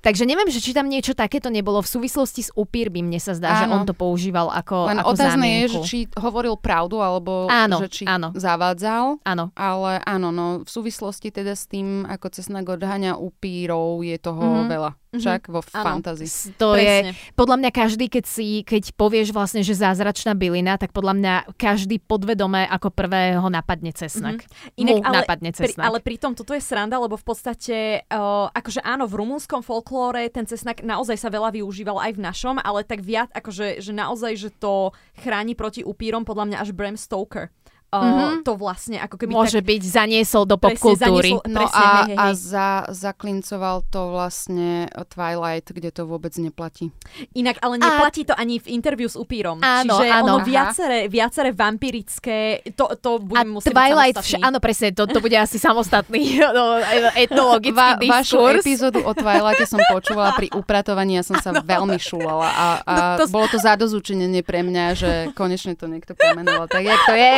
Takže 0.00 0.22
neviem, 0.22 0.44
že 0.46 0.60
či 0.60 0.76
tam 0.76 0.84
niečo 0.84 1.16
takéto 1.16 1.48
nebolo 1.48 1.80
v 1.80 1.88
súvislosti 1.88 2.42
s 2.42 2.52
upírmi, 2.52 3.00
mne 3.00 3.16
sa 3.16 3.32
zdá, 3.32 3.56
že 3.56 3.64
Áno. 3.64 3.72
on 3.74 3.82
to 3.84 3.96
používal 3.96 4.52
ako, 4.52 4.92
Len 4.92 5.00
ako 5.00 5.08
otázne 5.08 5.24
je, 5.40 5.64
zámienku. 5.64 5.72
že 5.72 5.78
či 5.82 5.98
hovoril 6.12 6.54
pravdu, 6.58 7.00
alebo 7.00 7.48
Áno, 7.48 7.80
že 7.80 7.88
či 7.88 8.04
áno. 8.04 8.28
zavádzal. 8.34 9.24
Áno. 9.24 9.48
Ale 9.54 10.04
áno, 10.04 10.28
no 10.28 10.44
v 10.60 10.68
súvislosti 10.68 11.32
teda 11.32 11.52
s 11.52 11.64
tým, 11.64 12.04
ako 12.04 12.28
cesnak 12.30 12.68
odháňa 12.68 13.16
upírov, 13.16 14.02
je 14.02 14.16
toho 14.18 14.44
Mhm. 14.44 14.68
veľa. 14.68 14.90
Však 15.18 15.48
vo. 15.48 15.60
S- 15.62 16.50
To 16.58 16.74
Presne. 16.74 17.14
je, 17.14 17.32
podľa 17.34 17.56
mňa 17.62 17.70
každý, 17.70 18.06
keď 18.10 18.24
si, 18.26 18.62
keď 18.66 18.94
povieš 18.98 19.30
vlastne, 19.30 19.62
že 19.62 19.74
zázračná 19.74 20.34
bylina, 20.34 20.74
tak 20.74 20.90
podľa 20.90 21.14
mňa 21.14 21.34
každý 21.54 22.02
podvedome 22.02 22.66
ako 22.66 22.90
prvého 22.90 23.46
napadne 23.48 23.94
cesnak. 23.94 24.42
Inak, 24.74 24.96
Mu 24.98 25.06
ale, 25.06 25.14
napadne 25.22 25.50
pri, 25.54 25.70
cesnak. 25.70 25.84
ale 25.86 25.98
pritom 26.02 26.34
toto 26.34 26.52
je 26.52 26.62
sranda, 26.62 26.98
lebo 26.98 27.14
v 27.14 27.24
podstate, 27.24 27.76
uh, 28.10 28.50
akože 28.50 28.82
áno, 28.82 29.06
v 29.06 29.14
rumúnskom 29.22 29.62
folklóre 29.62 30.26
ten 30.30 30.44
cesnak 30.44 30.82
naozaj 30.82 31.16
sa 31.16 31.28
veľa 31.30 31.54
využíval 31.54 31.98
aj 32.00 32.12
v 32.16 32.20
našom, 32.20 32.56
ale 32.58 32.82
tak 32.82 33.00
viac, 33.04 33.30
akože 33.32 33.78
že 33.80 33.92
naozaj, 33.94 34.32
že 34.38 34.50
to 34.50 34.90
chráni 35.18 35.54
proti 35.54 35.86
upírom, 35.86 36.26
podľa 36.26 36.44
mňa 36.50 36.56
až 36.60 36.70
Bram 36.74 36.98
Stoker. 36.98 37.50
Uh, 37.94 38.42
To 38.42 38.54
vlastne 38.54 38.98
ako 38.98 39.14
keby 39.16 39.30
Môže 39.30 39.60
tak... 39.60 39.68
byť, 39.70 39.82
zaniesol 39.84 40.42
do 40.44 40.56
popkultúry. 40.56 41.38
No 41.46 41.64
a, 41.64 42.08
hej, 42.08 42.12
hej, 42.12 42.16
a 42.16 42.24
za, 42.32 42.68
zaklincoval 42.88 43.86
to 43.88 44.10
vlastne 44.10 44.86
Twilight, 45.06 45.68
kde 45.68 45.90
to 45.90 46.02
vôbec 46.04 46.34
neplatí. 46.34 46.90
Inak, 47.32 47.60
ale 47.60 47.78
neplatí 47.78 48.22
to 48.22 48.32
ani 48.32 48.58
v 48.58 48.66
interviu 48.70 49.06
s 49.06 49.14
upírom. 49.14 49.60
Áno, 49.60 49.96
Čiže 49.96 50.06
áno. 50.08 50.24
ono 50.24 50.36
Aha. 50.38 50.46
viaceré, 50.46 50.98
viaceré 51.06 51.50
vampirické, 51.50 52.36
to, 52.72 52.90
to 52.96 53.10
A 53.14 53.22
budeme 53.22 53.50
musieť 53.54 53.72
Twilight, 53.72 54.16
vš- 54.16 54.40
áno 54.40 54.58
presne, 54.58 54.90
to, 54.90 55.04
to 55.04 55.18
bude 55.18 55.34
asi 55.34 55.56
samostatný 55.56 56.20
no, 56.58 56.80
etnologický 57.14 57.74
Va, 57.74 57.96
vašu 58.00 58.38
diskurs. 58.38 58.60
epizódu 58.60 58.98
o 59.00 59.12
Twilighte 59.12 59.64
som 59.64 59.80
počúvala 59.84 60.32
pri 60.32 60.50
upratovaní 60.50 61.16
a 61.16 61.22
som 61.22 61.36
sa 61.36 61.52
veľmi 61.54 61.96
šulala 61.96 62.48
a, 62.48 62.66
a 62.82 62.94
No 63.14 63.18
to- 63.20 63.30
bolo 63.30 63.46
to 63.46 63.58
zadozučinenie 63.58 64.40
pre 64.40 64.60
mňa, 64.60 64.84
že 64.94 65.10
konečne 65.32 65.74
to 65.74 65.86
niekto 65.86 66.14
pomenoval 66.14 66.66
tak, 66.66 66.82
jak 66.82 67.00
to 67.02 67.14
je. 67.14 67.32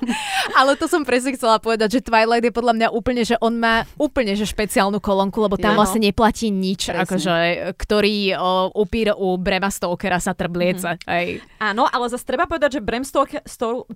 Ale 0.58 0.76
to 0.78 0.86
som 0.86 1.02
presne 1.02 1.34
chcela 1.34 1.58
povedať, 1.58 1.98
že 1.98 2.04
Twilight 2.04 2.44
je 2.44 2.52
podľa 2.54 2.74
mňa 2.76 2.88
úplne, 2.92 3.22
že 3.22 3.36
on 3.40 3.56
má 3.56 3.84
úplne 3.96 4.36
že 4.36 4.48
špeciálnu 4.48 5.00
kolónku, 5.00 5.38
lebo 5.42 5.56
tam 5.58 5.76
vlastne 5.76 6.04
neplatí 6.04 6.48
nič, 6.52 6.92
Presne. 6.92 7.02
akože, 7.02 7.34
ktorý 7.76 8.16
o, 8.36 8.50
upír 8.76 9.12
u 9.16 9.36
Brema 9.40 9.72
Stokera 9.72 10.20
sa 10.22 10.36
trbliece. 10.36 10.96
Mhm. 10.96 11.08
Hej. 11.08 11.28
Áno, 11.60 11.88
ale 11.88 12.06
zase 12.12 12.24
treba 12.24 12.44
povedať, 12.44 12.78
že 12.78 12.80
Bram 12.84 13.04
Stoker... 13.04 13.40
Stor, 13.46 13.88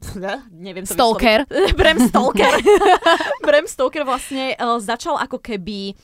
neviem 0.52 0.88
to 0.88 0.96
Stalker. 0.96 1.44
Bram 1.78 1.98
Stoker. 2.00 2.54
Bram 3.46 3.66
Stoker 3.68 4.02
vlastne 4.08 4.56
uh, 4.56 4.80
začal 4.80 5.20
ako 5.20 5.38
keby 5.38 5.94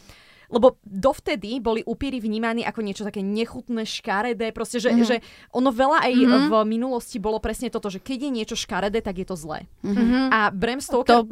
lebo 0.49 0.78
dovtedy 0.82 1.59
boli 1.59 1.82
upíry 1.82 2.18
vnímaní 2.18 2.62
ako 2.62 2.80
niečo 2.80 3.03
také 3.03 3.20
nechutné, 3.20 3.82
škaredé, 3.82 4.51
proste, 4.51 4.78
že, 4.78 4.90
Mhm. 4.92 5.05
že 5.05 5.16
ono 5.51 5.70
veľa 5.70 6.07
aj 6.07 6.12
Mhm. 6.14 6.38
v 6.47 6.53
minulosti 6.64 7.18
bolo 7.18 7.38
presne 7.38 7.68
toto, 7.68 7.88
že 7.88 7.99
keď 7.99 8.18
je 8.26 8.30
niečo 8.32 8.57
škaredé, 8.57 9.01
tak 9.01 9.18
je 9.18 9.26
to 9.26 9.34
zlé. 9.34 9.66
Mhm. 9.82 10.30
A 10.30 10.51
Bram 10.51 10.80
Stoker... 10.80 11.22
To 11.22 11.26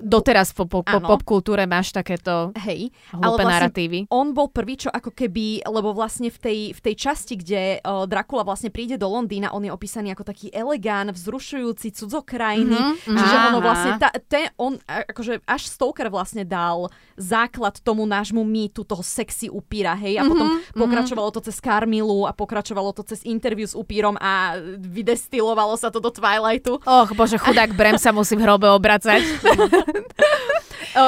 doteraz 0.00 0.52
po, 0.52 0.66
po, 0.66 0.82
po 0.82 0.98
popkultúre 1.00 1.66
máš 1.66 1.90
takéto 1.90 2.50
Hej, 2.56 2.90
hlúpe 3.10 3.42
vlastne 3.42 3.70
narratívy. 3.70 3.98
on 4.08 4.30
bol 4.30 4.48
prvý, 4.48 4.76
čo 4.76 4.88
ako 4.88 5.10
keby, 5.10 5.66
lebo 5.66 5.90
vlastne 5.90 6.30
v 6.30 6.38
tej, 6.38 6.58
v 6.74 6.80
tej 6.80 6.94
časti, 6.96 7.34
kde 7.36 7.78
uh, 7.78 8.06
Dracula 8.06 8.42
vlastne 8.42 8.70
príde 8.70 8.96
do 8.96 9.06
Londýna, 9.06 9.50
on 9.50 9.66
je 9.66 9.70
opísaný 9.70 10.12
ako 10.12 10.24
taký 10.24 10.48
elegán, 10.50 11.10
vzrušujúci 11.10 11.92
cudzokrajný. 11.92 12.78
Mhm, 12.78 12.94
Čiže 13.06 13.36
mhm. 13.36 13.46
ono 13.48 13.58
Aha. 13.58 13.66
vlastne, 13.66 13.90
ta, 13.98 14.08
ten, 14.20 14.48
on, 14.56 14.78
akože 14.86 15.42
až 15.44 15.62
Stoker 15.66 16.08
vlastne 16.08 16.42
dal 16.44 16.88
základ 17.16 17.78
tomu 17.80 18.04
nášmu 18.04 18.42
mýtu 18.60 18.84
toho 18.84 19.00
sexy 19.00 19.48
upíra, 19.48 19.96
hej, 19.96 20.20
a 20.20 20.28
potom 20.28 20.60
pokračovalo 20.76 21.32
to 21.32 21.40
cez 21.40 21.56
Carmilu 21.56 22.28
a 22.28 22.36
pokračovalo 22.36 22.92
to 22.92 23.00
cez 23.02 23.24
interview 23.24 23.64
s 23.64 23.72
upírom 23.72 24.20
a 24.20 24.52
vydestilovalo 24.76 25.72
sa 25.74 25.88
to 25.88 25.96
do 25.96 26.12
Twilightu. 26.12 26.76
Och, 26.76 27.16
bože, 27.16 27.40
chudák 27.40 27.72
Brem 27.72 27.96
sa 27.96 28.12
musí 28.12 28.36
v 28.36 28.44
hrobe 28.44 28.68
obracať. 28.68 29.24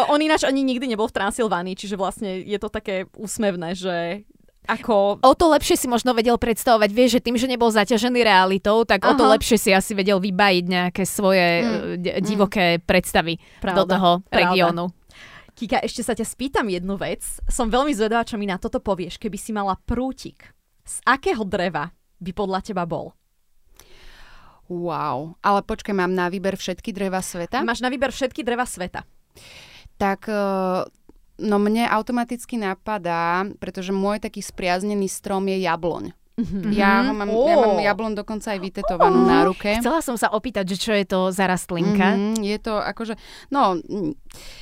On 0.09 0.17
ináč 0.17 0.47
ani 0.47 0.63
nikdy 0.63 0.87
nebol 0.87 1.11
v 1.11 1.17
Transylvánii, 1.19 1.75
čiže 1.75 1.99
vlastne 1.99 2.39
je 2.39 2.57
to 2.57 2.71
také 2.71 3.11
úsmevné, 3.19 3.75
že 3.75 4.23
ako 4.63 5.19
O 5.27 5.35
to 5.35 5.51
lepšie 5.51 5.75
si 5.75 5.91
možno 5.91 6.15
vedel 6.15 6.39
predstavovať, 6.39 6.91
vieš, 6.95 7.19
že 7.19 7.25
tým, 7.27 7.35
že 7.35 7.51
nebol 7.51 7.67
zaťažený 7.67 8.23
realitou, 8.23 8.87
tak 8.87 9.03
o 9.03 9.19
to 9.19 9.27
Aha. 9.27 9.35
lepšie 9.35 9.59
si 9.59 9.71
asi 9.75 9.91
vedel 9.91 10.23
vybajiť 10.23 10.65
nejaké 10.71 11.03
svoje 11.03 11.43
Mm. 11.43 11.67
mm. 11.67 11.97
d- 11.99 12.15
divoké 12.23 12.67
predstavy 12.79 13.43
Pravda, 13.59 13.75
do 13.75 13.83
toho 13.91 14.11
pravda. 14.23 14.39
regiónu. 14.39 14.85
Kika, 15.53 15.85
ešte 15.85 16.01
sa 16.01 16.17
ťa 16.17 16.25
spýtam 16.25 16.67
jednu 16.73 16.97
vec. 16.97 17.21
Som 17.47 17.69
veľmi 17.69 17.93
zvedavá, 17.93 18.25
čo 18.25 18.41
mi 18.41 18.49
na 18.49 18.57
toto 18.57 18.81
povieš. 18.81 19.21
Keby 19.21 19.37
si 19.37 19.53
mala 19.53 19.77
prútik, 19.77 20.49
z 20.83 20.97
akého 21.05 21.45
dreva 21.45 21.93
by 22.19 22.31
podľa 22.33 22.61
teba 22.65 22.89
bol? 22.89 23.13
Wow. 24.73 25.37
Ale 25.45 25.61
počkaj, 25.61 25.93
mám 25.93 26.17
na 26.17 26.33
výber 26.33 26.57
všetky 26.57 26.97
dreva 26.97 27.21
sveta? 27.21 27.61
Máš 27.61 27.85
na 27.85 27.93
výber 27.93 28.09
všetky 28.09 28.41
dreva 28.41 28.65
sveta. 28.65 29.05
Tak 30.01 30.25
eh, 30.33 30.89
no 31.43 31.57
mne 31.61 31.85
automaticky 31.85 32.57
napadá, 32.57 33.45
pretože 33.61 33.93
môj 33.93 34.25
taký 34.25 34.41
spriaznený 34.41 35.13
strom 35.13 35.45
je 35.53 35.61
jabloň. 35.61 36.17
Mhm. 36.33 36.73
Ja, 36.73 37.05
ho 37.05 37.13
mám, 37.13 37.29
ja 37.29 37.55
mám 37.55 37.77
jablon 37.77 38.17
dokonca 38.17 38.51
aj 38.51 38.59
vytetovanú 38.59 39.21
na 39.21 39.45
ruke. 39.45 39.69
Chcela 39.77 40.01
som 40.01 40.17
sa 40.17 40.33
opýtať, 40.33 40.65
že 40.65 40.77
čo 40.81 40.93
je 40.93 41.05
to 41.05 41.21
za 41.29 41.45
rastlinka. 41.45 42.17
Mhm, 42.17 42.41
je 42.41 42.57
to 42.57 42.73
akože, 42.75 43.21
no, 43.49 43.77
mm, 43.77 44.17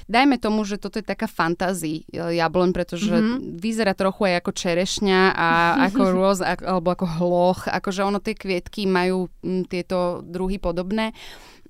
dajme 0.05 0.37
tomu, 0.37 0.67
že 0.67 0.77
toto 0.77 0.99
je 0.99 1.07
taká 1.07 1.25
fantázii 1.25 2.11
e, 2.11 2.37
jabloň, 2.37 2.75
pretože 2.75 3.15
Mhm. 3.15 3.55
vyzerá 3.57 3.95
trochu 3.95 4.27
aj 4.27 4.43
ako 4.43 4.51
čerešňa 4.53 5.21
a 5.31 5.49
ako 5.87 6.03
rôz, 6.11 6.39
alebo 6.43 6.91
ako 6.91 7.07
hloch, 7.07 7.61
akože 7.65 8.03
ono 8.03 8.19
tie 8.19 8.35
kvietky 8.35 8.85
majú 8.85 9.31
mm, 9.41 9.71
tieto 9.71 10.21
druhy 10.21 10.59
podobné, 10.59 11.15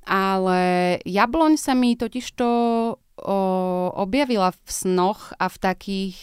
ale 0.02 0.60
jabloň 1.04 1.52
sa 1.54 1.76
mi 1.76 1.92
totižto 1.92 2.46
o, 3.20 3.38
objavila 3.94 4.48
v 4.50 4.64
snoch 4.64 5.36
a 5.36 5.44
v 5.46 5.56
takých 5.60 6.16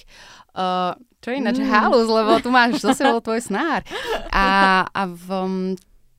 uh, 0.57 0.91
čo 1.17 1.29
je 1.29 1.37
ináč 1.37 1.57
Mm. 1.57 1.69
halus, 1.69 2.07
lebo 2.07 2.37
tu 2.39 2.49
máš, 2.49 2.81
zase 2.81 3.05
bol 3.05 3.21
tvoj 3.21 3.39
snár. 3.39 3.85
A, 4.29 4.45
a 4.87 5.01
v, 5.05 5.27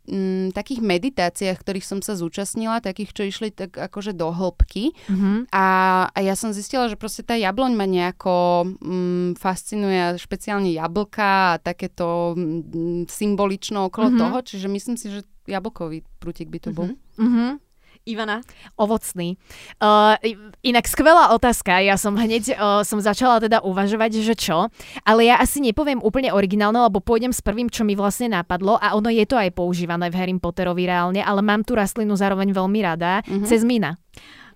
mm, 0.08 0.50
takých 0.50 0.80
meditáciách, 0.80 1.58
ktorých 1.58 1.84
som 1.84 2.00
sa 2.00 2.14
zúčastnila, 2.14 2.80
takých, 2.80 3.12
čo 3.12 3.22
išli 3.22 3.50
tak 3.50 3.76
akože 3.76 4.10
do 4.12 4.30
hĺbky. 4.30 4.96
Mhm. 5.06 5.52
A, 5.52 5.66
a 6.08 6.18
ja 6.18 6.32
som 6.32 6.50
zistila, 6.50 6.88
že 6.88 6.96
proste 6.96 7.20
tá 7.20 7.34
jabloň 7.34 7.72
ma 7.72 7.84
nejako 7.84 8.34
mm, 8.74 9.36
fascinuje, 9.36 10.16
špeciálne 10.16 10.72
jablka 10.72 11.54
a 11.54 11.60
takéto 11.60 12.32
mm, 12.34 13.06
symbolično 13.06 13.86
okolo 13.86 14.08
Mhm. 14.10 14.18
toho, 14.18 14.36
čiže 14.40 14.66
myslím 14.66 14.96
si, 14.96 15.10
že 15.10 15.20
jablkový 15.46 16.02
prútik 16.18 16.48
by 16.48 16.58
to 16.58 16.70
bol. 16.72 16.88
Mhm. 17.16 17.60
Ivana? 18.08 18.40
Ovocný. 18.80 19.36
Uh, 19.76 20.16
inak 20.64 20.88
skvelá 20.88 21.36
otázka. 21.36 21.76
Ja 21.84 22.00
som 22.00 22.16
hneď 22.16 22.56
uh, 22.56 22.80
som 22.82 22.96
začala 22.98 23.38
teda 23.38 23.60
uvažovať, 23.60 24.24
že 24.24 24.32
čo. 24.32 24.72
Ale 25.04 25.28
ja 25.28 25.36
asi 25.36 25.60
nepoviem 25.60 26.00
úplne 26.00 26.32
originálne, 26.32 26.80
lebo 26.80 27.04
pôjdem 27.04 27.30
s 27.30 27.44
prvým, 27.44 27.68
čo 27.68 27.84
mi 27.84 27.92
vlastne 27.92 28.32
napadlo. 28.32 28.80
A 28.80 28.96
ono 28.96 29.12
je 29.12 29.28
to 29.28 29.36
aj 29.36 29.52
používané 29.52 30.08
v 30.08 30.16
Harry 30.16 30.34
Potterovi 30.34 30.88
reálne, 30.88 31.20
ale 31.20 31.44
mám 31.44 31.60
tú 31.60 31.76
rastlinu 31.76 32.16
zároveň 32.16 32.48
veľmi 32.56 32.80
rada. 32.80 33.20
Mhm. 33.28 33.44
Cezmína. 33.44 34.00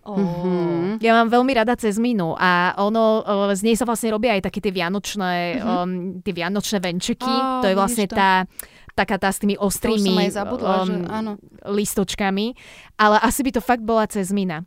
Oh. 0.02 0.98
Ja 0.98 1.14
mám 1.14 1.30
veľmi 1.30 1.54
rada 1.54 1.78
cezmínu 1.78 2.34
a 2.34 2.74
ono, 2.74 3.22
uh, 3.22 3.54
z 3.54 3.62
nej 3.62 3.78
sa 3.78 3.86
vlastne 3.86 4.10
robia 4.10 4.34
aj 4.34 4.50
také 4.50 4.58
tie 4.58 4.74
vianočné, 4.74 5.62
Mhm. 5.62 5.62
um, 5.62 5.90
tie 6.26 6.34
vianočné 6.34 6.82
venčeky. 6.82 7.22
Á, 7.22 7.62
to 7.62 7.70
je 7.70 7.76
vlastne 7.78 8.10
to. 8.10 8.18
Taká 8.92 9.16
tá 9.16 9.28
s 9.28 9.38
tými 9.38 9.56
ostrými 9.56 10.28
zabudla, 10.28 10.84
že 10.84 10.94
áno. 11.06 11.32
listočkami, 11.64 12.54
ale 12.96 13.16
asi 13.18 13.40
by 13.40 13.50
to 13.50 13.60
fakt 13.60 13.80
bola 13.80 14.04
cezmina. 14.04 14.64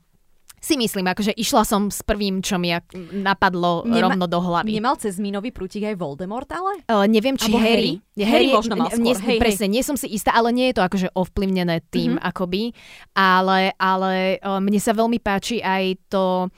Si 0.57 0.73
myslím, 0.73 1.05
akože 1.05 1.29
išla 1.31 1.61
som 1.61 1.93
s 1.93 2.01
prvým, 2.01 2.41
čo 2.41 2.57
mi 2.57 2.73
napadlo 3.13 3.85
Nema- 3.85 4.01
rovno 4.01 4.25
do 4.25 4.41
hlavy. 4.41 4.73
Nemal 4.73 4.97
cez 4.97 5.21
mínový 5.21 5.53
prútik 5.53 5.85
aj 5.85 5.93
Voldemort, 5.93 6.49
ale? 6.49 6.81
Uh, 6.89 7.05
neviem, 7.05 7.37
či 7.37 7.53
Alebo 7.53 7.61
Harry. 7.61 8.01
Harry? 8.17 8.25
Harry 8.25 8.47
možno 8.49 8.73
mal 8.73 8.89
nie, 8.97 9.13
skôr, 9.13 9.29
hej, 9.29 9.37
presne, 9.37 9.69
nie 9.69 9.85
som 9.85 9.93
si 9.93 10.09
istá, 10.09 10.33
ale 10.33 10.49
nie 10.49 10.73
je 10.73 10.81
to 10.81 10.83
akože 10.83 11.13
ovplyvnené 11.13 11.85
tým, 11.85 12.17
Mhm. 12.17 12.21
akoby. 12.23 12.73
Ale, 13.13 13.77
ale 13.77 14.41
uh, 14.41 14.57
mne 14.57 14.79
sa 14.81 14.91
veľmi 14.91 15.21
páči 15.21 15.61
aj 15.61 16.01
to, 16.09 16.49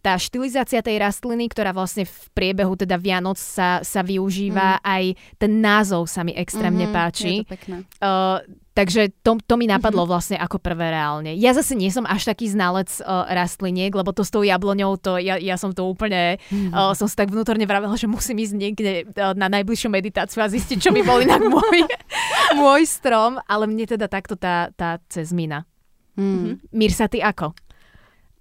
tá 0.00 0.16
štilizácia 0.16 0.80
tej 0.80 0.96
rastliny, 0.96 1.44
ktorá 1.46 1.70
vlastne 1.70 2.02
v 2.02 2.16
priebehu 2.32 2.72
teda 2.72 2.96
Vianoc 2.96 3.36
sa, 3.36 3.80
sa 3.80 4.00
využíva. 4.00 4.78
Aj 4.78 5.04
ten 5.36 5.60
názov 5.60 6.06
sa 6.06 6.20
mi 6.20 6.32
extrémne 6.32 6.88
Mhm, 6.88 6.92
páči. 6.92 7.34
Je 7.34 7.44
to 7.44 7.52
pekné. 7.52 7.76
Uh, 7.98 8.40
takže 8.72 9.12
to, 9.20 9.36
to 9.38 9.54
mi 9.54 9.68
Mhm. 9.68 9.72
napadlo 9.76 10.04
vlastne 10.04 10.34
ako 10.34 10.56
prvé 10.56 10.90
reálne. 10.90 11.36
Ja 11.36 11.52
zase 11.52 11.72
nie 11.72 11.88
som 11.88 12.04
až 12.04 12.24
taký 12.24 12.48
znalec 12.48 12.88
uh, 12.98 13.28
rastliniek, 13.28 13.90
lebo 13.90 14.10
to 14.10 14.20
s 14.20 14.30
tou 14.30 14.40
jabloňou, 14.40 14.96
to 14.96 15.16
ja, 15.16 15.36
ja 15.36 15.54
som 15.54 15.70
to 15.70 15.84
úplne, 15.84 16.40
Mhm. 16.48 16.72
uh, 16.72 16.92
som 16.92 17.04
si 17.04 17.12
tak 17.12 17.28
vnútorne 17.28 17.62
vravela, 17.62 17.92
že 17.94 18.08
musím 18.08 18.40
ísť 18.40 18.54
niekde 18.54 18.90
uh, 19.12 19.32
na 19.32 19.52
najbližšiu 19.52 19.88
meditáciu 19.88 20.40
a 20.40 20.48
zistiť, 20.48 20.78
čo 20.78 20.90
by 20.90 21.02
bol 21.02 21.20
inak 21.20 21.44
môj, 21.44 21.84
môj 22.56 22.82
strom, 22.82 23.36
ale 23.44 23.64
mne 23.64 23.84
teda 23.86 24.08
takto 24.08 24.32
tá, 24.32 24.72
tá 24.72 24.96
cezmina. 25.06 25.68
Mm. 26.12 26.60
Mirsa, 26.70 27.08
ty 27.08 27.20
ako? 27.20 27.52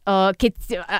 Keď, 0.08 0.54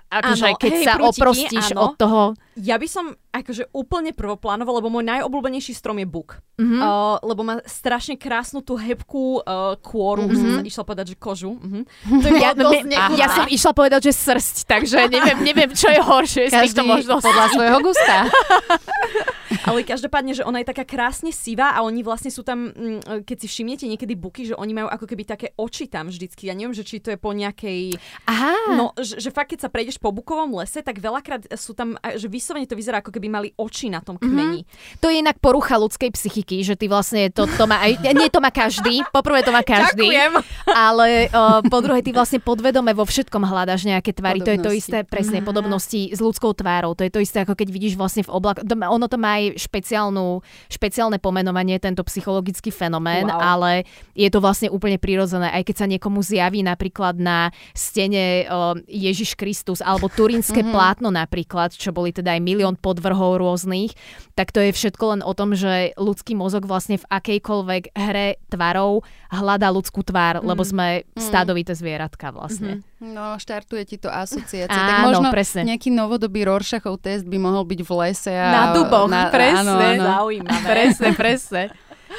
akože, 0.10 0.48
keď 0.62 0.74
hej, 0.78 0.86
sa 0.86 0.94
prútiky, 0.96 1.10
oprostíš 1.10 1.68
áno. 1.74 1.82
od 1.82 1.92
toho... 1.98 2.22
Ja 2.60 2.76
by 2.76 2.88
som 2.88 3.16
akože 3.32 3.72
úplne 3.72 4.12
prvoplánovo, 4.12 4.76
lebo 4.76 4.92
môj 4.92 5.08
najobľúbenejší 5.08 5.72
strom 5.72 6.00
je 6.04 6.08
buk. 6.08 6.44
Mhm. 6.60 6.78
Uh, 6.78 7.18
lebo 7.24 7.42
má 7.48 7.56
strašne 7.64 8.20
krásnu 8.20 8.62
tú 8.62 8.76
hebkú 8.76 9.42
uh, 9.42 9.80
kôru, 9.80 10.28
už 10.28 10.38
som 10.38 10.62
išla 10.62 10.84
povedať, 10.84 11.06
že 11.14 11.18
kožu. 11.18 11.58
Uh-huh. 11.58 11.84
To 12.22 12.28
je 12.28 12.38
Ja, 12.44 12.58
dosť 12.58 12.86
ne, 12.90 12.98
ja 13.18 13.28
som 13.30 13.46
išla 13.46 13.72
povedať, 13.74 14.10
že 14.10 14.14
srsť, 14.18 14.56
takže 14.66 14.98
neviem, 15.10 15.38
neviem 15.46 15.72
čo 15.74 15.90
je 15.90 16.02
horšie 16.02 16.44
z 16.50 16.54
týchto 16.54 16.82
Každý 16.82 16.90
možností. 16.90 17.26
podľa 17.30 17.46
svojho 17.54 17.78
gusta. 17.86 18.18
Ale 19.68 19.86
každopádne, 19.86 20.34
že 20.34 20.48
ona 20.48 20.64
je 20.64 20.72
taká 20.74 20.88
krásne 20.88 21.30
sivá 21.30 21.76
a 21.76 21.84
oni 21.86 22.02
vlastne 22.02 22.32
sú 22.34 22.42
tam, 22.42 22.72
mm, 22.72 23.28
keď 23.28 23.38
si 23.46 23.48
všimnete 23.52 23.86
niekedy 23.86 24.18
buky, 24.18 24.48
že 24.48 24.56
oni 24.58 24.74
majú 24.74 24.88
ako 24.90 25.06
keby 25.06 25.24
také 25.28 25.54
oči 25.60 25.86
tam 25.86 26.10
vždycky. 26.10 26.50
Ja 26.50 26.56
neviem, 26.56 26.74
že 26.74 26.88
či 26.88 27.04
to 27.04 27.14
je 27.14 27.20
po 27.20 27.36
nejakej... 27.36 27.94
Aha. 28.26 28.74
No, 28.74 28.96
že, 28.98 29.20
že 29.22 29.30
fakt, 29.30 29.54
keď 29.54 29.68
sa 29.68 29.70
prejdeš 29.70 30.00
po 30.00 30.10
bukovom 30.16 30.56
lese, 30.58 30.82
tak 30.82 30.98
veľakrát 30.98 31.52
sú 31.60 31.76
tam, 31.78 32.00
že 32.00 32.32
vyslovene 32.42 32.66
to 32.66 32.74
vyzerá, 32.74 33.06
ako 33.06 33.14
keby 33.14 33.30
mali 33.30 33.54
oči 33.54 33.94
na 33.94 34.02
tom 34.02 34.18
kmeni. 34.18 34.66
To 34.98 35.14
je 35.14 35.22
inak 35.22 35.38
porucha 35.38 35.78
ľudskej 35.78 36.10
psychiky, 36.10 36.66
že 36.66 36.74
ty 36.74 36.90
vlastne 36.90 37.30
to, 37.30 37.46
to 37.46 37.70
má 37.70 37.86
aj, 37.86 38.02
nie 38.18 38.34
to 38.34 38.42
má 38.42 38.50
každý, 38.50 39.06
poprvé 39.14 39.46
to 39.46 39.54
má 39.54 39.62
každý, 39.62 40.10
Ďakujem. 40.10 40.32
ale 40.74 41.30
uh, 41.30 41.62
po 41.62 41.78
druhé 41.80 42.02
ty 42.02 42.10
vlastne 42.10 42.42
podvedome 42.42 42.98
vo 42.98 43.06
všetkom 43.06 43.46
hľadaš 43.46 43.86
nejaké 43.86 44.10
tvary, 44.12 44.42
to 44.42 44.50
je 44.50 44.60
to 44.60 44.72
isté, 44.74 45.06
presne, 45.06 45.46
podobnosti 45.46 46.10
s 46.10 46.18
ľudskou 46.18 46.58
tvárou, 46.58 46.98
to 46.98 47.06
je 47.06 47.14
to 47.14 47.22
isté, 47.22 47.46
ako 47.46 47.54
keď 47.54 47.68
vidíš 47.70 47.94
vlastne 47.94 48.26
v 48.26 48.34
oblak, 48.34 48.66
to 48.66 48.74
má- 48.74 48.90
ono 48.90 49.06
to 49.06 49.22
má 49.22 49.38
aj 49.38 49.62
špeciálnu, 49.62 50.42
špeciálne 50.66 51.22
pomenovanie, 51.22 51.78
tento 51.78 52.02
psychologický 52.02 52.74
fenomén, 52.74 53.30
Wow. 53.30 53.38
ale 53.38 53.72
je 54.18 54.26
to 54.32 54.42
vlastne 54.42 54.72
úplne 54.72 54.98
prirodzené, 54.98 55.52
aj 55.54 55.68
keď 55.68 55.76
sa 55.76 55.86
niekomu 55.86 56.24
zjaví 56.24 56.64
napríklad 56.64 57.20
na 57.20 57.52
stene 57.76 58.48
uh, 58.48 58.74
Ježiš 58.88 59.36
Kristus 59.36 59.84
alebo 59.84 60.08
turínske 60.08 60.64
plátno 60.64 61.12
napríklad, 61.12 61.76
čo 61.76 61.92
boli 61.92 62.10
teda 62.10 62.31
aj 62.32 62.40
milión 62.40 62.76
podvrhov 62.76 63.38
rôznych, 63.38 63.92
tak 64.34 64.50
to 64.50 64.60
je 64.60 64.72
všetko 64.72 65.04
len 65.10 65.22
o 65.22 65.32
tom, 65.32 65.52
že 65.52 65.92
ľudský 65.96 66.34
mozog 66.34 66.64
vlastne 66.64 66.96
v 66.96 67.06
akejkoľvek 67.06 67.92
hre 67.92 68.40
tvarov 68.48 69.04
hľadá 69.28 69.68
ľudskú 69.70 70.02
tvár, 70.02 70.40
lebo 70.42 70.64
sme 70.64 71.04
stádovité 71.16 71.76
zvieratka 71.76 72.32
vlastne. 72.32 72.80
No, 72.98 73.36
štartuje 73.36 73.84
ti 73.84 73.98
to 73.98 74.08
asociácia. 74.08 74.70
tak 74.70 75.02
Áno, 75.02 75.08
možno 75.10 75.30
presne. 75.34 75.66
nejaký 75.66 75.90
novodobý 75.90 76.46
Rorschachov 76.46 76.98
test 76.98 77.26
by 77.26 77.38
mohol 77.38 77.66
byť 77.66 77.80
v 77.82 77.92
lese. 77.98 78.32
A, 78.32 78.48
Na 78.52 78.64
duboch, 78.72 79.10
presne. 79.30 79.62
Áno, 79.62 79.74
áno. 79.76 80.06
Zaujímavé. 80.12 80.66
Presne, 80.66 81.10
presne. 81.14 81.64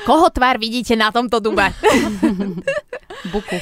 Koho 0.02 0.32
tvár 0.32 0.56
vidíte 0.56 0.96
na 0.96 1.12
tomto 1.12 1.38
dube? 1.38 1.68
Buku. 3.32 3.56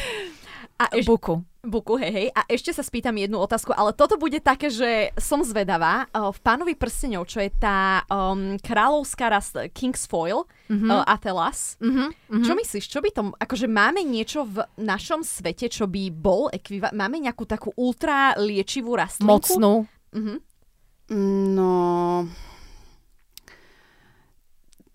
A 0.80 0.88
eš- 0.96 1.04
Buku. 1.04 1.44
Buku, 1.60 2.00
hej, 2.00 2.08
hej. 2.08 2.28
A 2.32 2.48
ešte 2.48 2.72
sa 2.72 2.80
spýtam 2.80 3.12
jednu 3.20 3.36
otázku, 3.36 3.76
ale 3.76 3.92
toto 3.92 4.16
bude 4.16 4.40
také, 4.40 4.72
že 4.72 5.12
som 5.20 5.44
zvedavá. 5.44 6.08
Uh, 6.08 6.32
v 6.32 6.40
Pánovi 6.40 6.72
prstenov, 6.72 7.28
čo 7.28 7.44
je 7.44 7.52
tá 7.52 8.00
um, 8.08 8.56
kráľovská 8.56 9.28
rast 9.28 9.60
King's 9.76 10.08
Foil, 10.08 10.48
mm-hmm. 10.72 10.88
uh, 10.88 11.04
Atelas. 11.04 11.76
Mhm, 11.84 12.40
Čo 12.40 12.56
myslíš, 12.56 12.88
čo 12.88 13.04
by 13.04 13.12
tom, 13.12 13.36
akože 13.36 13.68
máme 13.68 14.00
niečo 14.00 14.48
v 14.48 14.64
našom 14.80 15.20
svete, 15.20 15.68
čo 15.68 15.84
by 15.84 16.08
bol 16.08 16.48
ekviva- 16.48 16.96
máme 16.96 17.20
nejakú 17.20 17.44
takú 17.44 17.76
ultra 17.76 18.32
liečivú 18.40 18.96
rastlinku? 18.96 19.60
Mocnú. 19.60 19.84
Mhm. 20.16 20.34
No... 21.60 21.70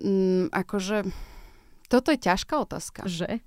Mm, 0.02 0.50
akože... 0.50 1.06
Toto 1.88 2.10
je 2.10 2.20
ťažká 2.20 2.58
otázka. 2.58 3.06
Že? 3.06 3.38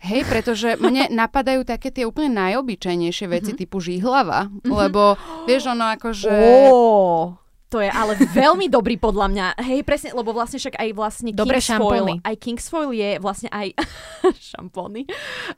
Hej, 0.00 0.24
pretože 0.26 0.80
mne 0.80 1.12
napadajú 1.20 1.62
také 1.68 1.92
tie 1.92 2.08
úplne 2.08 2.32
najobyčajnejšie 2.40 3.26
veci 3.28 3.52
typu 3.52 3.84
žihlava, 3.84 4.48
lebo 4.64 5.20
vieš, 5.44 5.72
ono 5.72 5.92
akože... 5.92 6.30
Ó, 6.72 7.36
to 7.70 7.78
je 7.78 7.86
ale 7.86 8.12
veľmi 8.18 8.66
dobrý 8.66 8.98
podľa 8.98 9.26
mňa. 9.30 9.46
Hej, 9.62 9.80
presne, 9.82 10.10
lebo 10.10 10.34
vlastne 10.34 10.58
však 10.58 10.74
aj 10.74 10.88
vlastne 10.90 11.30
Dobré 11.30 11.56
King's 11.56 11.70
Foil, 11.70 11.78
šampóny. 12.02 12.14
aj 12.20 12.34
King's 12.36 12.66
Foil 12.66 12.90
je 12.90 13.10
vlastne 13.16 13.48
aj 13.48 13.68
šampóny. 14.50 15.06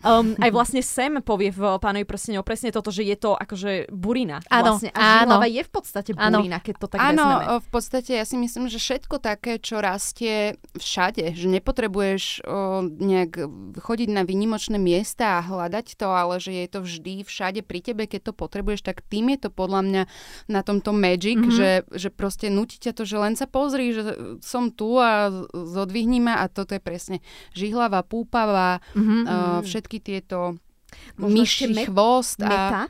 Um, 0.01 0.37
aj 0.37 0.51
vlastne 0.51 0.81
Sam 0.81 1.21
povie 1.21 1.49
v 1.49 1.79
Pánovi 1.79 2.05
prstenov 2.05 2.45
presne 2.45 2.69
toto, 2.69 2.89
že 2.89 3.03
je 3.03 3.17
to 3.17 3.33
akože 3.33 3.89
burina. 3.89 4.45
Áno, 4.47 4.77
vlastne. 4.77 4.93
A 4.93 5.25
áno. 5.25 5.41
je 5.43 5.63
v 5.63 5.71
podstate 5.71 6.11
Áno. 6.15 6.39
burina, 6.39 6.59
keď 6.59 6.75
to 6.77 6.87
tak 6.89 7.01
Áno, 7.01 7.25
vezmeme. 7.25 7.59
v 7.59 7.69
podstate 7.71 8.13
ja 8.15 8.25
si 8.25 8.37
myslím, 8.37 8.69
že 8.69 8.77
všetko 8.77 9.17
také, 9.17 9.57
čo 9.57 9.81
rastie 9.81 10.55
všade, 10.77 11.33
že 11.33 11.47
nepotrebuješ 11.49 12.45
o, 12.45 12.59
nejak 12.85 13.33
chodiť 13.79 14.09
na 14.11 14.23
výnimočné 14.23 14.77
miesta 14.77 15.39
a 15.39 15.45
hľadať 15.45 15.97
to, 15.97 16.07
ale 16.07 16.37
že 16.37 16.53
je 16.53 16.67
to 16.69 16.79
vždy 16.81 17.15
všade 17.23 17.61
pri 17.63 17.81
tebe, 17.81 18.05
keď 18.05 18.29
to 18.29 18.33
potrebuješ, 18.35 18.83
tak 18.83 19.01
tým 19.03 19.33
je 19.33 19.47
to 19.47 19.51
podľa 19.51 19.81
mňa 19.83 20.03
na 20.49 20.61
tomto 20.61 20.93
magic, 20.93 21.21
Mhm. 21.33 21.49
mm-hmm. 21.49 21.57
že, 21.57 21.71
že 22.03 22.11
proste 22.11 22.47
nutí 22.49 22.77
ťa 22.77 22.93
to, 22.93 23.03
že 23.03 23.17
len 23.17 23.33
sa 23.33 23.47
pozri, 23.47 23.91
že 23.91 24.03
som 24.41 24.69
tu 24.69 24.97
a 24.97 25.31
zodvihni 25.49 26.19
ma 26.19 26.35
a 26.37 26.49
toto 26.49 26.73
je 26.73 26.81
presne 26.81 27.23
žihlava, 27.53 28.03
púpava, 28.03 28.83
Mhm. 28.93 28.99
mm-hmm. 28.99 29.23
uh, 29.25 29.61
všetky 29.61 29.97
tieto 29.99 30.59
myši, 31.17 31.67
met- 31.69 31.87
chvost 31.87 32.41
a... 32.41 32.49
Meta? 32.49 32.83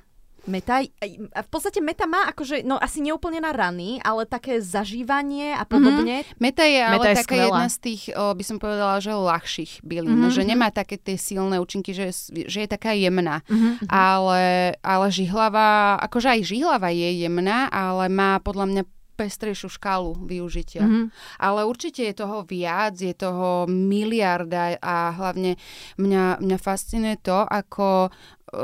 Meta, 0.42 0.82
a 0.82 1.40
v 1.40 1.48
podstate 1.48 1.78
meta 1.78 2.02
má 2.04 2.26
akože, 2.26 2.66
no 2.66 2.74
asi 2.74 2.98
neúplne 2.98 3.38
na 3.38 3.54
rany, 3.54 4.02
ale 4.02 4.26
také 4.26 4.58
zažívanie 4.58 5.54
a 5.54 5.62
podobne. 5.62 6.26
Meta 6.36 6.66
je 6.66 6.82
ale 6.82 6.98
Meta 6.98 7.08
je 7.08 7.16
taká 7.16 7.26
skvelá. 7.30 7.46
jedna 7.46 7.66
z 7.68 7.76
tých, 7.78 8.02
o, 8.10 8.24
by 8.28 8.42
som 8.42 8.58
povedala, 8.58 8.98
že 8.98 9.14
ľahších 9.14 9.72
bylín, 9.80 10.10
Mhm, 10.10 10.20
mm-hmm. 10.20 10.34
že 10.34 10.42
nemá 10.44 10.68
také 10.68 10.98
tie 10.98 11.14
silné 11.14 11.56
účinky, 11.56 11.94
že, 11.94 12.10
je- 12.10 12.50
že 12.50 12.58
je 12.58 12.68
taká 12.68 12.90
jemná. 12.90 13.46
Mhm. 13.46 13.86
Ale, 13.86 14.42
ale 14.76 15.06
žihlava, 15.08 15.70
akože 16.02 16.28
aj 16.28 16.40
žihlava 16.44 16.90
je 16.90 17.22
jemná, 17.22 17.70
ale 17.70 18.10
má 18.10 18.34
podľa 18.36 18.66
mňa 18.66 18.82
pestrejšiu 19.22 19.70
škálu 19.70 20.18
využitia. 20.26 20.82
Mhm. 20.82 21.14
Ale 21.38 21.62
určite 21.62 22.02
je 22.02 22.14
toho 22.18 22.42
viac, 22.42 22.98
je 22.98 23.14
toho 23.14 23.70
miliarda 23.70 24.74
a 24.82 25.14
hlavne 25.14 25.54
mňa, 26.02 26.42
mňa 26.42 26.58
fascinuje 26.58 27.22
to, 27.22 27.46
ako 27.46 28.10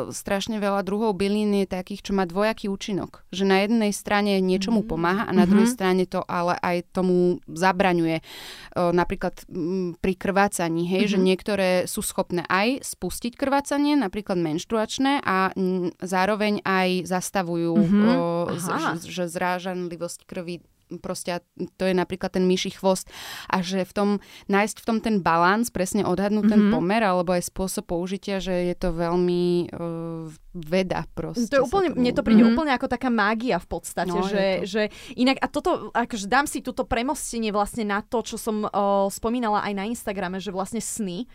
strašne 0.09 0.57
veľa 0.57 0.83
druhov 0.83 1.14
bylín 1.14 1.55
je 1.55 1.66
takých, 1.66 2.03
čo 2.03 2.12
má 2.12 2.22
dvojaký 2.22 2.66
účinok. 2.66 3.24
Že 3.29 3.45
na 3.45 3.59
jednej 3.61 3.91
strane 3.91 4.37
niečomu 4.39 4.83
pomáha 4.83 5.24
a 5.24 5.33
na 5.33 5.43
Mhm. 5.43 5.51
druhej 5.51 5.68
strane 5.68 6.03
to 6.05 6.20
ale 6.22 6.55
aj 6.57 6.83
tomu 6.91 7.16
zabraňuje. 7.47 8.18
E, 8.18 8.22
Napríklad 8.91 9.45
mm, 9.45 9.97
pri 9.99 10.14
krvácaní, 10.14 10.85
hej, 10.87 11.09
že 11.09 11.16
Mhm. 11.16 11.24
niektoré 11.24 11.68
sú 11.85 12.01
schopné 12.01 12.45
aj 12.45 12.83
spustiť 12.83 13.33
krvácanie, 13.33 13.95
napríklad 13.95 14.37
menštruačné 14.37 15.20
a 15.20 15.51
mm, 15.51 15.99
zároveň 15.99 16.61
aj 16.62 17.07
zastavujú, 17.07 17.74
Mhm. 17.74 18.03
o, 18.09 18.16
z- 18.55 19.03
že, 19.05 19.11
že 19.11 19.24
zrážanlivosť 19.26 20.24
krvi 20.24 20.61
proste 20.97 21.45
to 21.74 21.84
je 21.84 21.93
napríklad 21.93 22.30
ten 22.30 22.43
myší 22.43 22.72
chvost 22.72 23.07
a 23.47 23.61
že 23.61 23.82
v 23.82 23.93
tom, 23.93 24.09
nájsť 24.47 24.76
v 24.78 24.86
tom 24.86 24.99
ten 24.99 25.16
balans, 25.18 25.68
presne 25.68 26.03
odhadnúť 26.03 26.45
ten 26.47 26.62
Mhm. 26.64 26.72
pomer 26.72 27.03
alebo 27.03 27.30
aj 27.30 27.45
spôsob 27.45 27.84
použitia, 27.86 28.39
že 28.39 28.53
je 28.64 28.74
to 28.74 28.91
veľmi 28.91 29.45
uh, 29.68 30.24
veda 30.55 31.05
proste. 31.12 31.47
To 31.49 31.61
je 31.61 31.64
úplne, 31.64 31.89
tomu- 31.91 32.01
mne 32.01 32.12
to 32.12 32.22
príde 32.22 32.43
Mhm. 32.43 32.51
úplne 32.51 32.72
ako 32.72 32.86
taká 32.86 33.09
mágia 33.09 33.57
v 33.57 33.68
podstate, 33.68 34.11
No, 34.11 34.24
že, 34.24 34.64
že 34.64 34.82
inak, 35.14 35.36
a 35.36 35.47
toto, 35.47 35.93
akože 35.93 36.26
dám 36.26 36.45
si 36.45 36.59
túto 36.59 36.82
premostenie 36.82 37.51
vlastne 37.51 37.84
na 37.84 38.01
to, 38.01 38.22
čo 38.22 38.34
som 38.34 38.64
o, 38.64 38.70
spomínala 39.09 39.61
aj 39.61 39.72
na 39.74 39.84
Instagrame, 39.84 40.39
že 40.39 40.49
vlastne 40.49 40.80
sny 40.80 41.28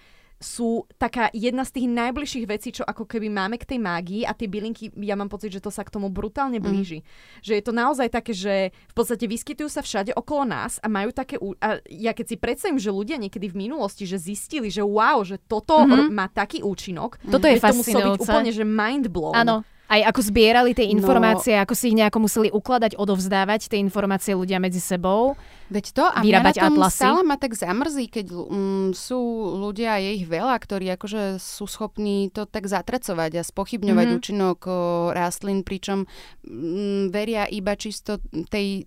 sú 0.44 0.84
taká 1.00 1.32
jedna 1.32 1.64
z 1.64 1.80
tých 1.80 1.88
najbližších 1.88 2.46
vecí, 2.46 2.70
čo 2.70 2.84
ako 2.84 3.08
keby 3.08 3.32
máme 3.32 3.56
k 3.56 3.64
tej 3.64 3.80
mágii 3.80 4.28
a 4.28 4.36
tie 4.36 4.46
bylinky, 4.46 4.92
ja 5.00 5.16
mám 5.16 5.32
pocit, 5.32 5.50
že 5.50 5.64
to 5.64 5.72
sa 5.72 5.82
k 5.82 5.90
tomu 5.90 6.12
brutálne 6.12 6.60
Mhm. 6.60 6.66
blíži. 6.68 7.00
Že 7.40 7.54
je 7.56 7.64
to 7.64 7.74
naozaj 7.74 8.08
také, 8.12 8.36
že 8.36 8.56
v 8.70 8.94
podstate 8.94 9.24
vyskytujú 9.26 9.72
sa 9.72 9.80
všade 9.80 10.12
okolo 10.14 10.44
nás 10.44 10.84
a 10.84 10.92
majú 10.92 11.10
také... 11.10 11.40
A 11.58 11.80
ja 11.88 12.12
keď 12.12 12.26
si 12.28 12.36
predstavím, 12.36 12.78
že 12.78 12.92
ľudia 12.92 13.16
niekedy 13.16 13.48
v 13.48 13.56
minulosti, 13.56 14.04
že 14.04 14.20
zistili, 14.20 14.68
že 14.68 14.84
wow, 14.84 15.24
že 15.24 15.40
toto 15.40 15.88
Mhm. 15.88 16.12
má 16.12 16.28
taký 16.28 16.60
účinok, 16.62 17.24
Toto 17.24 17.48
je 17.48 17.56
to 17.58 17.72
muselo 17.72 18.14
byť 18.14 18.22
úplne, 18.22 18.52
že 18.52 18.68
mind 18.68 19.08
blown. 19.08 19.40
Áno. 19.40 19.64
Aj 19.86 20.02
ako 20.02 20.20
zbierali 20.24 20.72
tie 20.72 20.86
No. 20.86 20.96
informácie, 20.96 21.54
ako 21.54 21.74
si 21.74 21.90
ich 21.90 21.96
nejako 21.96 22.20
museli 22.22 22.50
ukladať, 22.50 22.96
odovzdávať 22.96 23.68
tie 23.68 23.78
informácie 23.78 24.32
ľudia 24.32 24.58
medzi 24.58 24.80
sebou. 24.80 25.36
Veď 25.68 25.86
to 25.92 26.04
a 26.04 26.20
vyrábať 26.20 26.56
mňa 26.56 26.62
na 26.62 26.66
tom 26.66 26.78
atlasy. 26.78 26.98
stále 26.98 27.22
ma 27.22 27.36
tak 27.36 27.54
zamrzí, 27.54 28.06
keď 28.08 28.26
mm, 28.30 28.90
sú 28.92 29.20
ľudia, 29.56 29.98
je 29.98 30.12
ich 30.16 30.26
veľa, 30.26 30.56
ktorí 30.56 30.88
akože 30.92 31.38
sú 31.38 31.66
schopní 31.66 32.30
to 32.30 32.46
tak 32.46 32.66
zatracovať 32.66 33.32
a 33.36 33.44
spochybňovať 33.44 34.08
Mhm. 34.08 34.16
účinok 34.16 34.58
o, 34.64 34.78
rastlín, 35.12 35.62
pričom 35.62 36.06
mm, 36.42 37.10
veria 37.10 37.44
iba 37.46 37.74
čisto 37.74 38.18
tej 38.48 38.86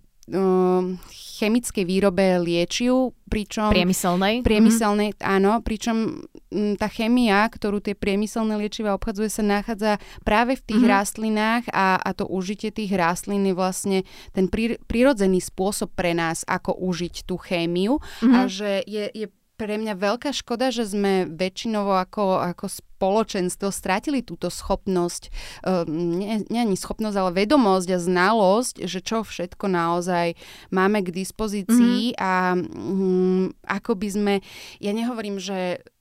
chemickej 1.37 1.85
výrobe 1.85 2.41
liečiv, 2.41 3.13
pričom 3.27 3.69
Priemyselnej. 3.69 4.41
priemyselnej, 4.41 5.13
áno, 5.19 5.59
pričom 5.59 6.23
mm, 6.49 6.79
tá 6.79 6.87
chemia, 6.87 7.43
ktorú 7.45 7.77
tie 7.79 7.93
priemyselné 7.93 8.55
liečiva 8.55 8.95
obchadzuje, 8.95 9.27
sa 9.27 9.43
nachádza 9.43 9.91
práve 10.23 10.55
v 10.55 10.63
tých 10.63 10.83
Mhm. 10.83 10.89
rastlinách 10.89 11.63
a, 11.69 11.99
a 11.99 12.09
to 12.11 12.23
užitie 12.25 12.71
tých 12.71 12.91
rastlín 12.91 13.43
je 13.43 13.53
vlastne 13.53 13.97
ten 14.31 14.47
prí, 14.47 14.79
prirodzený 14.87 15.39
spôsob 15.39 15.91
pre 15.93 16.11
nás, 16.11 16.47
ako 16.47 16.73
užiť 16.73 17.23
tú 17.23 17.35
chémiu 17.37 17.99
Mhm. 18.23 18.33
a 18.33 18.39
že 18.47 18.81
je, 18.87 19.05
je 19.13 19.27
pre 19.57 19.75
mňa 19.81 19.97
veľká 19.97 20.29
škoda, 20.31 20.69
že 20.69 20.85
sme 20.85 21.25
väčšinovo 21.25 21.97
ako, 21.97 22.45
ako 22.45 22.69
spoločenstvo 22.69 23.73
stratili 23.73 24.21
túto 24.21 24.53
schopnosť, 24.53 25.33
uh, 25.65 25.83
nie, 25.89 26.45
nie 26.47 26.61
ani 26.61 26.77
schopnosť, 26.77 27.17
ale 27.17 27.31
vedomosť 27.33 27.89
a 27.93 27.99
znalosť, 27.99 28.85
že 28.85 29.01
čo 29.01 29.25
všetko 29.25 29.65
naozaj 29.65 30.37
máme 30.69 31.01
k 31.01 31.09
dispozícii 31.09 32.13
mm-hmm. 32.13 32.21
a 32.21 32.33
um, 32.53 33.49
ako 33.65 33.97
by 33.97 34.07
sme, 34.13 34.33
ja 34.77 34.93
nehovorím, 34.93 35.41
že 35.41 35.81
mm, 35.81 35.96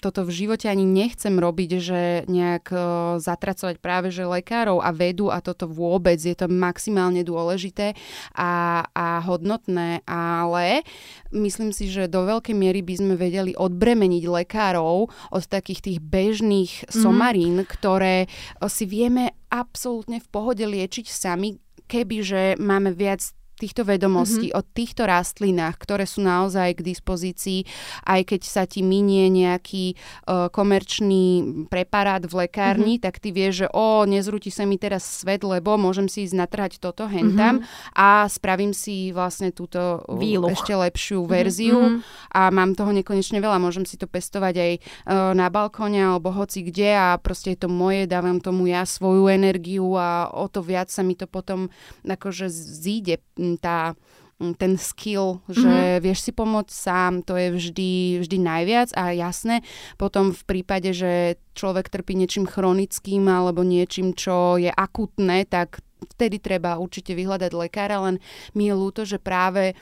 toto 0.00 0.24
v 0.24 0.32
živote 0.32 0.72
ani 0.72 0.88
nechcem 0.88 1.36
robiť, 1.36 1.70
že 1.84 2.00
nejak 2.32 2.72
uh, 2.72 2.80
zatracovať 3.20 3.76
práve 3.76 4.08
že 4.08 4.24
lekárov 4.24 4.80
a 4.80 4.88
vedu 4.88 5.28
a 5.28 5.44
toto 5.44 5.68
vôbec 5.68 6.16
je 6.16 6.32
to 6.32 6.48
maximálne 6.48 7.20
dôležité 7.20 7.92
a, 8.32 8.82
a 8.96 9.20
hodnotné, 9.20 10.00
ale 10.08 10.80
myslím 11.28 11.76
si, 11.76 11.92
že 11.92 12.08
do 12.08 12.24
veľkej 12.24 12.56
miery 12.56 12.80
by 12.80 12.94
sme 13.04 13.14
vedeli 13.20 13.52
odbremeniť 13.52 14.24
lekárov 14.24 15.12
od 15.12 15.42
takých 15.44 15.92
tých 15.92 15.98
bežných 16.00 16.72
Mhm. 16.88 16.96
somarín, 16.96 17.56
ktoré 17.68 18.26
uh, 18.26 18.64
si 18.64 18.88
vieme 18.88 19.36
absolútne 19.52 20.24
v 20.24 20.28
pohode 20.32 20.64
liečiť 20.64 21.04
sami, 21.04 21.60
kebyže 21.84 22.56
máme 22.56 22.94
viac 22.96 23.34
týchto 23.60 23.84
vedomostí 23.84 24.48
mm-hmm. 24.48 24.64
o 24.64 24.68
týchto 24.72 25.04
rastlinách, 25.04 25.76
ktoré 25.76 26.08
sú 26.08 26.24
naozaj 26.24 26.80
k 26.80 26.86
dispozícii, 26.96 27.68
aj 28.08 28.24
keď 28.24 28.40
sa 28.48 28.64
ti 28.64 28.80
minie 28.80 29.28
nejaký 29.28 29.92
uh, 29.92 30.48
komerčný 30.48 31.44
preparát 31.68 32.24
v 32.24 32.48
lekárni, 32.48 32.96
mm-hmm. 32.96 33.04
tak 33.04 33.20
ty 33.20 33.28
vieš, 33.36 33.66
že 33.66 33.68
o, 33.76 34.08
nezrúti 34.08 34.48
sa 34.48 34.64
mi 34.64 34.80
teraz 34.80 35.04
svet, 35.04 35.44
lebo 35.44 35.76
môžem 35.76 36.08
si 36.08 36.24
ísť 36.24 36.36
natrhať 36.40 36.72
toto 36.80 37.04
hentam 37.04 37.60
mm-hmm. 37.60 37.92
a 38.00 38.24
spravím 38.32 38.72
si 38.72 39.12
vlastne 39.12 39.52
túto 39.52 40.00
uh, 40.00 40.16
Výluch. 40.16 40.56
ešte 40.56 40.72
lepšiu 40.72 41.28
verziu 41.28 41.90
Mhm. 41.90 42.00
a 42.30 42.40
mám 42.54 42.72
toho 42.78 42.94
nekonečne 42.94 43.42
veľa. 43.42 43.58
Môžem 43.58 43.84
si 43.84 43.98
to 43.98 44.06
pestovať 44.06 44.54
aj 44.56 44.72
uh, 44.78 45.32
na 45.34 45.50
balkóne 45.50 45.98
alebo 45.98 46.30
hoci 46.30 46.62
kde 46.62 46.94
a 46.94 47.06
proste 47.18 47.54
je 47.54 47.66
to 47.66 47.68
moje, 47.68 48.06
dávam 48.06 48.38
tomu 48.38 48.70
ja 48.70 48.86
svoju 48.86 49.26
energiu 49.26 49.98
a 49.98 50.30
o 50.30 50.46
to 50.46 50.62
viac 50.62 50.88
sa 50.88 51.02
mi 51.02 51.18
to 51.18 51.26
potom 51.26 51.68
akože 52.06 52.46
zíde 52.50 53.18
tá 53.56 53.96
m, 54.40 54.54
ten 54.54 54.78
skill, 54.78 55.42
že 55.50 55.66
mm-hmm. 55.66 56.02
vieš 56.02 56.28
si 56.28 56.32
pomôcť 56.32 56.72
sám, 56.72 57.12
to 57.26 57.34
je 57.36 57.48
vždy, 57.52 57.92
vždy 58.24 58.36
najviac 58.40 58.88
a 58.96 59.12
jasné, 59.12 59.60
potom 60.00 60.32
v 60.32 60.42
prípade, 60.46 60.94
že 60.94 61.40
človek 61.58 61.90
trpí 61.92 62.16
niečím 62.16 62.48
chronickým 62.48 63.26
alebo 63.26 63.66
niečím, 63.66 64.16
čo 64.16 64.56
je 64.56 64.72
akutné, 64.72 65.44
tak 65.44 65.84
vtedy 66.00 66.40
treba 66.40 66.76
určite 66.76 67.12
vyhľadať 67.12 67.50
lekára, 67.52 68.00
len 68.00 68.16
mi 68.52 68.68
je 68.68 68.74
ľúto, 68.74 69.04
že 69.04 69.20
práve 69.20 69.72
e, 69.72 69.74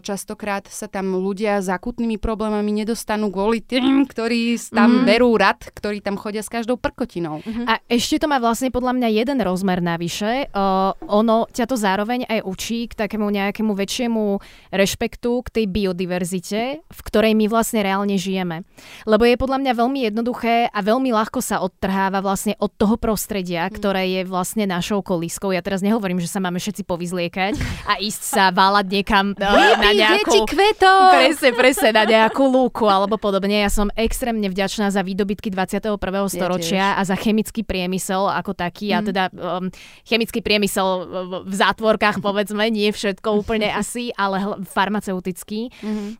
častokrát 0.00 0.64
sa 0.66 0.88
tam 0.88 1.18
ľudia 1.18 1.60
s 1.60 1.68
akutnými 1.68 2.16
problémami 2.16 2.72
nedostanú 2.72 3.28
kvôli 3.28 3.60
tým, 3.60 4.08
ktorí 4.08 4.56
tam 4.72 5.02
Mhm. 5.02 5.04
berú 5.04 5.36
rad, 5.36 5.60
ktorí 5.60 6.00
tam 6.00 6.16
chodia 6.16 6.40
s 6.40 6.48
každou 6.48 6.80
prkotinou. 6.80 7.44
A 7.66 7.82
ešte 7.86 8.22
to 8.22 8.26
má 8.26 8.38
vlastne 8.38 8.72
podľa 8.72 8.96
mňa 8.96 9.08
jeden 9.12 9.38
rozmer 9.42 9.84
navyše. 9.84 10.48
Uh, 10.54 10.96
ono 11.04 11.44
ťa 11.50 11.64
to 11.68 11.76
zároveň 11.76 12.24
aj 12.24 12.40
učí 12.42 12.88
k 12.88 12.96
takému 12.96 13.28
nejakému 13.28 13.72
väčšiemu 13.72 14.40
rešpektu 14.72 15.44
k 15.44 15.48
tej 15.52 15.64
biodiverzite, 15.68 16.60
v 16.86 17.00
ktorej 17.04 17.32
my 17.34 17.46
vlastne 17.50 17.82
reálne 17.82 18.16
žijeme. 18.16 18.62
Lebo 19.04 19.24
je 19.24 19.36
podľa 19.36 19.58
mňa 19.60 19.72
veľmi 19.74 20.00
jednoduché 20.08 20.70
a 20.70 20.78
veľmi 20.80 21.10
ľahko 21.12 21.40
sa 21.42 21.60
odtrháva 21.60 22.22
vlastne 22.22 22.56
od 22.62 22.72
toho 22.72 22.96
prostredia, 22.96 23.66
ktoré 23.68 24.20
je 24.20 24.22
vlastne 24.24 24.64
našou 24.64 25.02
kolískou. 25.02 25.52
Ja 25.56 25.64
teraz 25.64 25.80
nehovorím, 25.80 26.20
že 26.20 26.28
sa 26.28 26.36
máme 26.36 26.60
všetci 26.60 26.84
povyzliekať 26.84 27.56
a 27.88 27.96
ísť 27.96 28.22
sa 28.22 28.44
válať 28.52 28.86
niekam 28.92 29.32
uh, 29.32 29.80
na 29.80 29.90
nejakú... 29.96 30.44
kvetov! 30.44 31.16
Presne, 31.16 31.50
presne, 31.56 31.88
na 31.96 32.04
nejakú 32.04 32.44
lúku 32.44 32.84
alebo 32.84 33.16
podobne. 33.16 33.64
Ja 33.64 33.72
som 33.72 33.88
extrémne 33.96 34.44
vďačná 34.52 34.92
za 34.92 35.00
výdobytky 35.00 35.48
21. 35.48 35.96
storočia 36.28 36.92
a 36.92 37.00
za 37.08 37.16
chemický 37.16 37.64
priemysel 37.64 38.28
ako 38.28 38.52
taký. 38.52 38.92
A 38.92 39.00
teda 39.00 39.32
um, 39.32 39.72
chemický 40.04 40.44
priemysel 40.44 41.08
v- 41.48 41.56
zátvorkách, 41.56 42.20
povedzme, 42.20 42.68
nie 42.68 42.92
všetko 42.92 43.32
úplne 43.40 43.72
asi, 43.72 44.12
ale 44.12 44.60
farmaceutický. 44.68 45.72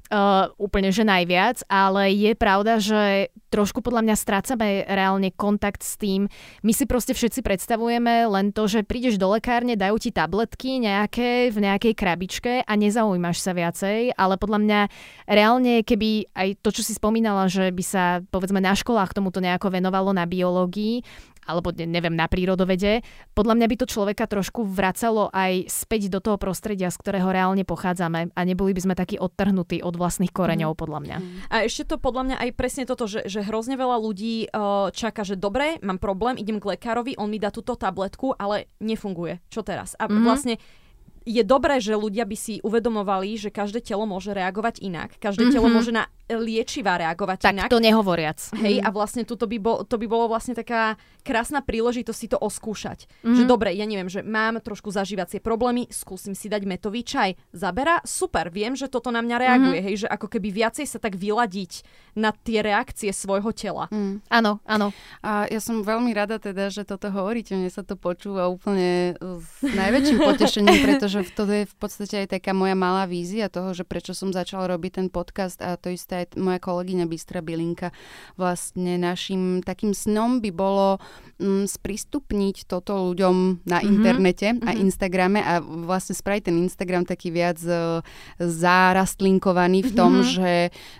Uh, 0.08 0.48
úplne, 0.56 0.88
že 0.88 1.04
najviac. 1.04 1.60
Ale 1.68 2.08
je 2.16 2.32
pravda, 2.32 2.80
že 2.80 3.28
trošku 3.56 3.80
podľa 3.80 4.04
mňa 4.04 4.16
strácame 4.20 4.84
reálne 4.84 5.32
kontakt 5.32 5.80
s 5.80 5.96
tým. 5.96 6.28
My 6.60 6.76
si 6.76 6.84
proste 6.84 7.16
všetci 7.16 7.40
predstavujeme 7.40 8.28
len 8.28 8.52
to, 8.52 8.68
že 8.68 8.84
prídeš 8.84 9.16
do 9.16 9.32
lekárne, 9.32 9.80
dajú 9.80 9.96
ti 9.96 10.12
tabletky 10.12 10.84
nejaké 10.84 11.48
v 11.48 11.58
nejakej 11.64 11.94
krabičke 11.96 12.52
a 12.68 12.72
nezaujímaš 12.76 13.40
sa 13.40 13.56
viacej, 13.56 14.12
ale 14.12 14.36
podľa 14.36 14.58
mňa 14.60 14.80
reálne, 15.24 15.80
keby 15.80 16.36
aj 16.36 16.60
to, 16.60 16.68
čo 16.76 16.84
si 16.84 16.92
spomínala, 16.92 17.48
že 17.48 17.72
by 17.72 17.84
sa 17.86 18.04
povedzme 18.28 18.60
na 18.60 18.76
školách 18.76 19.16
tomuto 19.16 19.40
nejako 19.40 19.72
venovalo 19.72 20.12
na 20.12 20.28
biológii, 20.28 21.00
alebo 21.46 21.70
ne- 21.70 21.86
neviem, 21.86 22.12
na 22.12 22.26
prírodovede, 22.26 23.00
podľa 23.32 23.54
mňa 23.54 23.66
by 23.66 23.76
to 23.78 23.86
človeka 23.86 24.26
trošku 24.26 24.66
vracalo 24.66 25.30
aj 25.30 25.66
späť 25.66 26.10
do 26.10 26.18
toho 26.18 26.36
prostredia, 26.36 26.90
z 26.90 26.98
ktorého 26.98 27.30
reálne 27.30 27.62
pochádzame 27.62 28.34
a 28.34 28.40
neboli 28.42 28.74
by 28.74 28.82
sme 28.82 28.94
takí 28.94 29.16
odtrhnutí 29.16 29.80
od 29.80 29.94
vlastných 29.94 30.30
koreňov, 30.30 30.74
podľa 30.74 31.00
mňa. 31.00 31.16
A 31.48 31.62
ešte 31.62 31.86
to 31.86 31.96
podľa 31.96 32.22
mňa 32.24 32.36
aj 32.42 32.50
presne 32.52 32.84
toto, 32.84 33.06
že, 33.06 33.22
že 33.24 33.40
hrozne 33.40 33.74
veľa 33.74 33.96
ľudí 33.96 34.50
uh, 34.50 34.90
čaká, 34.90 35.22
že 35.22 35.34
dobre, 35.34 35.78
mám 35.80 35.96
problém, 35.96 36.34
idem 36.34 36.58
k 36.58 36.74
lekárovi, 36.74 37.14
on 37.14 37.28
mi 37.28 37.38
dá 37.38 37.48
túto 37.48 37.72
tabletku, 37.72 38.34
ale 38.34 38.66
nefunguje. 38.78 39.38
Čo 39.46 39.62
teraz? 39.62 39.94
A 39.94 40.10
Mhm. 40.10 40.22
vlastne 40.22 40.54
je 41.26 41.42
dobré, 41.42 41.78
že 41.78 41.90
ľudia 41.92 42.22
by 42.22 42.34
si 42.34 42.62
uvedomovali, 42.62 43.34
že 43.36 43.50
každé 43.50 43.82
telo 43.82 44.06
môže 44.06 44.30
reagovať 44.30 44.78
inak. 44.78 45.18
Každé 45.18 45.50
telo 45.50 45.66
Mhm. 45.66 45.74
môže 45.74 45.90
na 45.90 46.06
liečivá 46.28 46.98
reagovať 46.98 47.38
Tak 47.40 47.54
inak. 47.54 47.68
to 47.70 47.78
nehovoriac. 47.78 48.38
Hej, 48.58 48.82
a 48.82 48.88
vlastne 48.90 49.22
tuto 49.22 49.46
by, 49.46 49.58
bol, 49.58 49.76
to 49.82 49.94
by 49.94 50.06
bolo 50.06 50.26
vlastne 50.26 50.52
taká 50.52 50.94
krásna 51.22 51.58
príležitosť 51.58 52.18
si 52.18 52.26
to 52.26 52.38
oskúšať. 52.38 53.06
Mhm. 53.22 53.34
Že 53.34 53.42
dobre, 53.46 53.70
ja 53.74 53.82
neviem, 53.82 54.06
že 54.06 54.22
mám 54.22 54.58
trošku 54.58 54.90
zažívacie 54.90 55.38
problémy, 55.38 55.86
skúsim 55.90 56.34
si 56.34 56.46
dať 56.46 56.62
metový 56.64 57.02
čaj. 57.02 57.34
Zabera? 57.50 58.02
Super, 58.02 58.50
viem, 58.50 58.74
že 58.74 58.86
toto 58.86 59.10
na 59.10 59.22
mňa 59.22 59.36
reaguje, 59.38 59.78
Mhm. 59.78 59.86
hej, 59.86 59.94
že 60.02 60.08
ako 60.08 60.26
keby 60.26 60.48
viacej 60.50 60.86
sa 60.86 60.98
tak 60.98 61.14
vyladiť 61.14 61.72
na 62.14 62.30
tie 62.32 62.62
reakcie 62.62 63.12
svojho 63.12 63.52
tela. 63.52 63.86
Mm. 63.92 64.24
Áno, 64.26 64.58
áno. 64.64 64.88
A 65.20 65.44
ja 65.46 65.60
som 65.60 65.84
veľmi 65.84 66.10
rada 66.10 66.40
teda, 66.40 66.72
že 66.72 66.82
toto 66.82 67.12
hovoríte. 67.12 67.52
Mne 67.52 67.68
sa 67.68 67.84
to 67.84 67.92
počúva 67.94 68.48
úplne 68.48 69.14
s 69.20 69.60
najväčším 69.60 70.18
potešením, 70.18 70.78
pretože 70.86 71.20
to 71.36 71.44
je 71.44 71.68
v 71.68 71.74
podstate 71.76 72.24
aj 72.24 72.40
taká 72.40 72.56
moja 72.56 72.72
malá 72.72 73.04
vízia 73.04 73.52
toho, 73.52 73.76
že 73.76 73.84
prečo 73.84 74.16
som 74.16 74.32
začala 74.32 74.64
robiť 74.70 74.92
ten 74.96 75.06
podcast 75.12 75.60
a 75.60 75.76
to 75.76 75.92
isté 75.92 76.15
aj 76.22 76.36
moja 76.38 76.60
kolegyňa 76.60 77.04
Bystra 77.04 77.40
Bilinka. 77.42 77.90
Vlastne 78.36 78.96
našim 78.96 79.60
takým 79.60 79.92
snom 79.92 80.38
by 80.40 80.50
bolo 80.54 80.96
mm, 81.36 81.66
sprístupniť 81.66 82.64
toto 82.64 83.12
ľuďom 83.12 83.66
na 83.66 83.82
Mhm, 83.82 83.88
internete 83.90 84.48
a 84.62 84.70
mhm. 84.72 84.78
Instagrame 84.80 85.40
a 85.42 85.60
vlastne 85.60 86.14
spraviť 86.16 86.42
ten 86.48 86.56
Instagram 86.62 87.04
taký 87.04 87.28
viac 87.28 87.58
uh, 87.66 88.00
zarastlinkovaný 88.38 89.82
v 89.82 89.92
tom, 89.92 90.12
Mhm. 90.22 90.24
že, 90.24 90.54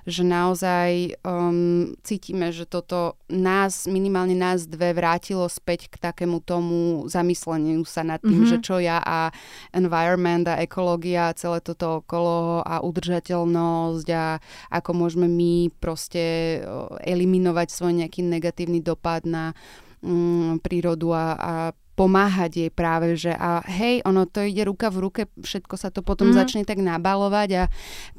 že 0.05 0.23
naozaj 0.23 0.91
um, 1.23 1.95
cítime, 2.03 2.51
že 2.53 2.67
toto 2.67 3.17
nás, 3.31 3.87
minimálne 3.87 4.35
nás 4.35 4.67
dve, 4.67 4.93
vrátilo 4.93 5.47
späť 5.49 5.89
k 5.89 5.97
takému 5.99 6.43
tomu 6.43 7.07
zamysleniu 7.09 7.87
sa 7.87 8.03
nad 8.03 8.21
tým, 8.21 8.45
Mhm. 8.45 8.51
že 8.51 8.57
čo 8.61 8.77
ja 8.79 8.99
a 9.01 9.31
environment 9.73 10.47
a 10.49 10.61
ekológia, 10.61 11.33
celé 11.37 11.63
toto 11.63 12.03
okolo 12.03 12.61
a 12.63 12.83
udržateľnosť 12.83 14.09
a 14.13 14.39
ako 14.71 14.91
môžeme 14.93 15.06
my 15.15 15.71
proste 15.79 16.59
eliminovať 17.07 17.69
svoj 17.71 17.93
nejaký 18.03 18.27
negatívny 18.27 18.83
dopad 18.83 19.23
na 19.23 19.55
mm, 20.03 20.59
prírodu 20.67 21.15
a, 21.15 21.27
a 21.39 21.53
pomáhať 21.97 22.51
jej 22.61 22.71
práve, 22.71 23.17
že 23.17 23.33
a 23.33 23.65
hej, 23.65 24.05
ono 24.05 24.29
to 24.29 24.45
ide 24.45 24.63
ruka 24.63 24.93
v 24.93 24.99
ruke, 25.01 25.23
všetko 25.41 25.75
sa 25.75 25.89
to 25.89 26.05
potom 26.05 26.29
Mhm. 26.29 26.35
mm. 26.37 26.39
začne 26.39 26.63
tak 26.63 26.79
nabalovať 26.79 27.51
a 27.57 27.65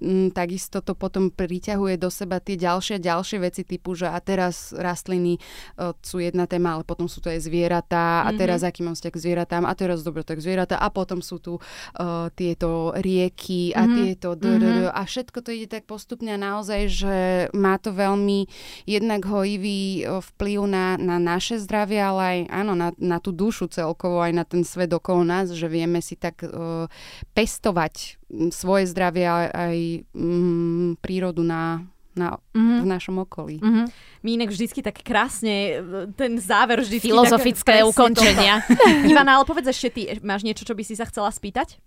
mm, 0.02 0.34
takisto 0.34 0.82
to 0.82 0.98
potom 0.98 1.30
priťahuje 1.30 1.96
do 1.96 2.10
seba 2.10 2.42
tie 2.42 2.58
ďalšie 2.58 2.98
ďalšie 2.98 3.38
veci 3.38 3.62
typu, 3.62 3.94
že 3.94 4.10
a 4.10 4.18
teraz 4.18 4.74
rastliny 4.74 5.38
uh, 5.78 5.94
sú 6.02 6.18
jedna 6.18 6.50
téma, 6.50 6.74
ale 6.74 6.84
potom 6.84 7.06
sú 7.06 7.22
to 7.22 7.30
aj 7.30 7.46
zvieratá 7.46 8.26
a 8.26 8.34
Mhm. 8.34 8.38
teraz 8.38 8.66
aký 8.66 8.82
mám 8.82 8.98
vzťah 8.98 9.14
k 9.14 9.22
zvieratám 9.22 9.64
a 9.64 9.74
teraz 9.78 10.02
dobre, 10.02 10.26
tak 10.26 10.42
zvieratá 10.42 10.82
a 10.82 10.90
potom 10.90 11.22
sú 11.22 11.38
tu 11.38 11.62
uh, 11.62 12.34
tieto 12.34 12.98
rieky 12.98 13.78
a 13.78 13.86
Mhm. 13.86 13.94
tieto 13.94 14.34
drr, 14.34 14.90
a 14.90 15.02
všetko 15.06 15.38
to 15.46 15.54
ide 15.54 15.70
tak 15.70 15.86
postupne 15.86 16.34
a 16.34 16.42
naozaj, 16.42 16.82
že 16.90 17.16
má 17.54 17.78
to 17.78 17.94
veľmi 17.94 18.50
jednak 18.90 19.22
hojivý 19.22 20.02
vplyv 20.34 20.60
na, 20.66 20.98
na 20.98 21.22
naše 21.22 21.62
zdravie, 21.62 22.02
ale 22.02 22.22
aj 22.26 22.40
áno, 22.50 22.74
na, 22.74 22.90
na 22.98 23.22
tú 23.22 23.30
dušu 23.30 23.67
celkovo, 23.68 24.20
aj 24.20 24.34
na 24.34 24.44
ten 24.44 24.64
svet 24.64 24.90
okolo 24.90 25.24
nás, 25.24 25.52
že 25.52 25.68
vieme 25.68 26.02
si 26.02 26.16
tak 26.16 26.42
uh, 26.42 26.88
pestovať 27.32 28.18
svoje 28.50 28.90
zdravie 28.90 29.24
a 29.24 29.38
aj 29.48 29.78
mm, 30.12 31.00
prírodu 31.00 31.44
na, 31.44 31.86
na, 32.16 32.42
Mhm. 32.58 32.82
v 32.82 32.86
našom 32.88 33.16
okolí. 33.22 33.58
Mhm. 33.62 33.84
My 34.22 34.40
inak 34.40 34.50
vždycky 34.50 34.80
tak 34.82 35.02
krásne, 35.04 35.82
e, 35.82 36.10
ten 36.16 36.40
záver 36.42 36.82
vždycky... 36.82 37.10
Filozofické 37.10 37.80
tak, 37.82 37.90
ukončenia. 37.92 38.64
Ivana, 39.06 39.42
ale 39.42 39.46
povedz 39.46 39.70
ešte 39.70 39.90
ty, 39.94 40.02
máš 40.24 40.46
niečo, 40.46 40.66
čo 40.66 40.74
by 40.74 40.84
si 40.86 40.96
sa 40.96 41.06
chcela 41.06 41.30
spýtať? 41.30 41.78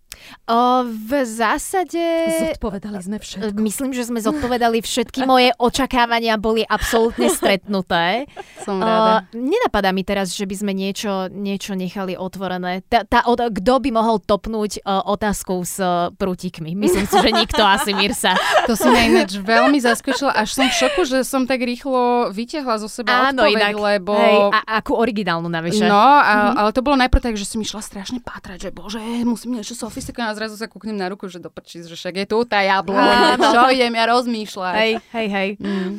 O, 0.51 0.85
v 0.85 1.23
zásade... 1.23 2.03
Zodpovedali 2.53 2.99
sme 3.01 3.19
všetko. 3.23 3.57
Myslím, 3.63 3.95
že 3.95 4.11
sme 4.11 4.19
zodpovedali 4.19 4.83
všetky 4.83 5.23
moje 5.23 5.55
očakávania 5.57 6.35
boli 6.35 6.67
absolútne 6.67 7.31
stretnuté. 7.31 8.27
Som 8.67 8.83
rada. 8.83 9.31
nenapadá 9.31 9.95
mi 9.95 10.03
teraz, 10.03 10.35
že 10.35 10.45
by 10.45 10.55
sme 10.59 10.73
niečo, 10.75 11.31
niečo 11.31 11.79
nechali 11.79 12.19
otvorené. 12.19 12.83
Tá, 12.91 13.07
tá, 13.07 13.23
od, 13.31 13.39
kto 13.39 13.75
by 13.79 13.91
mohol 13.95 14.19
topnúť 14.19 14.83
uh, 14.83 15.07
otázkou 15.07 15.63
s 15.63 15.79
uh, 15.79 16.11
prútikmi? 16.19 16.75
Myslím 16.75 17.07
si, 17.07 17.17
že 17.17 17.31
nikto 17.31 17.63
asi, 17.63 17.95
Mirsa. 17.95 18.35
To 18.67 18.75
si 18.75 18.91
ma 18.91 19.07
ináč 19.07 19.39
veľmi 19.39 19.79
zaskočila, 19.79 20.35
až 20.35 20.59
som 20.59 20.67
v 20.67 20.75
šoku, 20.75 21.03
že 21.07 21.19
som 21.23 21.47
tak 21.47 21.63
rýchlo 21.63 22.20
vytiahla 22.29 22.77
zo 22.77 22.93
seba 22.93 23.33
Áno, 23.33 23.49
odpoveď, 23.49 23.73
inak. 23.73 23.81
lebo... 23.81 24.13
Hej, 24.13 24.37
a 24.53 24.61
akú 24.77 24.93
originálnu 25.01 25.49
navyše. 25.49 25.89
No, 25.89 25.97
a, 25.97 26.53
ale 26.53 26.71
to 26.77 26.85
bolo 26.85 27.01
najprv 27.01 27.33
tak, 27.33 27.41
že 27.41 27.49
som 27.49 27.65
išla 27.65 27.81
strašne 27.81 28.21
pátrať, 28.21 28.69
že 28.69 28.71
bože, 28.77 29.01
musím 29.25 29.57
niečo 29.57 29.73
sofistikované 29.73 30.35
a 30.35 30.37
zrazu 30.37 30.61
sa 30.61 30.69
kúknem 30.69 31.01
na 31.01 31.09
ruku, 31.09 31.25
že 31.33 31.41
doprčí, 31.41 31.81
že 31.81 31.97
však 31.97 32.21
je 32.21 32.27
tu 32.29 32.45
tá 32.45 32.61
jabloň, 32.61 33.41
čo 33.57 33.61
idem 33.73 33.97
ja 33.97 34.05
rozmýšľať. 34.13 34.75
Hej, 34.77 34.93
hej, 35.17 35.29
hej. 35.33 35.49
Mm. 35.57 35.93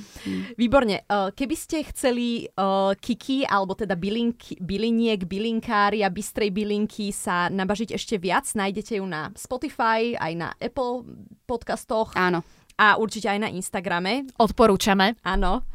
Výborne. 0.53 1.02
Uh, 1.10 1.34
Keby 1.34 1.56
ste 1.57 1.81
chceli 1.89 2.45
uh, 2.45 2.93
Kiki, 2.93 3.48
alebo 3.48 3.73
teda 3.73 3.98
bylinky, 3.98 4.61
byliniek, 4.61 5.26
bylinkári 5.26 6.06
a 6.06 6.14
bystrej 6.14 6.53
bylinky 6.53 7.10
sa 7.10 7.49
nabažiť 7.49 7.98
ešte 7.98 8.22
viac, 8.22 8.45
nájdete 8.53 9.02
ju 9.02 9.06
na 9.07 9.34
Spotify, 9.34 10.14
aj 10.14 10.34
na 10.38 10.49
Apple 10.60 11.07
podcastoch 11.49 12.14
Áno. 12.14 12.45
a 12.77 12.99
určite 13.02 13.31
aj 13.31 13.39
na 13.41 13.49
Instagrame. 13.49 14.30
Odporúčame. 14.38 15.18
Áno. 15.26 15.65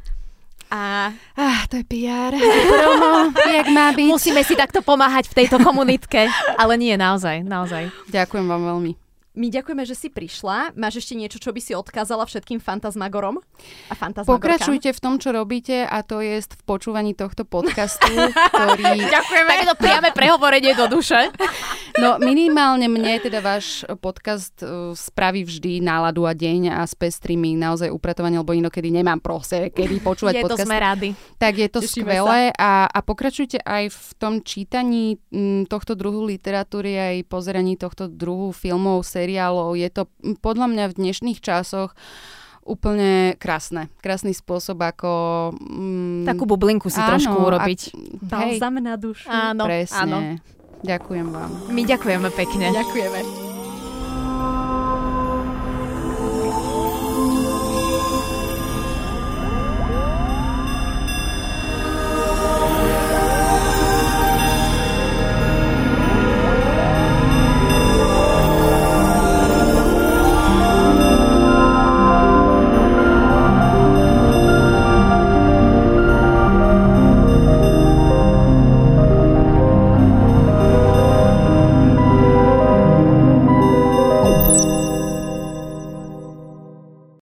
A 0.69 1.15
Ah, 1.37 1.63
to 1.71 1.79
je 1.79 1.85
PR. 1.85 2.33
Promo, 2.33 3.31
jak 3.47 3.69
má 3.71 3.93
byť. 3.93 4.09
Musíme 4.09 4.43
si 4.43 4.57
takto 4.57 4.81
pomáhať 4.83 5.31
v 5.31 5.45
tejto 5.45 5.63
komunitke. 5.63 6.27
Ale 6.57 6.75
nie, 6.75 6.97
naozaj, 6.97 7.45
naozaj. 7.45 7.93
Ďakujem 8.09 8.47
vám 8.49 8.63
veľmi. 8.75 9.06
My 9.37 9.53
ďakujeme, 9.53 9.85
že 9.85 9.93
si 9.93 10.09
prišla. 10.09 10.73
Máš 10.81 11.05
ešte 11.05 11.13
niečo, 11.13 11.37
čo 11.37 11.53
by 11.53 11.61
si 11.61 11.77
odkázala 11.77 12.25
všetkým 12.25 12.57
fantasmagorom 12.57 13.45
a 13.93 13.95
fantasmagorkám? 13.95 14.33
Pokračujte 14.33 14.91
v 14.97 15.01
tom, 15.01 15.21
čo 15.21 15.37
robíte 15.37 15.85
a 15.85 16.01
to 16.01 16.25
je 16.25 16.41
v 16.41 16.63
počúvaní 16.65 17.13
tohto 17.13 17.45
podcastu, 17.45 18.09
ktorý... 18.09 18.85
Ďakujeme. 19.15 19.51
Takéto 19.53 19.77
priame 19.77 20.11
prehovorenie 20.17 20.73
do 20.73 20.89
duše. 20.89 21.29
No 21.97 22.21
minimálne 22.21 22.93
mne 22.93 23.17
teda 23.25 23.41
váš 23.41 23.81
podcast 24.05 24.53
uh, 24.61 24.93
spraví 24.93 25.49
vždy 25.49 25.81
náladu 25.81 26.29
a 26.29 26.37
deň 26.37 26.77
a 26.77 26.85
spestrí 26.85 27.41
mi 27.41 27.57
naozaj 27.57 27.89
upratovanie, 27.89 28.37
lebo 28.37 28.53
inokedy 28.53 28.93
nemám 28.93 29.17
proste, 29.17 29.73
kedy 29.73 30.05
počúvať 30.05 30.35
Je 30.37 30.43
to 30.45 30.49
podcast. 30.61 30.69
sme 30.69 30.77
rady. 30.77 31.09
Tak 31.41 31.57
je 31.57 31.69
to 31.73 31.81
Tešíme 31.81 32.05
skvelé 32.05 32.41
a, 32.53 32.85
a 32.85 32.99
pokračujte 33.01 33.65
aj 33.65 33.89
v 33.89 34.09
tom 34.21 34.45
čítaní 34.45 35.17
m, 35.33 35.65
tohto 35.65 35.97
druhu 35.97 36.29
literatúry, 36.29 37.01
aj 37.01 37.17
pozeraní 37.33 37.81
tohto 37.81 38.13
druhu 38.13 38.53
filmov, 38.53 39.01
seriálov. 39.27 39.75
Je 39.75 39.91
to 39.91 40.07
podľa 40.39 40.71
mňa 40.71 40.85
v 40.95 40.97
dnešných 41.03 41.43
časoch 41.43 41.99
úplne 42.63 43.35
krásne. 43.39 43.91
Krásny 44.03 44.35
spôsob, 44.35 44.79
ako... 44.83 45.11
Mm, 45.59 46.27
Takú 46.27 46.47
bublinku 46.47 46.91
si 46.91 46.99
áno, 46.99 47.15
trošku 47.15 47.35
urobiť. 47.35 47.81
Balzam 48.23 48.79
na 48.79 48.95
dušu. 48.99 49.27
Áno, 49.27 49.67
presne. 49.67 49.99
áno. 50.03 50.19
Ďakujem 50.83 51.29
vám. 51.31 51.51
My 51.71 51.83
ďakujeme 51.83 52.29
pekne. 52.35 52.71
Ďakujeme. 52.71 53.46